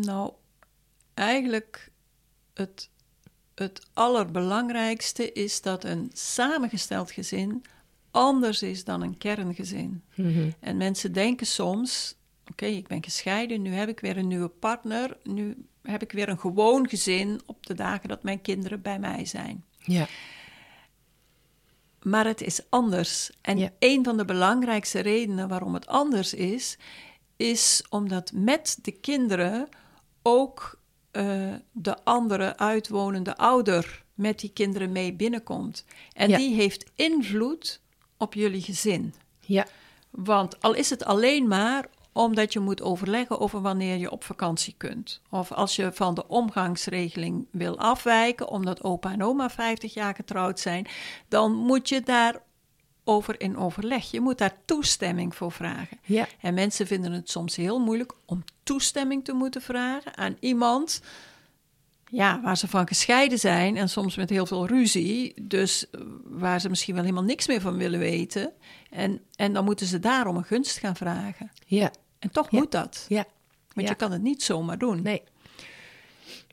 nou, 0.00 0.32
eigenlijk 1.14 1.90
het, 2.54 2.88
het 3.54 3.86
allerbelangrijkste 3.92 5.32
is 5.32 5.60
dat 5.60 5.84
een 5.84 6.10
samengesteld 6.12 7.10
gezin 7.10 7.64
anders 8.10 8.62
is 8.62 8.84
dan 8.84 9.02
een 9.02 9.18
kerngezin. 9.18 10.02
Mhm. 10.14 10.50
En 10.60 10.76
mensen 10.76 11.12
denken 11.12 11.46
soms: 11.46 12.14
oké, 12.50 12.66
ik 12.66 12.86
ben 12.86 13.04
gescheiden, 13.04 13.62
nu 13.62 13.72
heb 13.72 13.88
ik 13.88 14.00
weer 14.00 14.16
een 14.16 14.28
nieuwe 14.28 14.48
partner, 14.48 15.16
nu 15.22 15.66
heb 15.82 16.02
ik 16.02 16.12
weer 16.12 16.28
een 16.28 16.38
gewoon 16.38 16.88
gezin 16.88 17.40
op 17.46 17.66
de 17.66 17.74
dagen 17.74 18.08
dat 18.08 18.22
mijn 18.22 18.40
kinderen 18.42 18.82
bij 18.82 18.98
mij 18.98 19.24
zijn. 19.24 19.64
Ja, 19.78 20.06
Maar 22.02 22.26
het 22.26 22.40
is 22.40 22.60
anders. 22.68 23.30
En 23.40 23.58
Ja. 23.58 23.70
een 23.78 24.04
van 24.04 24.16
de 24.16 24.24
belangrijkste 24.24 25.00
redenen 25.00 25.48
waarom 25.48 25.74
het 25.74 25.86
anders 25.86 26.34
is, 26.34 26.78
is 27.36 27.84
omdat 27.88 28.32
met 28.34 28.78
de 28.82 28.90
kinderen 28.92 29.68
ook 30.22 30.80
eh, 31.10 31.54
de 31.72 32.04
andere 32.04 32.56
uitwonende 32.56 33.36
ouder 33.36 34.04
met 34.14 34.38
die 34.40 34.50
kinderen 34.52 34.92
mee 34.92 35.12
binnenkomt. 35.12 35.84
En 36.12 36.28
Ja. 36.28 36.36
die 36.36 36.54
heeft 36.54 36.90
invloed 36.94 37.80
op 38.16 38.34
jullie 38.34 38.62
gezin. 38.62 39.14
ja, 39.40 39.66
Want 40.10 40.60
al 40.62 40.74
is 40.74 40.90
het 40.90 41.04
alleen 41.04 41.48
maar 41.48 41.86
omdat 42.12 42.52
je 42.52 42.60
moet 42.60 42.82
overleggen 42.82 43.40
over 43.40 43.60
wanneer 43.60 43.96
je 43.96 44.10
op 44.10 44.24
vakantie 44.24 44.74
kunt. 44.76 45.20
Of 45.30 45.52
als 45.52 45.76
je 45.76 45.92
van 45.92 46.14
de 46.14 46.28
omgangsregeling 46.28 47.46
wil 47.50 47.78
afwijken, 47.78 48.48
omdat 48.48 48.82
opa 48.82 49.12
en 49.12 49.22
oma 49.22 49.50
50 49.50 49.94
jaar 49.94 50.14
getrouwd 50.14 50.60
zijn, 50.60 50.86
dan 51.28 51.52
moet 51.52 51.88
je 51.88 52.00
daar 52.00 52.42
over 53.04 53.40
in 53.40 53.56
overleg. 53.56 54.10
Je 54.10 54.20
moet 54.20 54.38
daar 54.38 54.56
toestemming 54.64 55.34
voor 55.34 55.52
vragen. 55.52 55.98
Ja. 56.02 56.26
En 56.40 56.54
mensen 56.54 56.86
vinden 56.86 57.12
het 57.12 57.30
soms 57.30 57.56
heel 57.56 57.78
moeilijk 57.78 58.12
om 58.24 58.44
toestemming 58.62 59.24
te 59.24 59.32
moeten 59.32 59.62
vragen 59.62 60.16
aan 60.16 60.36
iemand 60.40 61.00
ja, 62.12 62.40
waar 62.40 62.56
ze 62.56 62.68
van 62.68 62.86
gescheiden 62.86 63.38
zijn 63.38 63.76
en 63.76 63.88
soms 63.88 64.16
met 64.16 64.30
heel 64.30 64.46
veel 64.46 64.66
ruzie. 64.66 65.34
Dus 65.42 65.90
eh, 65.90 66.00
waar 66.24 66.60
ze 66.60 66.68
misschien 66.68 66.94
wel 66.94 67.02
helemaal 67.04 67.24
niks 67.24 67.46
meer 67.46 67.60
van 67.60 67.76
willen 67.76 67.98
weten. 67.98 68.52
En, 68.90 69.20
en 69.36 69.52
dan 69.52 69.64
moeten 69.64 69.86
ze 69.86 69.98
daarom 69.98 70.36
een 70.36 70.44
gunst 70.44 70.78
gaan 70.78 70.96
vragen. 70.96 71.50
Ja. 71.66 71.90
En 72.22 72.30
toch 72.30 72.50
Ja. 72.50 72.58
moet 72.58 72.70
dat. 72.70 73.04
Ja. 73.08 73.24
Want 73.74 73.86
Ja. 73.86 73.92
je 73.92 73.94
kan 73.94 74.12
het 74.12 74.22
niet 74.22 74.42
zomaar 74.42 74.78
doen. 74.78 75.02
Nee. 75.02 75.22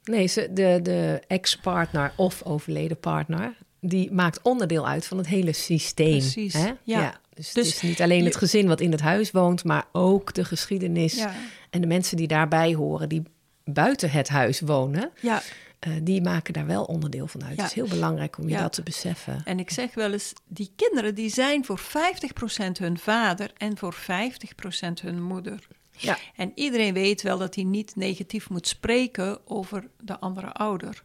Nee, 0.03 0.27
ze, 0.27 0.49
de, 0.53 0.79
de 0.83 1.21
ex-partner 1.27 2.13
of 2.15 2.43
overleden 2.43 2.99
partner, 2.99 3.55
die 3.81 4.11
maakt 4.11 4.41
onderdeel 4.41 4.87
uit 4.87 5.05
van 5.07 5.17
het 5.17 5.27
hele 5.27 5.53
systeem. 5.53 6.17
Precies, 6.17 6.53
Hè? 6.53 6.71
ja. 6.83 7.19
Dus, 7.33 7.53
Dus 7.53 7.65
het 7.67 7.75
is 7.75 7.81
niet 7.81 8.01
alleen 8.01 8.25
het 8.25 8.35
gezin 8.35 8.67
wat 8.67 8.81
in 8.81 8.91
het 8.91 9.01
huis 9.01 9.31
woont, 9.31 9.63
maar 9.63 9.85
ook 9.91 10.33
de 10.33 10.45
geschiedenis 10.45 11.25
en 11.69 11.81
de 11.81 11.87
mensen 11.87 12.17
die 12.17 12.27
daarbij 12.27 12.73
horen, 12.73 13.09
die 13.09 13.23
buiten 13.63 14.11
het 14.11 14.27
huis 14.29 14.59
wonen, 14.59 15.11
Ja, 15.21 15.41
eh, 15.79 15.91
die 16.01 16.21
maken 16.21 16.53
daar 16.53 16.65
wel 16.65 16.83
onderdeel 16.83 17.27
van 17.27 17.43
uit. 17.43 17.55
Ja. 17.55 17.61
Het 17.61 17.69
is 17.71 17.75
heel 17.77 17.87
belangrijk 17.87 18.37
om 18.37 18.43
je 18.43 18.49
Ja. 18.49 18.61
dat 18.61 18.73
te 18.73 18.83
beseffen. 18.83 19.41
en 19.45 19.59
ik 19.59 19.69
zeg 19.69 19.93
wel 19.93 20.11
eens, 20.11 20.33
die 20.47 20.71
kinderen 20.75 21.15
die 21.15 21.29
zijn 21.29 21.65
voor 21.65 21.79
50% 21.79 22.77
hun 22.77 22.99
vader 22.99 23.51
en 23.57 23.77
voor 23.77 23.93
50% 23.93 25.01
hun 25.01 25.21
moeder. 25.23 25.67
Ja. 25.91 26.17
En 26.35 26.51
iedereen 26.55 26.93
weet 26.93 27.21
wel 27.21 27.37
dat 27.37 27.55
hij 27.55 27.63
niet 27.63 27.95
negatief 27.95 28.49
moet 28.49 28.67
spreken 28.67 29.47
over 29.47 29.87
de 30.01 30.19
andere 30.19 30.51
ouder. 30.51 31.03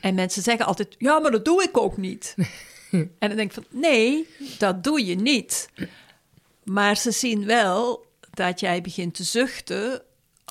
En 0.00 0.14
mensen 0.14 0.42
zeggen 0.42 0.66
altijd: 0.66 0.94
ja, 0.98 1.18
maar 1.18 1.30
dat 1.30 1.44
doe 1.44 1.62
ik 1.62 1.78
ook 1.78 1.96
niet. 1.96 2.34
en 2.90 3.10
dan 3.18 3.36
denk 3.36 3.40
ik 3.40 3.52
van: 3.52 3.80
nee, 3.80 4.26
dat 4.58 4.84
doe 4.84 5.04
je 5.06 5.14
niet. 5.14 5.68
Maar 6.64 6.96
ze 6.96 7.10
zien 7.10 7.44
wel 7.44 8.06
dat 8.30 8.60
jij 8.60 8.80
begint 8.80 9.14
te 9.14 9.24
zuchten 9.24 10.02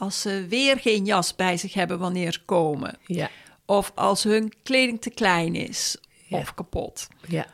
als 0.01 0.21
ze 0.21 0.45
weer 0.49 0.77
geen 0.79 1.05
jas 1.05 1.35
bij 1.35 1.57
zich 1.57 1.73
hebben 1.73 1.99
wanneer 1.99 2.33
ze 2.33 2.45
komen. 2.45 2.97
Ja, 3.05 3.29
Of 3.65 3.91
als 3.95 4.23
hun 4.23 4.53
kleding 4.63 5.01
te 5.01 5.09
klein 5.09 5.55
is 5.55 5.97
Ja. 6.27 6.37
of 6.37 6.53
kapot. 6.53 7.07
ja, 7.27 7.45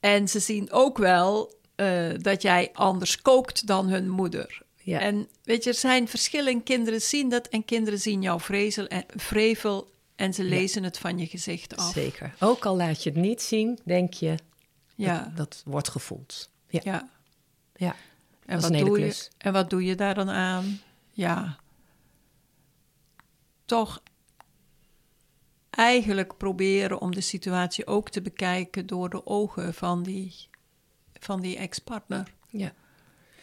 En 0.00 0.28
ze 0.28 0.38
zien 0.40 0.72
ook 0.72 0.98
wel 0.98 1.54
eh, 1.74 2.10
dat 2.20 2.42
jij 2.42 2.70
anders 2.72 3.22
kookt 3.22 3.66
dan 3.66 3.86
hun 3.88 4.08
moeder. 4.08 4.62
ja. 4.80 5.00
En 5.00 5.28
weet 5.42 5.64
je, 5.64 5.70
er 5.70 5.76
zijn 5.76 6.08
verschillen. 6.08 6.62
Kinderen 6.62 7.00
zien 7.00 7.28
dat 7.28 7.46
en 7.48 7.64
kinderen 7.64 7.98
zien 8.00 8.22
jouw 8.22 8.40
vrezel 8.40 8.86
en, 8.86 9.04
vrevel 9.16 9.90
en 10.16 10.34
ze 10.34 10.44
lezen 10.44 10.82
het 10.82 10.98
van 10.98 11.18
je 11.18 11.26
gezicht 11.26 11.76
af. 11.76 11.92
zeker. 11.92 12.34
Ook 12.40 12.66
al 12.66 12.76
laat 12.76 13.02
je 13.02 13.10
het 13.10 13.18
niet 13.18 13.42
zien, 13.42 13.78
denk 13.84 14.12
je, 14.12 14.34
Ja, 14.94 15.18
dat, 15.24 15.36
dat 15.36 15.62
wordt 15.64 15.88
gevoeld. 15.88 16.48
Ja, 16.68 16.80
ja. 16.84 17.08
ja. 17.76 17.94
En, 18.46 18.60
wat 18.60 18.72
doe 18.72 18.98
je, 19.00 19.28
en 19.38 19.52
wat 19.52 19.70
doe 19.70 19.84
je 19.84 19.94
daar 19.94 20.14
dan 20.14 20.30
aan? 20.30 20.80
Ja, 21.10 21.58
toch 23.64 24.02
eigenlijk 25.70 26.36
proberen 26.36 27.00
om 27.00 27.14
de 27.14 27.20
situatie 27.20 27.86
ook 27.86 28.10
te 28.10 28.22
bekijken 28.22 28.86
door 28.86 29.10
de 29.10 29.26
ogen 29.26 29.74
van 29.74 30.02
die, 30.02 30.34
van 31.20 31.40
die 31.40 31.56
ex-partner. 31.56 32.32
ja. 32.48 32.72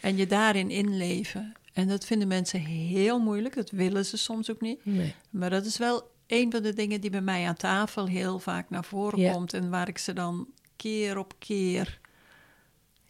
En 0.00 0.16
je 0.16 0.26
daarin 0.26 0.70
inleven. 0.70 1.52
En 1.72 1.88
dat 1.88 2.04
vinden 2.04 2.28
mensen 2.28 2.60
heel 2.60 3.18
moeilijk. 3.20 3.54
Dat 3.54 3.70
willen 3.70 4.04
ze 4.04 4.16
soms 4.16 4.50
ook 4.50 4.60
niet. 4.60 4.84
Nee. 4.84 5.14
Maar 5.30 5.50
dat 5.50 5.64
is 5.64 5.78
wel 5.78 6.10
een 6.26 6.50
van 6.50 6.62
de 6.62 6.72
dingen 6.72 7.00
die 7.00 7.10
bij 7.10 7.20
mij 7.20 7.46
aan 7.46 7.56
tafel 7.56 8.06
heel 8.06 8.38
vaak 8.38 8.70
naar 8.70 8.84
voren 8.84 9.18
Ja. 9.20 9.32
komt. 9.32 9.52
En 9.54 9.70
waar 9.70 9.88
ik 9.88 9.98
ze 9.98 10.12
dan 10.12 10.48
keer 10.76 11.18
op 11.18 11.34
keer 11.38 12.00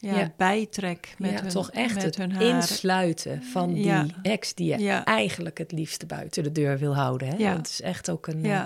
ja, 0.03 0.17
Ja. 0.19 0.33
bijtrek 0.37 1.15
met 1.17 1.31
ja, 1.31 1.41
hun, 1.41 1.49
toch 1.49 1.71
echt 1.71 1.93
met 1.93 2.03
het 2.03 2.15
hun 2.17 2.31
haren. 2.31 2.55
insluiten 2.55 3.43
van 3.43 3.73
die 3.73 3.83
Ja. 3.83 4.05
ex 4.21 4.53
die 4.53 4.67
je 4.69 4.77
Ja. 4.79 5.05
eigenlijk 5.05 5.57
het 5.57 5.71
liefste 5.71 6.05
buiten 6.05 6.43
de 6.43 6.51
deur 6.51 6.77
wil 6.77 6.95
houden. 6.95 7.27
Hè? 7.27 7.35
Ja. 7.37 7.45
Want 7.53 7.57
het 7.57 7.67
is 7.69 7.81
echt 7.81 8.09
ook 8.09 8.27
een, 8.27 8.45
eh, 8.45 8.63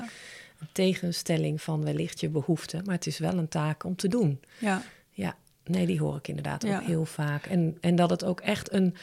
een 0.60 0.68
tegenstelling 0.72 1.62
van 1.62 1.84
wellicht 1.84 2.20
je 2.20 2.30
behoefte, 2.30 2.82
maar 2.86 2.96
het 2.96 3.08
is 3.08 3.18
wel 3.18 3.34
een 3.38 3.48
taak 3.50 3.84
om 3.84 3.96
te 3.96 4.08
doen. 4.08 4.40
ja, 4.60 4.82
Ja, 5.12 5.36
nee, 5.66 5.86
die 5.86 6.00
hoor 6.00 6.16
ik 6.18 6.28
inderdaad 6.28 6.66
ook 6.68 6.82
heel 6.84 7.06
vaak. 7.06 7.46
En, 7.46 7.78
en 7.82 7.96
dat 7.96 8.10
het 8.10 8.24
ook 8.24 8.40
echt 8.42 8.74
een 8.74 8.96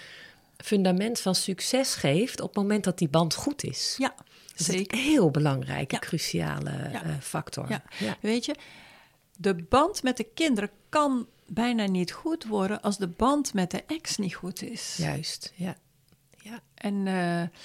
fundament 0.57 1.21
van 1.21 1.35
succes 1.35 1.95
geeft 1.95 2.41
op 2.41 2.49
het 2.49 2.57
moment 2.57 2.85
dat 2.85 2.99
die 2.99 3.09
band 3.09 3.35
goed 3.35 3.65
is. 3.65 3.95
ja, 3.99 4.15
Dat 4.17 4.61
is 4.61 4.67
zeker. 4.67 4.99
een 4.99 5.05
heel 5.05 5.31
belangrijke, 5.31 5.99
cruciale 5.99 6.71
eh, 6.71 7.01
factor. 7.21 7.69
Ja. 7.69 7.83
Weet 8.21 8.45
je, 8.45 8.55
de 9.37 9.55
band 9.55 10.03
met 10.03 10.17
de 10.17 10.27
kinderen 10.35 10.71
kan 10.89 11.27
bijna 11.47 11.87
niet 11.87 12.13
goed 12.13 12.45
worden 12.45 12.81
als 12.83 12.99
de 12.99 13.09
band 13.09 13.55
met 13.55 13.71
de 13.71 13.83
ex 13.87 14.17
niet 14.17 14.35
goed 14.35 14.63
is. 14.63 14.97
Juist, 14.97 15.53
ja. 15.55 15.77
ja. 16.43 16.61
En 16.75 17.07
eh, 17.07 17.59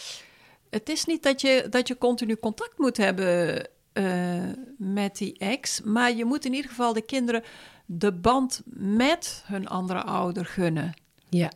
het 0.69 0.89
is 0.89 1.05
niet 1.05 1.23
dat 1.23 1.41
je, 1.41 1.67
dat 1.69 1.87
je 1.87 1.97
continu 1.97 2.35
contact 2.35 2.77
moet 2.77 2.97
hebben 2.97 3.67
eh, 3.93 4.43
met 4.77 5.17
die 5.17 5.37
ex, 5.37 5.81
maar 5.81 6.11
je 6.15 6.25
moet 6.25 6.45
in 6.45 6.53
ieder 6.53 6.69
geval 6.69 6.93
de 6.93 7.01
kinderen 7.01 7.43
de 7.85 8.13
band 8.13 8.61
met 8.73 9.43
hun 9.45 9.67
andere 9.67 10.01
ouder 10.03 10.45
gunnen. 10.45 10.93
Ja, 11.29 11.51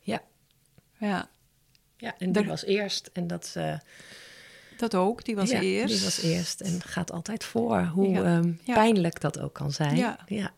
ja. 0.00 0.22
Ja, 0.98 1.28
ja. 1.96 2.14
En 2.18 2.32
die 2.32 2.42
Er- 2.42 2.48
was 2.48 2.64
eerst 2.64 3.10
en 3.12 3.26
dat... 3.26 3.52
eh, 3.54 3.78
dat 4.76 4.94
ook, 4.94 5.24
die 5.24 5.34
was 5.36 5.50
ja, 5.50 5.60
eerst. 5.60 5.94
Die 5.94 6.04
was 6.04 6.18
eerst 6.22 6.60
en 6.60 6.80
gaat 6.82 7.12
altijd 7.12 7.44
voor, 7.44 7.80
hoe 7.84 8.08
Ja. 8.08 8.22
ehm, 8.24 8.52
Ja. 8.64 8.74
pijnlijk 8.74 9.20
dat 9.20 9.38
ook 9.40 9.52
kan 9.54 9.72
zijn. 9.72 9.96
Ja. 9.96 10.18
ja, 10.26 10.52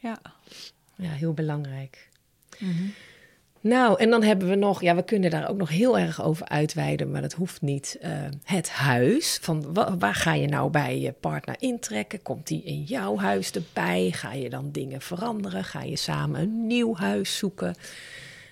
ja. 0.00 0.18
Ja. 0.96 1.10
heel 1.10 1.32
belangrijk. 1.32 2.08
Mhm. 2.58 2.82
Nou, 3.60 3.98
en 4.00 4.10
dan 4.10 4.22
hebben 4.22 4.48
we 4.48 4.54
nog, 4.54 4.82
ja, 4.82 4.94
we 4.94 5.02
kunnen 5.04 5.30
daar 5.30 5.48
ook 5.48 5.56
nog 5.56 5.68
heel 5.68 5.98
erg 5.98 6.22
over 6.22 6.48
uitweiden, 6.48 7.10
maar 7.10 7.20
dat 7.20 7.32
hoeft 7.32 7.62
niet. 7.62 7.96
eh, 8.00 8.10
het 8.44 8.70
huis. 8.70 9.38
Van 9.42 9.72
wa- 9.74 9.96
waar 9.96 10.14
ga 10.14 10.34
je 10.34 10.46
nou 10.46 10.70
bij 10.70 10.98
je 11.00 11.12
partner 11.12 11.56
intrekken? 11.58 12.22
Komt 12.22 12.46
die 12.46 12.62
in 12.62 12.82
jouw 12.82 13.16
huis 13.16 13.50
erbij? 13.52 14.10
Ga 14.14 14.32
je 14.32 14.50
dan 14.50 14.70
dingen 14.72 15.00
veranderen? 15.00 15.64
Ga 15.64 15.82
je 15.82 15.96
samen 15.96 16.40
een 16.40 16.66
nieuw 16.66 16.96
huis 16.96 17.36
zoeken? 17.36 17.74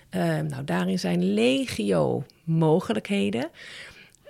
Eh, 0.09 0.39
nou, 0.39 0.63
daarin 0.63 0.99
zijn 0.99 1.33
legio 1.33 2.23
mogelijkheden. 2.43 3.49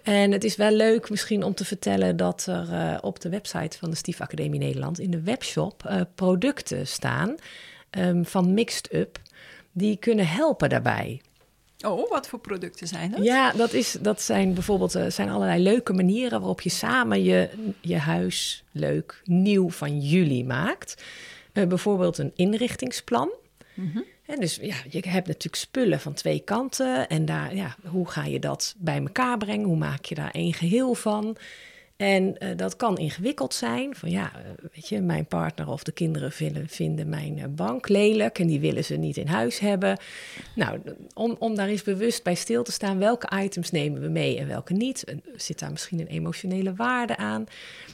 En 0.07 0.31
het 0.31 0.43
is 0.43 0.55
wel 0.55 0.71
leuk 0.71 1.09
misschien 1.09 1.43
om 1.43 1.53
te 1.53 1.65
vertellen 1.65 2.17
dat 2.17 2.45
er 2.45 2.73
eh, 2.73 2.97
op 3.01 3.19
de 3.19 3.29
website 3.29 3.77
van 3.77 3.89
de 3.89 3.95
Stief 3.95 4.21
Academie 4.21 4.59
Nederland 4.59 4.99
in 4.99 5.11
de 5.11 5.21
webshop 5.21 5.85
eh, 5.85 6.01
producten 6.15 6.87
staan 6.87 7.35
ehm, 7.89 8.23
van 8.23 8.53
Mixed 8.53 8.93
Up 8.93 9.19
die 9.71 9.97
kunnen 9.97 10.27
helpen 10.27 10.69
daarbij. 10.69 11.21
Oh, 11.85 12.09
wat 12.09 12.27
voor 12.27 12.39
producten 12.39 12.87
zijn 12.87 13.11
dat? 13.11 13.23
Ja, 13.23 13.51
dat, 13.51 13.73
is, 13.73 13.97
dat 14.01 14.21
zijn 14.21 14.53
bijvoorbeeld 14.53 14.95
eh, 14.95 15.05
zijn 15.07 15.29
allerlei 15.29 15.63
leuke 15.63 15.93
manieren 15.93 16.39
waarop 16.39 16.61
je 16.61 16.69
samen 16.69 17.23
je, 17.23 17.49
je 17.81 17.97
huis 17.97 18.63
leuk 18.71 19.21
nieuw 19.23 19.69
van 19.69 19.99
jullie 19.99 20.45
maakt. 20.45 21.03
Bijvoorbeeld 21.53 22.17
een 22.17 22.31
inrichtingsplan. 22.35 23.31
Mhm. 23.73 23.99
En 24.27 24.39
dus 24.39 24.55
ja, 24.55 24.75
je 24.89 25.09
hebt 25.09 25.27
natuurlijk 25.27 25.55
spullen 25.55 25.99
van 25.99 26.13
twee 26.13 26.39
kanten. 26.39 27.09
En 27.09 27.25
daar, 27.25 27.55
ja, 27.55 27.75
hoe 27.85 28.09
ga 28.09 28.25
je 28.25 28.39
dat 28.39 28.75
bij 28.77 28.97
elkaar 28.97 29.37
brengen? 29.37 29.67
Hoe 29.67 29.77
maak 29.77 30.05
je 30.05 30.15
daar 30.15 30.31
één 30.31 30.53
geheel 30.53 30.93
van? 30.93 31.37
En 31.97 32.37
eh, 32.37 32.57
dat 32.57 32.75
kan 32.75 32.97
ingewikkeld 32.97 33.53
zijn. 33.53 33.95
Van 33.95 34.09
ja, 34.09 34.31
eh, 34.35 34.41
weet 34.73 34.89
je, 34.89 35.01
mijn 35.01 35.25
partner 35.25 35.69
of 35.69 35.83
de 35.83 35.91
kinderen 35.91 36.31
vinden, 36.31 36.67
vinden 36.67 37.09
mijn 37.09 37.39
eh, 37.39 37.45
bank 37.49 37.87
lelijk 37.87 38.39
en 38.39 38.47
die 38.47 38.59
willen 38.59 38.85
ze 38.85 38.95
niet 38.95 39.17
in 39.17 39.27
huis 39.27 39.59
hebben. 39.59 39.99
Nou, 40.55 40.79
om, 41.13 41.35
om 41.39 41.55
daar 41.55 41.67
eens 41.67 41.83
bewust 41.83 42.23
bij 42.23 42.35
stil 42.35 42.63
te 42.63 42.71
staan, 42.71 42.99
welke 42.99 43.41
items 43.43 43.71
nemen 43.71 44.01
we 44.01 44.07
mee 44.07 44.37
en 44.37 44.47
welke 44.47 44.73
niet? 44.73 45.03
Zit 45.35 45.59
daar 45.59 45.71
misschien 45.71 45.99
een 45.99 46.07
emotionele 46.07 46.73
waarde 46.73 47.17
aan? 47.17 47.45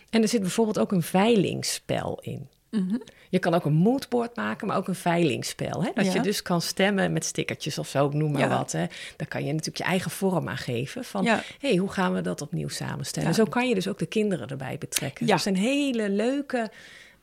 En 0.09 0.21
er 0.21 0.27
zit 0.27 0.41
bijvoorbeeld 0.41 0.79
ook 0.79 0.91
een 0.91 1.03
veilingsspel 1.03 2.19
in. 2.21 2.47
Mhm. 2.69 2.97
Je 3.33 3.39
kan 3.39 3.53
ook 3.53 3.65
een 3.65 3.73
moodboard 3.73 4.35
maken, 4.35 4.67
maar 4.67 4.77
ook 4.77 4.87
een 4.87 4.95
veilingsspel. 4.95 5.83
Hè? 5.83 5.91
Dat 5.95 6.05
Ja. 6.05 6.13
je 6.13 6.21
dus 6.21 6.41
kan 6.41 6.61
stemmen 6.61 7.13
met 7.13 7.25
stickertjes 7.25 7.77
of 7.77 7.87
zo, 7.87 8.09
noem 8.09 8.31
maar 8.31 8.41
Ja. 8.41 8.57
wat. 8.57 8.71
Hè? 8.71 8.85
Daar 9.15 9.27
kan 9.27 9.41
je 9.45 9.51
natuurlijk 9.51 9.77
je 9.77 9.83
eigen 9.83 10.11
vorm 10.11 10.49
aan 10.49 10.57
geven. 10.57 11.03
Van, 11.03 11.23
Ja. 11.23 11.41
hey, 11.59 11.75
hoe 11.75 11.89
gaan 11.89 12.13
we 12.13 12.21
dat 12.21 12.41
opnieuw 12.41 12.67
samenstellen? 12.67 13.33
Zo 13.33 13.43
kan 13.45 13.67
je 13.69 13.75
dus 13.75 13.87
ook 13.87 13.99
de 13.99 14.05
kinderen 14.05 14.47
erbij 14.47 14.77
betrekken. 14.77 15.27
Dat 15.27 15.41
zijn 15.41 15.55
hele 15.55 16.09
leuke 16.09 16.69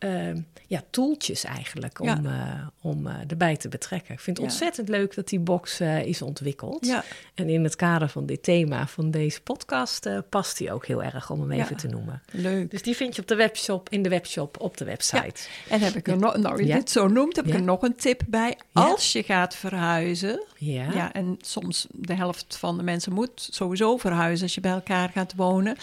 uh, 0.05 0.35
ja, 0.67 0.83
toeltjes 0.91 1.45
eigenlijk 1.45 2.01
om, 2.01 2.07
Ja. 2.07 2.21
eh, 2.25 2.67
om 2.81 3.07
eh, 3.07 3.15
erbij 3.29 3.57
te 3.57 3.69
betrekken. 3.69 4.15
Ik 4.15 4.21
vind 4.21 4.37
het 4.37 4.47
Ja. 4.47 4.53
ontzettend 4.53 4.89
leuk 4.89 5.15
dat 5.15 5.29
die 5.29 5.39
box 5.39 5.81
eh, 5.81 6.05
is 6.05 6.23
ontwikkeld. 6.23 6.87
Ja. 6.87 7.05
En 7.35 7.49
in 7.49 7.65
het 7.65 7.77
kader 7.77 8.09
van 8.09 8.27
dit 8.27 8.43
thema 8.43 8.87
van 8.87 9.11
deze 9.11 9.41
podcast 9.41 10.09
past 10.29 10.59
die 10.59 10.73
ook 10.73 10.87
heel 10.87 11.03
erg 11.03 11.31
om 11.31 11.41
hem 11.41 11.51
even 11.51 11.77
te 11.77 11.87
noemen. 11.89 12.23
Leuk. 12.31 12.71
Dus 12.71 12.83
die 12.83 12.97
vind 12.97 13.15
je 13.17 13.23
op 13.23 13.29
de 13.29 13.35
webshop, 13.35 13.89
in 13.89 14.03
de 14.03 14.09
webshop, 14.09 14.61
op 14.61 14.77
de 14.77 14.85
website. 14.85 15.41
En 15.69 15.81
heb 15.81 15.95
ik 15.95 16.09
er 16.09 16.19
nog, 16.19 16.37
nou 16.37 16.65
je 16.67 16.73
dit 16.75 16.91
zo 16.91 17.09
noemt, 17.09 17.37
heb 17.37 17.47
ik 17.47 17.55
er 17.55 17.63
nog 17.63 17.83
een 17.83 17.97
tip 17.97 18.23
bij. 18.29 18.59
Als 18.73 19.13
je 19.13 19.23
gaat 19.23 19.55
verhuizen, 19.57 20.45
Ja. 20.57 20.93
ja. 20.93 21.13
en 21.13 21.37
soms 21.41 21.87
de 21.91 22.15
helft 22.15 22.57
van 22.57 22.77
de 22.77 22.83
mensen 22.83 23.13
moet 23.13 23.49
sowieso 23.51 23.97
verhuizen 23.97 24.45
als 24.45 24.55
je 24.55 24.61
bij 24.61 24.73
elkaar 24.73 25.09
gaat 25.09 25.35
wonen. 25.37 25.77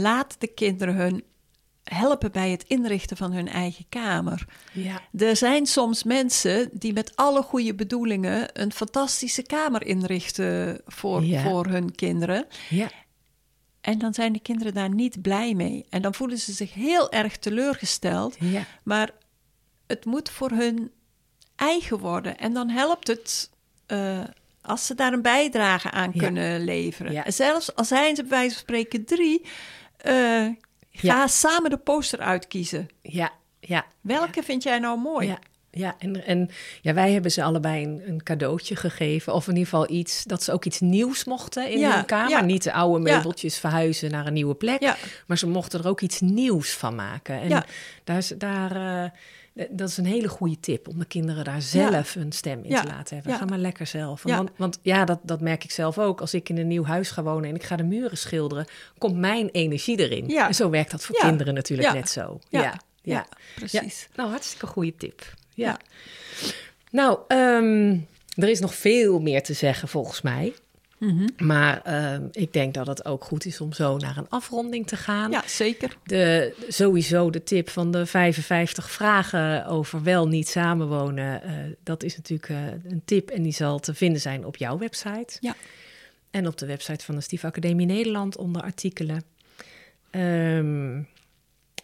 Laat 0.00 0.36
de 0.38 0.46
kinderen 0.46 0.94
hun 0.94 1.24
helpen 1.94 2.32
bij 2.32 2.50
het 2.50 2.64
inrichten 2.66 3.16
van 3.16 3.32
hun 3.32 3.48
eigen 3.48 3.84
kamer. 3.88 4.46
ja. 4.72 5.00
Er 5.18 5.36
zijn 5.36 5.66
soms 5.66 6.02
mensen 6.04 6.68
die 6.72 6.92
met 6.92 7.16
alle 7.16 7.42
goede 7.42 7.74
bedoelingen 7.74 8.60
een 8.62 8.72
fantastische 8.72 9.42
kamer 9.42 9.86
inrichten 9.86 10.80
voor, 10.86 11.24
Ja. 11.24 11.42
voor 11.42 11.66
hun 11.66 11.94
kinderen. 11.94 12.46
ja. 12.70 12.90
En 13.80 13.98
dan 13.98 14.14
zijn 14.14 14.32
de 14.32 14.40
kinderen 14.40 14.74
daar 14.74 14.94
niet 14.94 15.22
blij 15.22 15.54
mee. 15.54 15.86
En 15.90 16.02
dan 16.02 16.14
voelen 16.14 16.38
ze 16.38 16.52
zich 16.52 16.74
heel 16.74 17.10
erg 17.12 17.38
teleurgesteld. 17.38 18.36
ja. 18.40 18.64
Maar 18.84 19.10
het 19.86 20.04
moet 20.04 20.30
voor 20.30 20.50
hun 20.50 20.90
eigen 21.56 21.98
worden. 21.98 22.38
En 22.38 22.52
dan 22.52 22.68
helpt 22.70 23.06
het 23.06 23.50
eh, 23.86 24.20
als 24.62 24.86
ze 24.86 24.94
daar 24.94 25.12
een 25.12 25.22
bijdrage 25.22 25.90
aan 25.90 26.10
Ja. 26.14 26.20
kunnen 26.22 26.64
leveren. 26.64 27.12
Ja. 27.12 27.30
Zelfs 27.30 27.74
al 27.74 27.84
zijn 27.84 28.16
ze 28.16 28.22
bij 28.22 28.30
wijze 28.30 28.50
van 28.54 28.60
spreken 28.62 29.04
drie, 29.04 29.42
eh, 29.96 30.46
ga 30.92 31.06
Ja. 31.08 31.26
samen 31.26 31.70
de 31.70 31.76
poster 31.78 32.18
uitkiezen. 32.18 32.88
ja. 33.02 33.30
ja. 33.60 33.84
Welke 34.00 34.42
vind 34.42 34.62
jij 34.62 34.78
nou 34.78 34.98
mooi? 34.98 35.26
Ja, 35.26 35.38
ja 35.70 35.94
en, 35.98 36.26
en 36.26 36.50
ja, 36.80 36.94
wij 36.94 37.12
hebben 37.12 37.30
ze 37.30 37.42
allebei 37.42 37.84
een, 37.84 38.02
een 38.06 38.22
cadeautje 38.22 38.76
gegeven. 38.76 39.32
Of 39.34 39.44
in 39.48 39.52
ieder 39.56 39.68
geval 39.68 39.90
iets, 39.90 40.24
dat 40.24 40.42
ze 40.42 40.52
ook 40.52 40.64
iets 40.64 40.80
nieuws 40.80 41.24
mochten 41.24 41.70
in 41.70 41.78
Ja, 41.78 41.94
hun 41.94 42.04
kamer. 42.04 42.30
ja. 42.30 42.40
Niet 42.40 42.62
de 42.62 42.72
oude 42.72 43.08
Ja. 43.08 43.14
meubeltjes 43.14 43.58
verhuizen 43.58 44.10
naar 44.10 44.26
een 44.26 44.32
nieuwe 44.32 44.54
plek. 44.54 44.80
Ja. 44.80 44.96
Maar 45.26 45.38
ze 45.38 45.46
mochten 45.48 45.80
er 45.80 45.88
ook 45.88 46.00
iets 46.00 46.20
nieuws 46.20 46.70
van 46.72 46.94
maken. 46.94 47.40
En 47.40 47.48
Ja. 47.48 47.64
daar 48.04 48.16
is, 48.16 48.28
daar, 48.38 49.04
eh, 49.04 49.10
dat 49.70 49.88
is 49.88 49.96
een 49.96 50.04
hele 50.06 50.28
goede 50.28 50.60
tip 50.60 50.88
om 50.88 50.98
de 50.98 51.04
kinderen 51.04 51.44
daar 51.44 51.62
zelf 51.62 52.14
een 52.14 52.32
stem 52.32 52.62
in 52.62 52.70
Ja. 52.70 52.80
te 52.80 52.86
laten 52.86 53.14
hebben. 53.14 53.32
Ja. 53.32 53.38
Ga 53.38 53.44
maar 53.44 53.58
lekker 53.58 53.86
zelf. 53.86 54.24
Ja. 54.24 54.36
Want, 54.36 54.50
want 54.56 54.78
ja, 54.82 55.04
dat, 55.04 55.18
dat 55.22 55.40
merk 55.40 55.64
ik 55.64 55.70
zelf 55.70 55.98
ook. 55.98 56.20
Als 56.20 56.34
ik 56.34 56.48
in 56.48 56.58
een 56.58 56.66
nieuw 56.66 56.84
huis 56.84 57.10
ga 57.10 57.22
wonen 57.22 57.48
en 57.48 57.54
ik 57.54 57.62
ga 57.62 57.76
de 57.76 57.82
muren 57.82 58.18
schilderen, 58.18 58.66
komt 58.98 59.16
mijn 59.16 59.48
energie 59.48 59.98
erin. 59.98 60.28
Ja. 60.28 60.46
En 60.48 60.54
zo 60.54 60.70
werkt 60.70 60.90
dat 60.90 61.04
voor 61.04 61.16
Ja. 61.20 61.26
kinderen 61.26 61.54
natuurlijk 61.54 61.88
Ja. 61.88 61.94
net 61.94 62.08
zo. 62.08 62.38
Ja. 62.48 62.60
ja. 62.62 62.80
Ja, 63.04 63.26
precies. 63.54 64.08
Nou, 64.16 64.30
hartstikke 64.30 64.66
goede 64.66 64.96
tip. 64.96 65.34
Ja. 65.54 65.66
Ja. 65.66 65.78
Nou, 66.90 67.18
ehm, 67.28 67.96
er 68.34 68.48
is 68.48 68.60
nog 68.60 68.74
veel 68.74 69.20
meer 69.20 69.42
te 69.42 69.52
zeggen 69.52 69.88
volgens 69.88 70.22
mij. 70.22 70.52
Mhm. 71.02 71.28
Maar 71.36 71.82
ehm, 71.82 72.26
ik 72.32 72.52
denk 72.52 72.74
dat 72.74 72.86
het 72.86 73.04
ook 73.04 73.24
goed 73.24 73.44
is 73.44 73.60
om 73.60 73.72
zo 73.72 73.96
naar 73.96 74.16
een 74.16 74.28
afronding 74.28 74.86
te 74.86 74.96
gaan. 74.96 75.30
Ja, 75.30 75.42
zeker. 75.46 75.96
De, 76.04 76.54
sowieso 76.68 77.30
de 77.30 77.42
tip 77.42 77.68
van 77.70 77.90
de 77.90 78.06
55 78.06 78.90
vragen 78.90 79.66
over 79.66 80.02
wel 80.02 80.28
niet 80.28 80.48
samenwonen. 80.48 81.42
eh, 81.42 81.52
dat 81.82 82.02
is 82.02 82.16
natuurlijk 82.16 82.48
eh, 82.48 82.90
een 82.92 83.02
tip 83.04 83.30
en 83.30 83.42
die 83.42 83.52
zal 83.52 83.78
te 83.78 83.94
vinden 83.94 84.20
zijn 84.20 84.44
op 84.46 84.56
jouw 84.56 84.78
website. 84.78 85.36
Ja. 85.40 85.54
En 86.30 86.46
op 86.46 86.58
de 86.58 86.66
website 86.66 87.04
van 87.04 87.14
de 87.14 87.20
Stief 87.20 87.44
Academie 87.44 87.86
Nederland 87.86 88.36
onder 88.36 88.62
artikelen. 88.62 89.22
Ehm, 90.10 91.00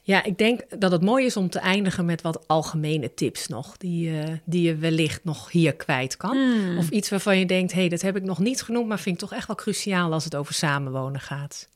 ja, 0.08 0.22
ik 0.22 0.38
denk 0.38 0.80
dat 0.80 0.92
het 0.92 1.02
mooi 1.02 1.24
is 1.24 1.36
om 1.36 1.50
te 1.50 1.58
eindigen 1.58 2.04
met 2.04 2.22
wat 2.22 2.48
algemene 2.48 3.14
tips 3.14 3.46
nog. 3.48 3.76
Die, 3.76 4.20
eh, 4.20 4.34
die 4.44 4.62
je 4.62 4.76
wellicht 4.76 5.24
nog 5.24 5.50
hier 5.50 5.74
kwijt 5.76 6.16
kan. 6.16 6.36
Hmm. 6.36 6.78
Of 6.78 6.90
iets 6.90 7.08
waarvan 7.08 7.38
je 7.38 7.46
denkt, 7.46 7.72
hé, 7.72 7.78
hey, 7.78 7.88
dat 7.88 8.00
heb 8.00 8.16
ik 8.16 8.22
nog 8.22 8.38
niet 8.38 8.62
genoemd... 8.62 8.88
maar 8.88 8.98
vind 8.98 9.14
ik 9.14 9.20
toch 9.28 9.38
echt 9.38 9.46
wel 9.46 9.56
cruciaal 9.56 10.12
als 10.12 10.24
het 10.24 10.34
over 10.34 10.54
samenwonen 10.54 11.20
gaat. 11.20 11.68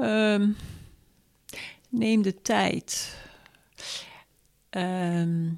Ehm, 0.00 0.48
neem 1.88 2.22
de 2.22 2.42
tijd. 2.42 3.16
Ehm, 4.70 5.48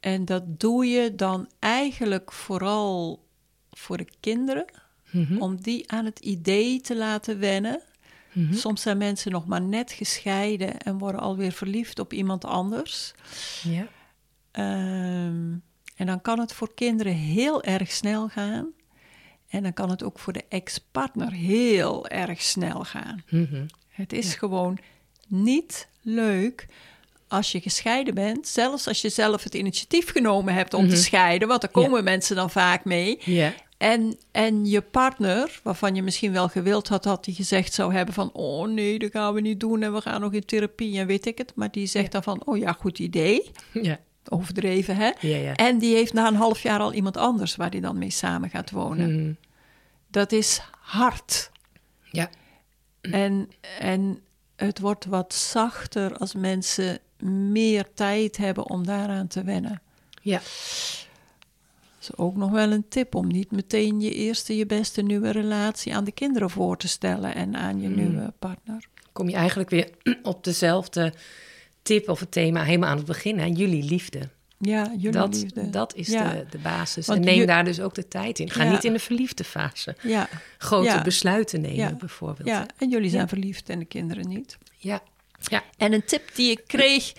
en 0.00 0.24
dat 0.24 0.60
doe 0.60 0.86
je 0.86 1.14
dan 1.14 1.48
eigenlijk 1.58 2.32
vooral 2.32 3.24
voor 3.70 3.96
de 3.96 4.08
kinderen, 4.20 4.64
Mhm. 5.10 5.38
om 5.38 5.60
die 5.60 5.90
aan 5.90 6.04
het 6.04 6.18
idee 6.18 6.80
te 6.80 6.96
laten 6.96 7.38
wennen. 7.38 7.82
Mhm. 8.36 8.54
Soms 8.54 8.82
zijn 8.82 8.98
mensen 8.98 9.32
nog 9.32 9.46
maar 9.46 9.60
net 9.62 9.92
gescheiden 9.92 10.78
en 10.78 10.98
worden 10.98 11.20
alweer 11.20 11.52
verliefd 11.52 11.98
op 11.98 12.12
iemand 12.12 12.44
anders. 12.44 13.12
Ja. 13.62 13.86
Ehm, 14.50 15.52
en 15.96 16.06
dan 16.06 16.20
kan 16.20 16.38
het 16.38 16.52
voor 16.52 16.74
kinderen 16.74 17.12
heel 17.12 17.62
erg 17.62 17.90
snel 17.92 18.28
gaan. 18.28 18.72
En 19.48 19.62
dan 19.62 19.72
kan 19.72 19.90
het 19.90 20.02
ook 20.02 20.18
voor 20.18 20.32
de 20.32 20.44
ex-partner 20.48 21.32
heel 21.32 22.08
erg 22.08 22.42
snel 22.42 22.84
gaan. 22.84 23.22
Mhm. 23.30 23.66
Het 23.88 24.12
is 24.12 24.34
gewoon 24.34 24.78
niet 25.28 25.88
leuk 26.02 26.66
als 27.28 27.52
je 27.52 27.60
gescheiden 27.60 28.14
bent, 28.14 28.48
zelfs 28.48 28.86
als 28.88 29.00
je 29.00 29.08
zelf 29.08 29.42
het 29.42 29.54
initiatief 29.54 30.10
genomen 30.10 30.54
hebt 30.54 30.74
om 30.74 30.88
te 30.88 30.94
Mhm. 30.94 31.02
scheiden, 31.02 31.48
want 31.48 31.60
daar 31.60 31.70
komen 31.70 32.04
mensen 32.04 32.36
dan 32.36 32.50
vaak 32.50 32.84
mee. 32.84 33.18
Ja. 33.24 33.52
En, 33.76 34.16
en 34.30 34.66
je 34.66 34.80
partner, 34.82 35.60
waarvan 35.62 35.94
je 35.94 36.02
misschien 36.02 36.32
wel 36.32 36.48
gewild 36.48 36.88
had 36.88 37.02
dat 37.02 37.24
hij 37.24 37.34
gezegd 37.34 37.72
zou 37.74 37.92
hebben 37.94 38.14
van, 38.14 38.30
oh 38.32 38.68
nee, 38.68 38.98
dat 38.98 39.10
gaan 39.10 39.34
we 39.34 39.40
niet 39.40 39.60
doen 39.60 39.82
en 39.82 39.92
we 39.94 40.00
gaan 40.00 40.20
nog 40.20 40.32
in 40.32 40.44
therapie 40.44 40.98
en 40.98 41.06
weet 41.06 41.26
ik 41.26 41.38
het. 41.38 41.52
Maar 41.54 41.70
die 41.70 41.86
zegt 41.86 42.04
Ja. 42.04 42.10
dan 42.10 42.22
van, 42.22 42.42
oh 42.46 42.56
ja, 42.58 42.72
goed 42.72 42.98
idee, 42.98 43.50
Ja. 43.72 43.98
overdreven 44.28 44.96
hè. 44.96 45.10
Ja, 45.20 45.36
ja. 45.36 45.54
En 45.54 45.78
die 45.78 45.94
heeft 45.94 46.12
na 46.12 46.26
een 46.26 46.34
half 46.34 46.62
jaar 46.62 46.80
al 46.80 46.92
iemand 46.92 47.16
anders 47.16 47.56
waar 47.56 47.70
hij 47.70 47.80
dan 47.80 47.98
mee 47.98 48.10
samen 48.10 48.50
gaat 48.50 48.70
wonen. 48.70 49.20
Mhm. 49.22 49.32
Dat 50.10 50.32
is 50.32 50.60
hard. 50.80 51.50
Ja. 52.10 52.30
En, 53.00 53.50
en 53.80 54.20
het 54.56 54.78
wordt 54.80 55.04
wat 55.04 55.34
zachter 55.34 56.16
als 56.16 56.34
mensen 56.34 56.98
meer 57.50 57.86
tijd 57.94 58.36
hebben 58.36 58.70
om 58.70 58.86
daaraan 58.86 59.26
te 59.26 59.42
wennen. 59.44 59.82
Ja. 60.22 60.40
Ook 62.16 62.36
nog 62.36 62.50
wel 62.50 62.72
een 62.72 62.88
tip 62.88 63.14
om 63.14 63.26
niet 63.26 63.50
meteen 63.50 64.00
je 64.00 64.14
eerste, 64.14 64.56
je 64.56 64.66
beste 64.66 65.02
nieuwe 65.02 65.30
relatie 65.30 65.94
aan 65.94 66.04
de 66.04 66.12
kinderen 66.12 66.50
voor 66.50 66.76
te 66.76 66.88
stellen 66.88 67.34
en 67.34 67.56
aan 67.56 67.80
je 67.80 67.88
Mm. 67.88 67.94
nieuwe 67.94 68.32
partner. 68.38 68.84
Kom 69.12 69.28
je 69.28 69.34
eigenlijk 69.36 69.70
weer 69.70 69.90
op 70.22 70.44
dezelfde 70.44 71.12
tip 71.82 72.08
of 72.08 72.20
het 72.20 72.30
thema 72.30 72.62
helemaal 72.62 72.90
aan 72.90 72.96
het 72.96 73.06
begin. 73.06 73.38
Hè? 73.38 73.44
Jullie 73.46 73.82
liefde. 73.82 74.28
Ja, 74.58 74.90
jullie 74.96 75.10
Dat, 75.10 75.34
liefde. 75.34 75.70
dat 75.70 75.94
is 75.94 76.06
Ja. 76.08 76.30
de, 76.32 76.46
de 76.50 76.58
basis. 76.58 77.06
Want 77.06 77.18
en 77.18 77.24
neem 77.24 77.38
je- 77.40 77.46
daar 77.46 77.64
dus 77.64 77.80
ook 77.80 77.94
de 77.94 78.08
tijd 78.08 78.38
in. 78.38 78.50
Ga 78.50 78.62
Ja. 78.64 78.70
niet 78.70 78.84
in 78.84 78.92
de 78.92 78.98
verliefde 78.98 79.44
fase. 79.44 79.96
Ja, 80.02 80.28
Grote 80.58 81.00
besluiten 81.04 81.60
nemen 81.60 81.98
bijvoorbeeld. 81.98 82.48
ja, 82.48 82.66
en 82.78 82.90
jullie 82.90 83.10
zijn 83.10 83.28
verliefd 83.28 83.68
en 83.68 83.78
de 83.78 83.84
kinderen 83.84 84.28
niet. 84.28 84.58
Ja. 84.76 85.00
Ja. 85.50 85.62
En 85.76 85.92
een 85.92 86.04
tip 86.04 86.34
die 86.34 86.50
ik 86.50 86.62
kreeg 86.66 87.12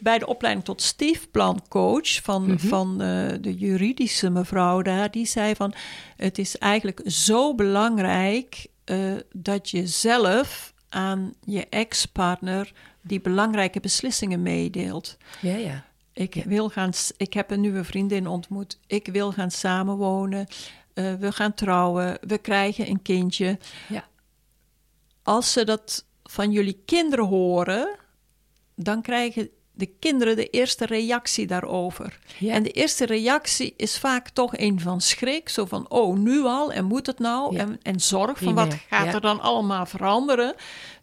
bij 0.00 0.18
de 0.18 0.26
opleiding 0.26 0.64
tot 0.66 0.82
stiefplancoach 0.82 2.22
van, 2.22 2.46
Mhm. 2.46 2.58
van 2.66 3.00
eh, 3.00 3.28
de 3.40 3.54
juridische 3.54 4.30
mevrouw 4.30 4.82
daar, 4.82 5.10
die 5.10 5.26
zei 5.26 5.54
van 5.54 5.74
het 6.16 6.38
is 6.38 6.58
eigenlijk 6.58 7.00
zo 7.06 7.54
belangrijk 7.54 8.66
eh, 8.84 9.12
dat 9.32 9.70
je 9.70 9.86
zelf 9.86 10.72
aan 10.88 11.34
je 11.44 11.66
ex-partner 11.68 12.72
die 13.02 13.20
belangrijke 13.20 13.80
beslissingen 13.80 14.42
meedeelt. 14.42 15.16
Ja, 15.40 15.56
ja. 15.56 15.84
Ik, 16.12 16.42
wil 16.46 16.68
gaan, 16.68 16.90
ik 17.16 17.32
heb 17.34 17.50
een 17.50 17.60
nieuwe 17.60 17.84
vriendin 17.84 18.26
ontmoet. 18.26 18.78
Ik 18.86 19.06
wil 19.06 19.32
gaan 19.32 19.50
samenwonen. 19.50 20.46
Eh, 20.94 21.14
we 21.14 21.32
gaan 21.32 21.54
trouwen. 21.54 22.18
We 22.20 22.38
krijgen 22.38 22.88
een 22.88 23.02
kindje. 23.02 23.58
Ja. 23.88 24.04
Als 25.22 25.52
ze 25.52 25.64
dat 25.64 26.04
van 26.34 26.50
jullie 26.50 26.82
kinderen 26.84 27.24
horen, 27.24 27.96
dan 28.74 29.02
krijgen 29.02 29.48
de 29.72 29.86
kinderen 29.86 30.36
de 30.36 30.50
eerste 30.50 30.86
reactie 30.86 31.46
daarover. 31.46 32.18
Ja. 32.38 32.52
En 32.52 32.62
de 32.62 32.70
eerste 32.70 33.06
reactie 33.06 33.74
is 33.76 33.98
vaak 33.98 34.28
toch 34.28 34.56
een 34.56 34.80
van 34.80 35.00
schrik. 35.00 35.48
Zo 35.48 35.64
van, 35.64 35.90
oh, 35.90 36.16
nu 36.16 36.42
al 36.42 36.72
en 36.72 36.84
moet 36.84 37.06
het 37.06 37.18
nou? 37.18 37.54
Ja. 37.54 37.60
En, 37.60 37.78
en 37.82 38.00
zorg 38.00 38.38
van 38.38 38.54
wat 38.54 38.74
gaat 38.88 39.06
ja. 39.06 39.12
er 39.12 39.20
dan 39.20 39.40
allemaal 39.40 39.86
veranderen? 39.86 40.54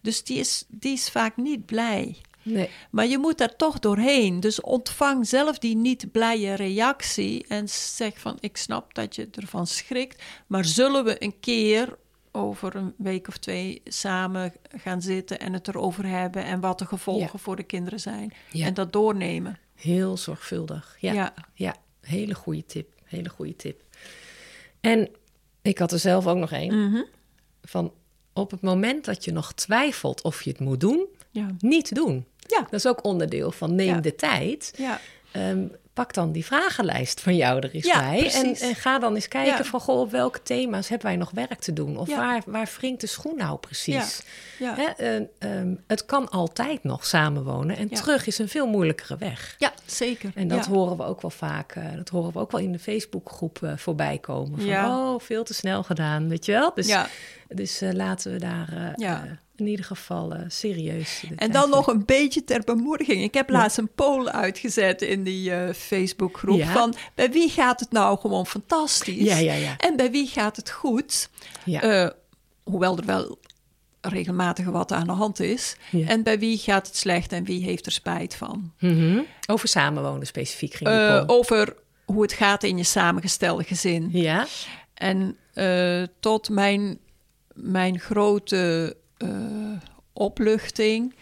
Dus 0.01 0.23
die 0.23 0.37
is, 0.37 0.65
die 0.67 0.93
is 0.93 1.09
vaak 1.09 1.37
niet 1.37 1.65
blij. 1.65 2.15
Nee. 2.43 2.69
Maar 2.89 3.07
je 3.07 3.17
moet 3.17 3.37
daar 3.37 3.55
toch 3.55 3.79
doorheen. 3.79 4.39
Dus 4.39 4.61
ontvang 4.61 5.27
zelf 5.27 5.57
die 5.57 5.75
niet 5.75 6.11
blije 6.11 6.53
reactie 6.53 7.45
en 7.47 7.69
zeg 7.69 8.19
van 8.19 8.37
ik 8.39 8.57
snap 8.57 8.93
dat 8.93 9.15
je 9.15 9.27
ervan 9.31 9.67
schrikt, 9.67 10.21
maar 10.47 10.65
zullen 10.65 11.03
we 11.03 11.23
een 11.23 11.39
keer 11.39 11.97
over 12.31 12.75
een 12.75 12.93
week 12.97 13.27
of 13.27 13.37
twee 13.37 13.81
samen 13.85 14.53
gaan 14.77 15.01
zitten 15.01 15.39
en 15.39 15.53
het 15.53 15.67
erover 15.67 16.05
hebben 16.05 16.43
en 16.43 16.59
wat 16.59 16.79
de 16.79 16.85
gevolgen 16.85 17.29
Ja. 17.33 17.39
voor 17.39 17.55
de 17.55 17.63
kinderen 17.63 17.99
zijn 17.99 18.33
Ja. 18.51 18.65
en 18.65 18.73
dat 18.73 18.93
doornemen. 18.93 19.57
Heel 19.75 20.17
zorgvuldig. 20.17 20.97
Ja. 20.99 21.13
Ja. 21.13 21.33
Ja, 21.53 21.75
hele 22.01 22.33
goede 22.35 22.65
tip. 22.65 22.87
Hele 23.03 23.29
goede 23.29 23.55
tip. 23.55 23.81
En 24.81 25.09
ik 25.61 25.77
had 25.77 25.91
er 25.91 25.99
zelf 25.99 26.27
ook 26.27 26.37
nog 26.37 26.51
één. 26.51 26.89
Mhm. 26.89 27.01
Van 27.63 27.93
op 28.33 28.51
het 28.51 28.61
moment 28.61 29.05
dat 29.05 29.25
je 29.25 29.31
nog 29.31 29.53
twijfelt 29.53 30.21
of 30.23 30.41
je 30.41 30.49
het 30.49 30.59
moet 30.59 30.79
doen, 30.79 31.05
Ja. 31.31 31.47
niet 31.59 31.95
doen. 31.95 32.25
Ja. 32.47 32.61
Dat 32.61 32.73
is 32.73 32.87
ook 32.87 33.03
onderdeel 33.03 33.51
van 33.51 33.75
neem 33.75 34.01
de 34.01 34.15
tijd. 34.15 34.73
Ja. 34.77 34.99
Ehm, 35.31 35.67
pak 36.01 36.13
dan 36.13 36.31
die 36.31 36.45
vragenlijst 36.45 37.21
van 37.21 37.35
jou 37.35 37.59
er 37.59 37.71
eens 37.73 37.85
Ja, 37.85 37.99
bij. 37.99 38.31
En, 38.33 38.55
en 38.55 38.75
ga 38.75 38.99
dan 38.99 39.15
eens 39.15 39.27
kijken 39.27 39.57
Ja. 39.57 39.63
van, 39.63 39.79
goh, 39.79 39.99
op 39.99 40.11
welke 40.11 40.43
thema's 40.43 40.87
hebben 40.87 41.07
wij 41.07 41.15
nog 41.15 41.31
werk 41.31 41.59
te 41.59 41.73
doen? 41.73 41.97
Of 41.97 42.07
Ja. 42.07 42.15
waar, 42.17 42.41
waar 42.45 42.69
wringt 42.77 43.01
de 43.01 43.07
schoen 43.07 43.37
nou 43.37 43.57
precies? 43.57 44.21
Ja. 44.59 44.75
Hè, 44.75 44.83
en, 44.83 45.29
ehm, 45.39 45.75
het 45.87 46.05
kan 46.05 46.29
altijd 46.29 46.83
nog 46.83 47.05
samenwonen. 47.05 47.77
En 47.77 47.89
terug 47.89 48.25
is 48.27 48.37
een 48.37 48.49
veel 48.49 48.67
moeilijkere 48.67 49.17
weg. 49.17 49.55
ja, 49.57 49.73
zeker. 49.85 50.31
En 50.35 50.47
dat 50.47 50.65
horen 50.65 50.97
we 50.97 51.03
ook 51.03 51.21
wel 51.21 51.31
vaak. 51.31 51.71
eh, 51.75 51.83
dat 51.95 52.09
horen 52.09 52.33
we 52.33 52.39
ook 52.39 52.51
wel 52.51 52.61
in 52.61 52.71
de 52.71 52.79
Facebookgroep 52.79 53.63
eh 53.63 53.77
voorbij 53.77 54.17
komen. 54.17 54.57
Van, 54.59 54.67
Ja. 54.69 54.97
oh, 55.13 55.19
veel 55.19 55.43
te 55.43 55.53
snel 55.53 55.83
gedaan, 55.83 56.29
weet 56.29 56.45
je 56.45 56.51
wel? 56.51 56.71
Dus, 56.75 56.95
dus 57.47 57.81
eh, 57.81 57.91
laten 57.91 58.31
we 58.31 58.39
daar 58.39 58.93
Ja. 58.95 59.23
In 59.61 59.67
ieder 59.67 59.85
geval 59.85 60.33
eh, 60.33 60.41
serieus... 60.47 61.23
En 61.35 61.51
dan 61.51 61.69
nog 61.69 61.87
een 61.87 62.05
beetje 62.05 62.43
ter 62.43 62.61
bemoediging. 62.63 63.21
Ik 63.23 63.33
heb 63.33 63.49
laatst 63.49 63.77
een 63.77 63.89
poll 63.95 64.27
uitgezet 64.27 65.01
in 65.01 65.23
die 65.23 65.51
eh, 65.53 65.73
Facebookgroep 65.73 66.57
Ja. 66.57 66.71
van 66.71 66.93
bij 67.15 67.31
wie 67.31 67.49
gaat 67.49 67.79
het 67.79 67.91
nou 67.91 68.19
gewoon 68.19 68.45
fantastisch? 68.47 69.23
Ja, 69.23 69.37
ja, 69.37 69.53
ja. 69.53 69.75
En 69.77 69.95
bij 69.95 70.11
wie 70.11 70.27
gaat 70.27 70.55
het 70.55 70.69
goed? 70.69 71.29
Ja. 71.65 71.81
Eh, 71.81 72.09
hoewel 72.63 72.97
er 72.97 73.05
wel 73.05 73.39
regelmatig 74.01 74.65
wat 74.65 74.91
aan 74.91 75.05
de 75.07 75.11
hand 75.13 75.39
is. 75.39 75.75
Ja. 75.91 76.07
En 76.07 76.23
bij 76.23 76.39
wie 76.39 76.57
gaat 76.57 76.87
het 76.87 76.95
slecht 76.97 77.31
en 77.31 77.43
wie 77.43 77.63
heeft 77.63 77.85
er 77.85 77.91
spijt 77.91 78.35
van? 78.35 78.73
Mhm. 78.79 79.19
Over 79.47 79.67
samenwonen 79.67 80.27
specifiek 80.27 80.73
ging 80.73 80.89
poll. 80.89 81.23
over 81.27 81.75
hoe 82.05 82.21
het 82.21 82.33
gaat 82.33 82.63
in 82.63 82.77
je 82.77 82.83
samengestelde 82.83 83.63
gezin. 83.63 84.09
Ja, 84.11 84.47
En 84.93 85.35
tot 86.19 86.49
mijn, 86.49 86.97
mijn 87.53 87.99
grote 87.99 88.95
opluchting 90.13 91.15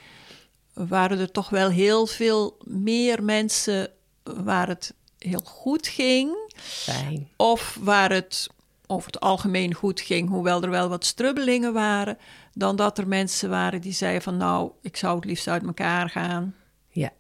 waren 0.74 1.20
er 1.20 1.32
toch 1.32 1.50
wel 1.50 1.70
heel 1.70 2.06
veel 2.08 2.58
meer 2.64 3.24
mensen 3.24 3.90
waar 4.24 4.68
het 4.68 4.94
heel 5.18 5.42
goed 5.46 5.88
ging. 5.88 6.54
fijn. 6.58 7.28
Of 7.38 7.78
waar 7.82 8.12
het 8.12 8.50
over 8.88 9.12
het 9.12 9.20
algemeen 9.20 9.74
goed 9.74 10.02
ging, 10.02 10.30
hoewel 10.30 10.62
er 10.64 10.70
wel 10.70 10.90
wat 10.90 11.06
strubbelingen 11.06 11.74
waren. 11.74 12.18
Dan 12.54 12.76
dat 12.76 12.98
er 12.98 13.08
mensen 13.08 13.50
waren 13.50 13.82
die 13.82 13.92
zeiden 13.94 14.22
van 14.22 14.38
nou, 14.38 14.72
ik 14.82 14.98
zou 14.98 15.16
het 15.16 15.26
liefst 15.26 15.48
uit 15.48 15.64
elkaar 15.66 16.10
gaan. 16.10 16.56
Ja, 16.90 17.12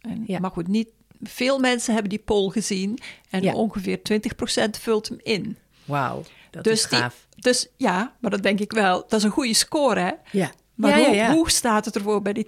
En, 0.00 0.24
Ja. 0.26 0.38
Maar 0.38 0.50
goed, 0.50 0.68
niet, 0.68 0.88
veel 1.22 1.58
mensen 1.58 1.92
hebben 1.92 2.10
die 2.10 2.18
poll 2.18 2.50
gezien. 2.50 2.98
En 3.30 3.42
Ja. 3.42 3.52
ongeveer 3.54 4.02
20% 4.02 4.78
vult 4.78 5.08
hem 5.08 5.18
in. 5.22 5.56
wauw. 5.84 6.22
Dat 6.54 6.64
Dus, 6.64 6.82
is 6.82 6.88
die, 6.88 7.02
dus 7.36 7.68
ja, 7.76 8.14
maar 8.20 8.30
dat 8.30 8.42
denk 8.42 8.60
ik 8.60 8.72
wel. 8.72 9.00
Dat 9.08 9.18
is 9.18 9.22
een 9.24 9.30
goede 9.30 9.54
score, 9.54 10.00
hè? 10.00 10.10
Ja. 10.38 10.50
Maar 10.74 10.98
ja, 11.00 11.06
hoe, 11.06 11.14
ja. 11.14 11.32
hoe 11.32 11.50
staat 11.50 11.84
het 11.84 11.94
ervoor 11.94 12.22
bij 12.22 12.32
die 12.32 12.46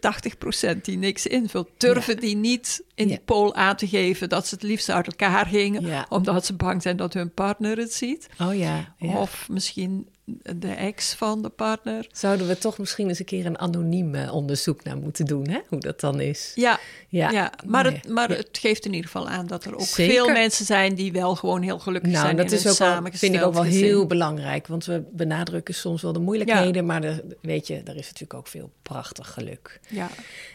80% 0.75 0.81
die 0.83 0.99
niks 0.99 1.27
invult? 1.27 1.69
Durven 1.77 2.17
die 2.17 2.37
niet 2.37 2.83
in 2.95 3.09
die 3.09 3.21
poll 3.25 3.53
aan 3.53 3.77
te 3.77 3.89
geven 3.89 4.29
dat 4.29 4.47
ze 4.47 4.55
het 4.55 4.63
liefst 4.65 4.89
uit 4.89 5.07
elkaar 5.07 5.47
gingen, 5.47 5.87
Ja. 5.87 6.07
omdat 6.09 6.47
ze 6.47 6.55
bang 6.55 6.83
zijn 6.83 6.97
dat 6.97 7.13
hun 7.13 7.33
partner 7.35 7.77
het 7.77 7.93
ziet? 7.95 8.29
Oh 8.41 8.55
ja. 8.55 8.95
Of 8.99 9.49
misschien 9.49 10.09
de 10.57 10.69
ex 10.71 11.15
van 11.15 11.43
de 11.43 11.49
partner. 11.49 12.07
Zouden 12.13 12.47
we 12.49 12.59
toch 12.59 12.79
misschien 12.79 13.09
eens 13.09 13.19
een 13.19 13.25
keer 13.25 13.47
een 13.47 13.59
anoniem 13.59 14.15
eh, 14.15 14.35
onderzoek 14.35 14.85
naar 14.85 14.97
moeten 14.97 15.25
doen, 15.25 15.49
hè? 15.49 15.59
Hoe 15.69 15.81
dat 15.81 16.01
dan 16.01 16.21
is. 16.21 16.53
Ja, 16.55 16.79
Ja, 17.09 17.31
ja. 17.31 17.53
maar, 17.67 17.85
Nee. 17.85 17.93
het, 17.95 18.09
maar 18.09 18.31
Ja. 18.31 18.37
het 18.37 18.59
geeft 18.61 18.85
in 18.85 18.91
ieder 18.95 19.11
geval 19.11 19.29
aan 19.29 19.47
dat 19.47 19.65
er 19.65 19.75
ook 19.75 19.81
Zeker. 19.81 20.15
veel 20.15 20.29
mensen 20.33 20.65
zijn 20.65 20.95
die 20.95 21.13
wel 21.13 21.35
gewoon 21.37 21.63
heel 21.63 21.79
gelukkig 21.79 22.11
Nou, 22.11 22.25
zijn 22.25 22.37
dat 22.37 22.47
in 22.53 22.59
is 22.59 22.67
ook 22.69 22.79
wel, 22.79 23.03
vind 23.13 23.35
ik 23.35 23.43
ook 23.43 23.55
wel 23.55 23.63
gezin. 23.63 23.83
heel 23.85 24.07
belangrijk. 24.07 24.67
Want 24.67 24.85
we 24.85 25.03
benadrukken 25.13 25.75
soms 25.75 26.03
wel 26.03 26.13
de 26.13 26.19
moeilijkheden. 26.21 26.87
Maar 26.87 27.01
de, 27.01 27.37
weet 27.43 27.67
je, 27.67 27.75
er 27.75 27.97
is 27.97 28.05
natuurlijk 28.07 28.35
ook 28.35 28.47
veel 28.49 28.71
prachtig 28.83 29.33
geluk. 29.33 29.81
Ja, 29.89 30.09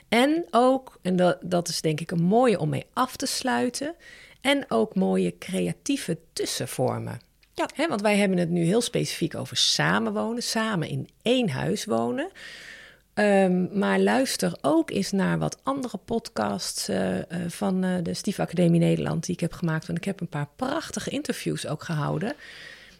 En 0.09 0.45
ook, 0.51 0.97
en 1.01 1.15
dat, 1.15 1.38
dat 1.41 1.67
is 1.67 1.82
denk 1.82 1.99
ik 1.99 2.11
een 2.11 2.24
mooie 2.24 2.59
om 2.59 2.69
mee 2.69 2.86
af 2.93 3.15
te 3.15 3.26
sluiten. 3.26 3.95
En 4.41 4.65
ook 4.67 4.95
mooie 4.95 5.38
creatieve 5.38 6.17
tussenvormen. 6.34 7.19
Ja. 7.53 7.87
Want 7.87 8.01
wij 8.01 8.17
hebben 8.17 8.37
het 8.37 8.49
nu 8.49 8.63
heel 8.63 8.81
specifiek 8.81 9.35
over 9.35 9.57
samenwonen, 9.57 10.43
samen 10.43 10.87
in 10.87 11.09
één 11.21 11.49
huis 11.49 11.85
wonen. 11.85 12.31
Ehm, 13.13 13.79
maar 13.79 13.99
luister 13.99 14.57
ook 14.61 14.91
eens 14.91 15.11
naar 15.11 15.39
wat 15.39 15.57
andere 15.63 15.97
podcasts 15.97 16.87
eh, 16.87 17.17
eh, 17.19 17.25
van 17.47 17.83
eh, 17.83 17.95
de 18.03 18.13
Stiefacademie 18.13 18.79
Nederland 18.79 19.25
die 19.25 19.33
ik 19.35 19.41
heb 19.41 19.53
gemaakt. 19.53 19.85
Want 19.85 19.97
ik 19.97 20.05
heb 20.05 20.19
een 20.21 20.27
paar 20.27 20.47
prachtige 20.55 21.09
interviews 21.09 21.67
ook 21.67 21.83
gehouden 21.83 22.33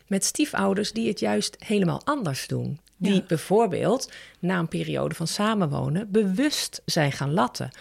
met 0.07 0.25
stiefouders 0.25 0.91
die 0.91 1.07
het 1.07 1.19
juist 1.19 1.55
helemaal 1.59 2.01
anders 2.03 2.47
doen. 2.47 2.79
Die 2.97 3.13
Ja. 3.13 3.23
bijvoorbeeld 3.27 4.11
na 4.39 4.59
een 4.59 4.67
periode 4.67 5.15
van 5.15 5.27
samenwonen 5.27 6.11
bewust 6.11 6.81
zijn 6.85 7.11
gaan 7.11 7.33
latten. 7.33 7.71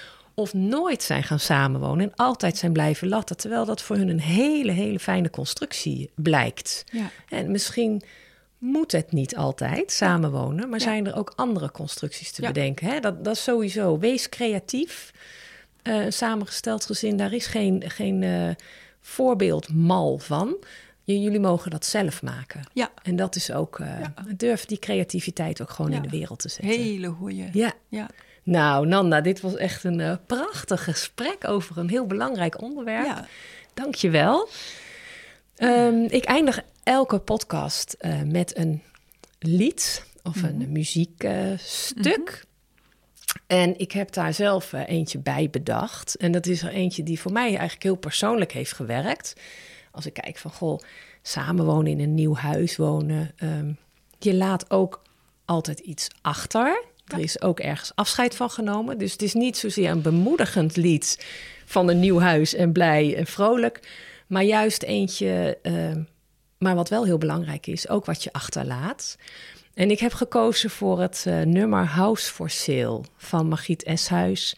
Of 0.40 0.54
nooit 0.54 1.02
zijn 1.02 1.22
gaan 1.22 1.40
samenwonen 1.40 2.04
en 2.10 2.14
altijd 2.16 2.56
zijn 2.56 2.72
blijven 2.72 3.08
latten. 3.08 3.36
Terwijl 3.36 3.64
dat 3.64 3.82
voor 3.82 3.96
hun 3.96 4.08
een 4.08 4.20
hele, 4.20 4.72
hele 4.72 4.98
fijne 4.98 5.30
constructie 5.30 6.10
blijkt. 6.14 6.84
ja, 6.92 7.10
En 7.28 7.50
misschien 7.50 8.02
moet 8.58 8.92
het 8.92 9.12
niet 9.12 9.36
altijd 9.36 9.92
samenwonen, 9.92 10.68
maar 10.68 10.78
Ja. 10.78 10.84
zijn 10.84 11.06
er 11.06 11.16
ook 11.16 11.32
andere 11.36 11.70
constructies 11.70 12.32
te 12.32 12.42
Ja. 12.42 12.48
bedenken. 12.48 12.86
Hè? 12.86 13.00
Dat, 13.00 13.24
dat 13.24 13.34
is 13.34 13.42
sowieso. 13.42 13.98
Wees 13.98 14.28
creatief. 14.28 15.12
Eh, 15.82 15.94
een 16.04 16.12
samengesteld 16.12 16.84
gezin, 16.84 17.16
daar 17.16 17.32
is 17.32 17.46
geen, 17.46 17.82
geen 17.90 18.22
eh, 18.22 18.48
voorbeeldmal 19.00 20.18
van. 20.18 20.56
J- 21.04 21.12
jullie 21.22 21.40
mogen 21.40 21.70
dat 21.70 21.84
zelf 21.84 22.22
maken. 22.22 22.60
ja. 22.72 22.90
En 23.02 23.16
dat 23.16 23.36
is 23.36 23.52
ook, 23.52 23.78
eh, 23.78 23.86
durf 24.36 24.64
die 24.66 24.78
creativiteit 24.78 25.62
ook 25.62 25.70
gewoon 25.70 25.92
in 25.92 26.02
de 26.02 26.08
wereld 26.08 26.38
te 26.38 26.48
zetten. 26.48 26.68
hele 26.82 27.08
goeie. 27.08 27.48
Ja, 27.52 27.72
Ja. 27.88 28.08
Nou 28.50 28.86
Nanda, 28.86 29.20
dit 29.20 29.40
was 29.40 29.56
echt 29.56 29.84
een 29.84 30.00
eh, 30.00 30.16
prachtig 30.26 30.84
gesprek 30.84 31.48
over 31.48 31.78
een 31.78 31.88
heel 31.88 32.06
belangrijk 32.06 32.62
onderwerp. 32.62 33.06
Ja. 33.06 33.26
Dank 33.74 33.94
je 33.94 34.10
wel. 34.10 34.48
Ehm, 35.56 36.04
ik 36.08 36.24
eindig 36.24 36.60
elke 36.82 37.18
podcast 37.18 37.92
eh, 37.92 38.22
met 38.22 38.56
een 38.56 38.82
lied 39.38 40.04
of 40.22 40.42
een 40.42 40.72
muziekstuk. 40.72 42.44
En 43.46 43.78
ik 43.78 43.92
heb 43.92 44.12
daar 44.12 44.34
zelf 44.34 44.72
eh, 44.72 44.88
eentje 44.88 45.18
bij 45.18 45.50
bedacht. 45.50 46.14
En 46.16 46.32
dat 46.32 46.46
is 46.46 46.62
er 46.62 46.70
eentje 46.70 47.02
die 47.02 47.20
voor 47.20 47.32
mij 47.32 47.48
eigenlijk 47.48 47.82
heel 47.82 47.96
persoonlijk 47.96 48.52
heeft 48.52 48.72
gewerkt. 48.72 49.34
Als 49.90 50.06
ik 50.06 50.12
kijk 50.12 50.38
van, 50.38 50.52
goh, 50.52 50.80
samenwonen 51.22 51.90
in 51.92 52.00
een 52.00 52.14
nieuw 52.14 52.34
huis 52.34 52.76
wonen. 52.76 53.32
ehm, 53.36 53.72
je 54.18 54.34
laat 54.34 54.70
ook 54.70 55.02
altijd 55.44 55.78
iets 55.78 56.08
achter. 56.22 56.84
Er 57.12 57.18
is 57.18 57.42
ook 57.42 57.60
ergens 57.60 57.92
afscheid 57.94 58.36
van 58.36 58.50
genomen. 58.50 58.98
Dus 58.98 59.12
het 59.12 59.22
is 59.22 59.34
niet 59.34 59.56
zozeer 59.56 59.90
een 59.90 60.02
bemoedigend 60.02 60.76
lied 60.76 61.26
van 61.64 61.88
een 61.88 62.00
nieuw 62.00 62.18
huis 62.20 62.54
en 62.54 62.72
blij 62.72 63.16
en 63.16 63.26
vrolijk. 63.26 63.80
Maar 64.26 64.42
juist 64.42 64.82
eentje, 64.82 65.58
ehm, 65.62 66.02
maar 66.58 66.74
wat 66.74 66.88
wel 66.88 67.04
heel 67.04 67.18
belangrijk 67.18 67.66
is, 67.66 67.88
ook 67.88 68.04
wat 68.04 68.22
je 68.22 68.32
achterlaat. 68.32 69.16
En 69.74 69.90
ik 69.90 69.98
heb 69.98 70.12
gekozen 70.12 70.70
voor 70.70 71.00
het 71.00 71.24
eh, 71.26 71.40
nummer 71.40 71.84
House 71.84 72.32
for 72.32 72.50
Sale 72.50 73.00
van 73.16 73.48
Margriet 73.48 73.82
Eshuis 73.82 74.56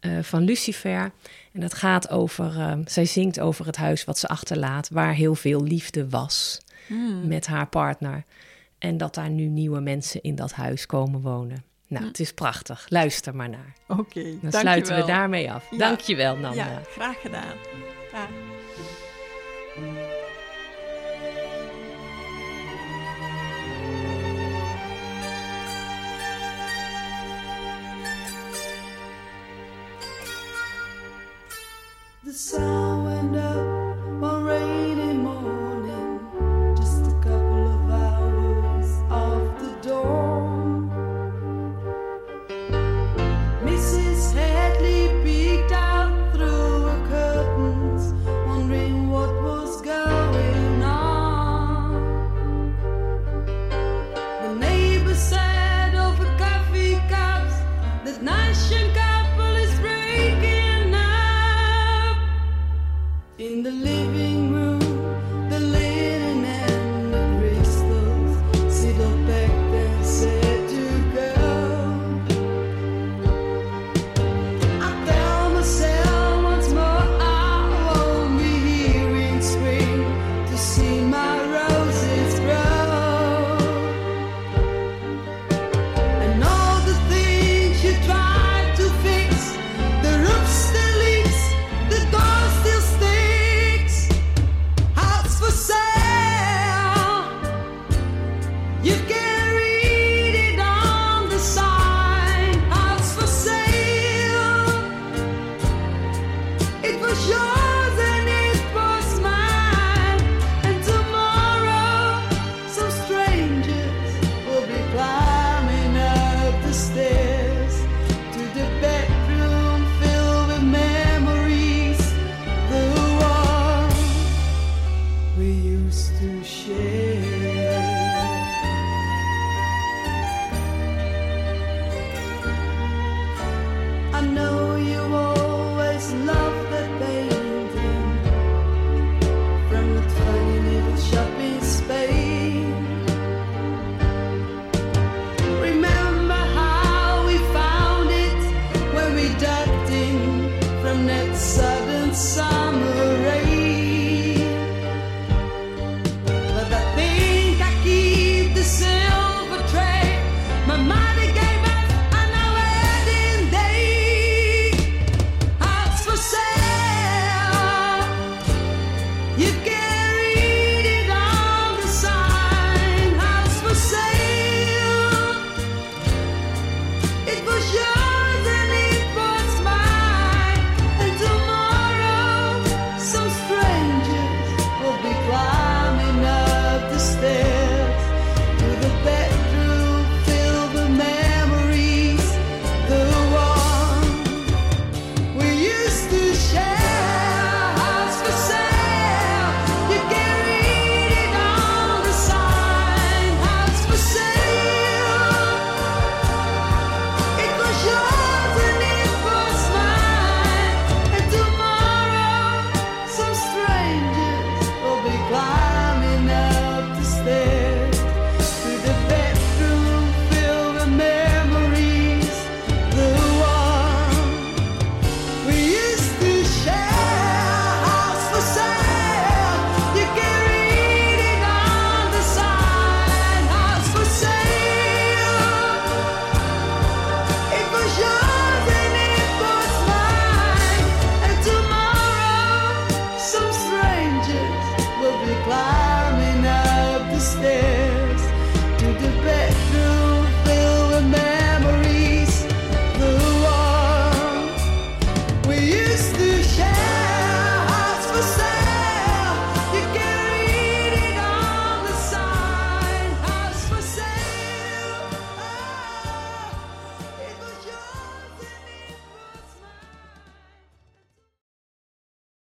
eh, 0.00 0.18
van 0.22 0.42
Lucifer. 0.42 1.12
En 1.52 1.60
dat 1.60 1.74
gaat 1.74 2.10
over, 2.10 2.60
eh, 2.60 2.72
zij 2.84 3.04
zingt 3.04 3.40
over 3.40 3.66
het 3.66 3.76
huis 3.76 4.04
wat 4.04 4.18
ze 4.18 4.28
achterlaat, 4.28 4.88
waar 4.88 5.14
heel 5.14 5.34
veel 5.34 5.62
liefde 5.62 6.08
was 6.08 6.60
met 7.24 7.46
haar 7.46 7.68
partner. 7.68 8.24
En 8.78 8.96
dat 8.96 9.14
daar 9.14 9.30
nu 9.30 9.46
nieuwe 9.46 9.80
mensen 9.80 10.22
in 10.22 10.34
dat 10.34 10.52
huis 10.52 10.86
komen 10.86 11.20
wonen. 11.20 11.64
Nou, 11.88 12.04
het 12.06 12.20
is 12.20 12.32
prachtig. 12.32 12.86
Luister 12.88 13.36
maar 13.36 13.48
naar. 13.48 13.72
Oké, 13.86 14.22
Dan 14.22 14.24
dankjewel. 14.24 14.60
sluiten 14.60 14.96
we 14.96 15.04
daarmee 15.04 15.52
af. 15.52 15.70
Ja. 15.70 15.78
Dankjewel, 15.78 16.36
Nanda. 16.36 16.64
Ja, 16.64 16.82
graag 16.90 17.20
gedaan. 17.20 17.54
Dag. 18.12 18.28
The 32.24 32.32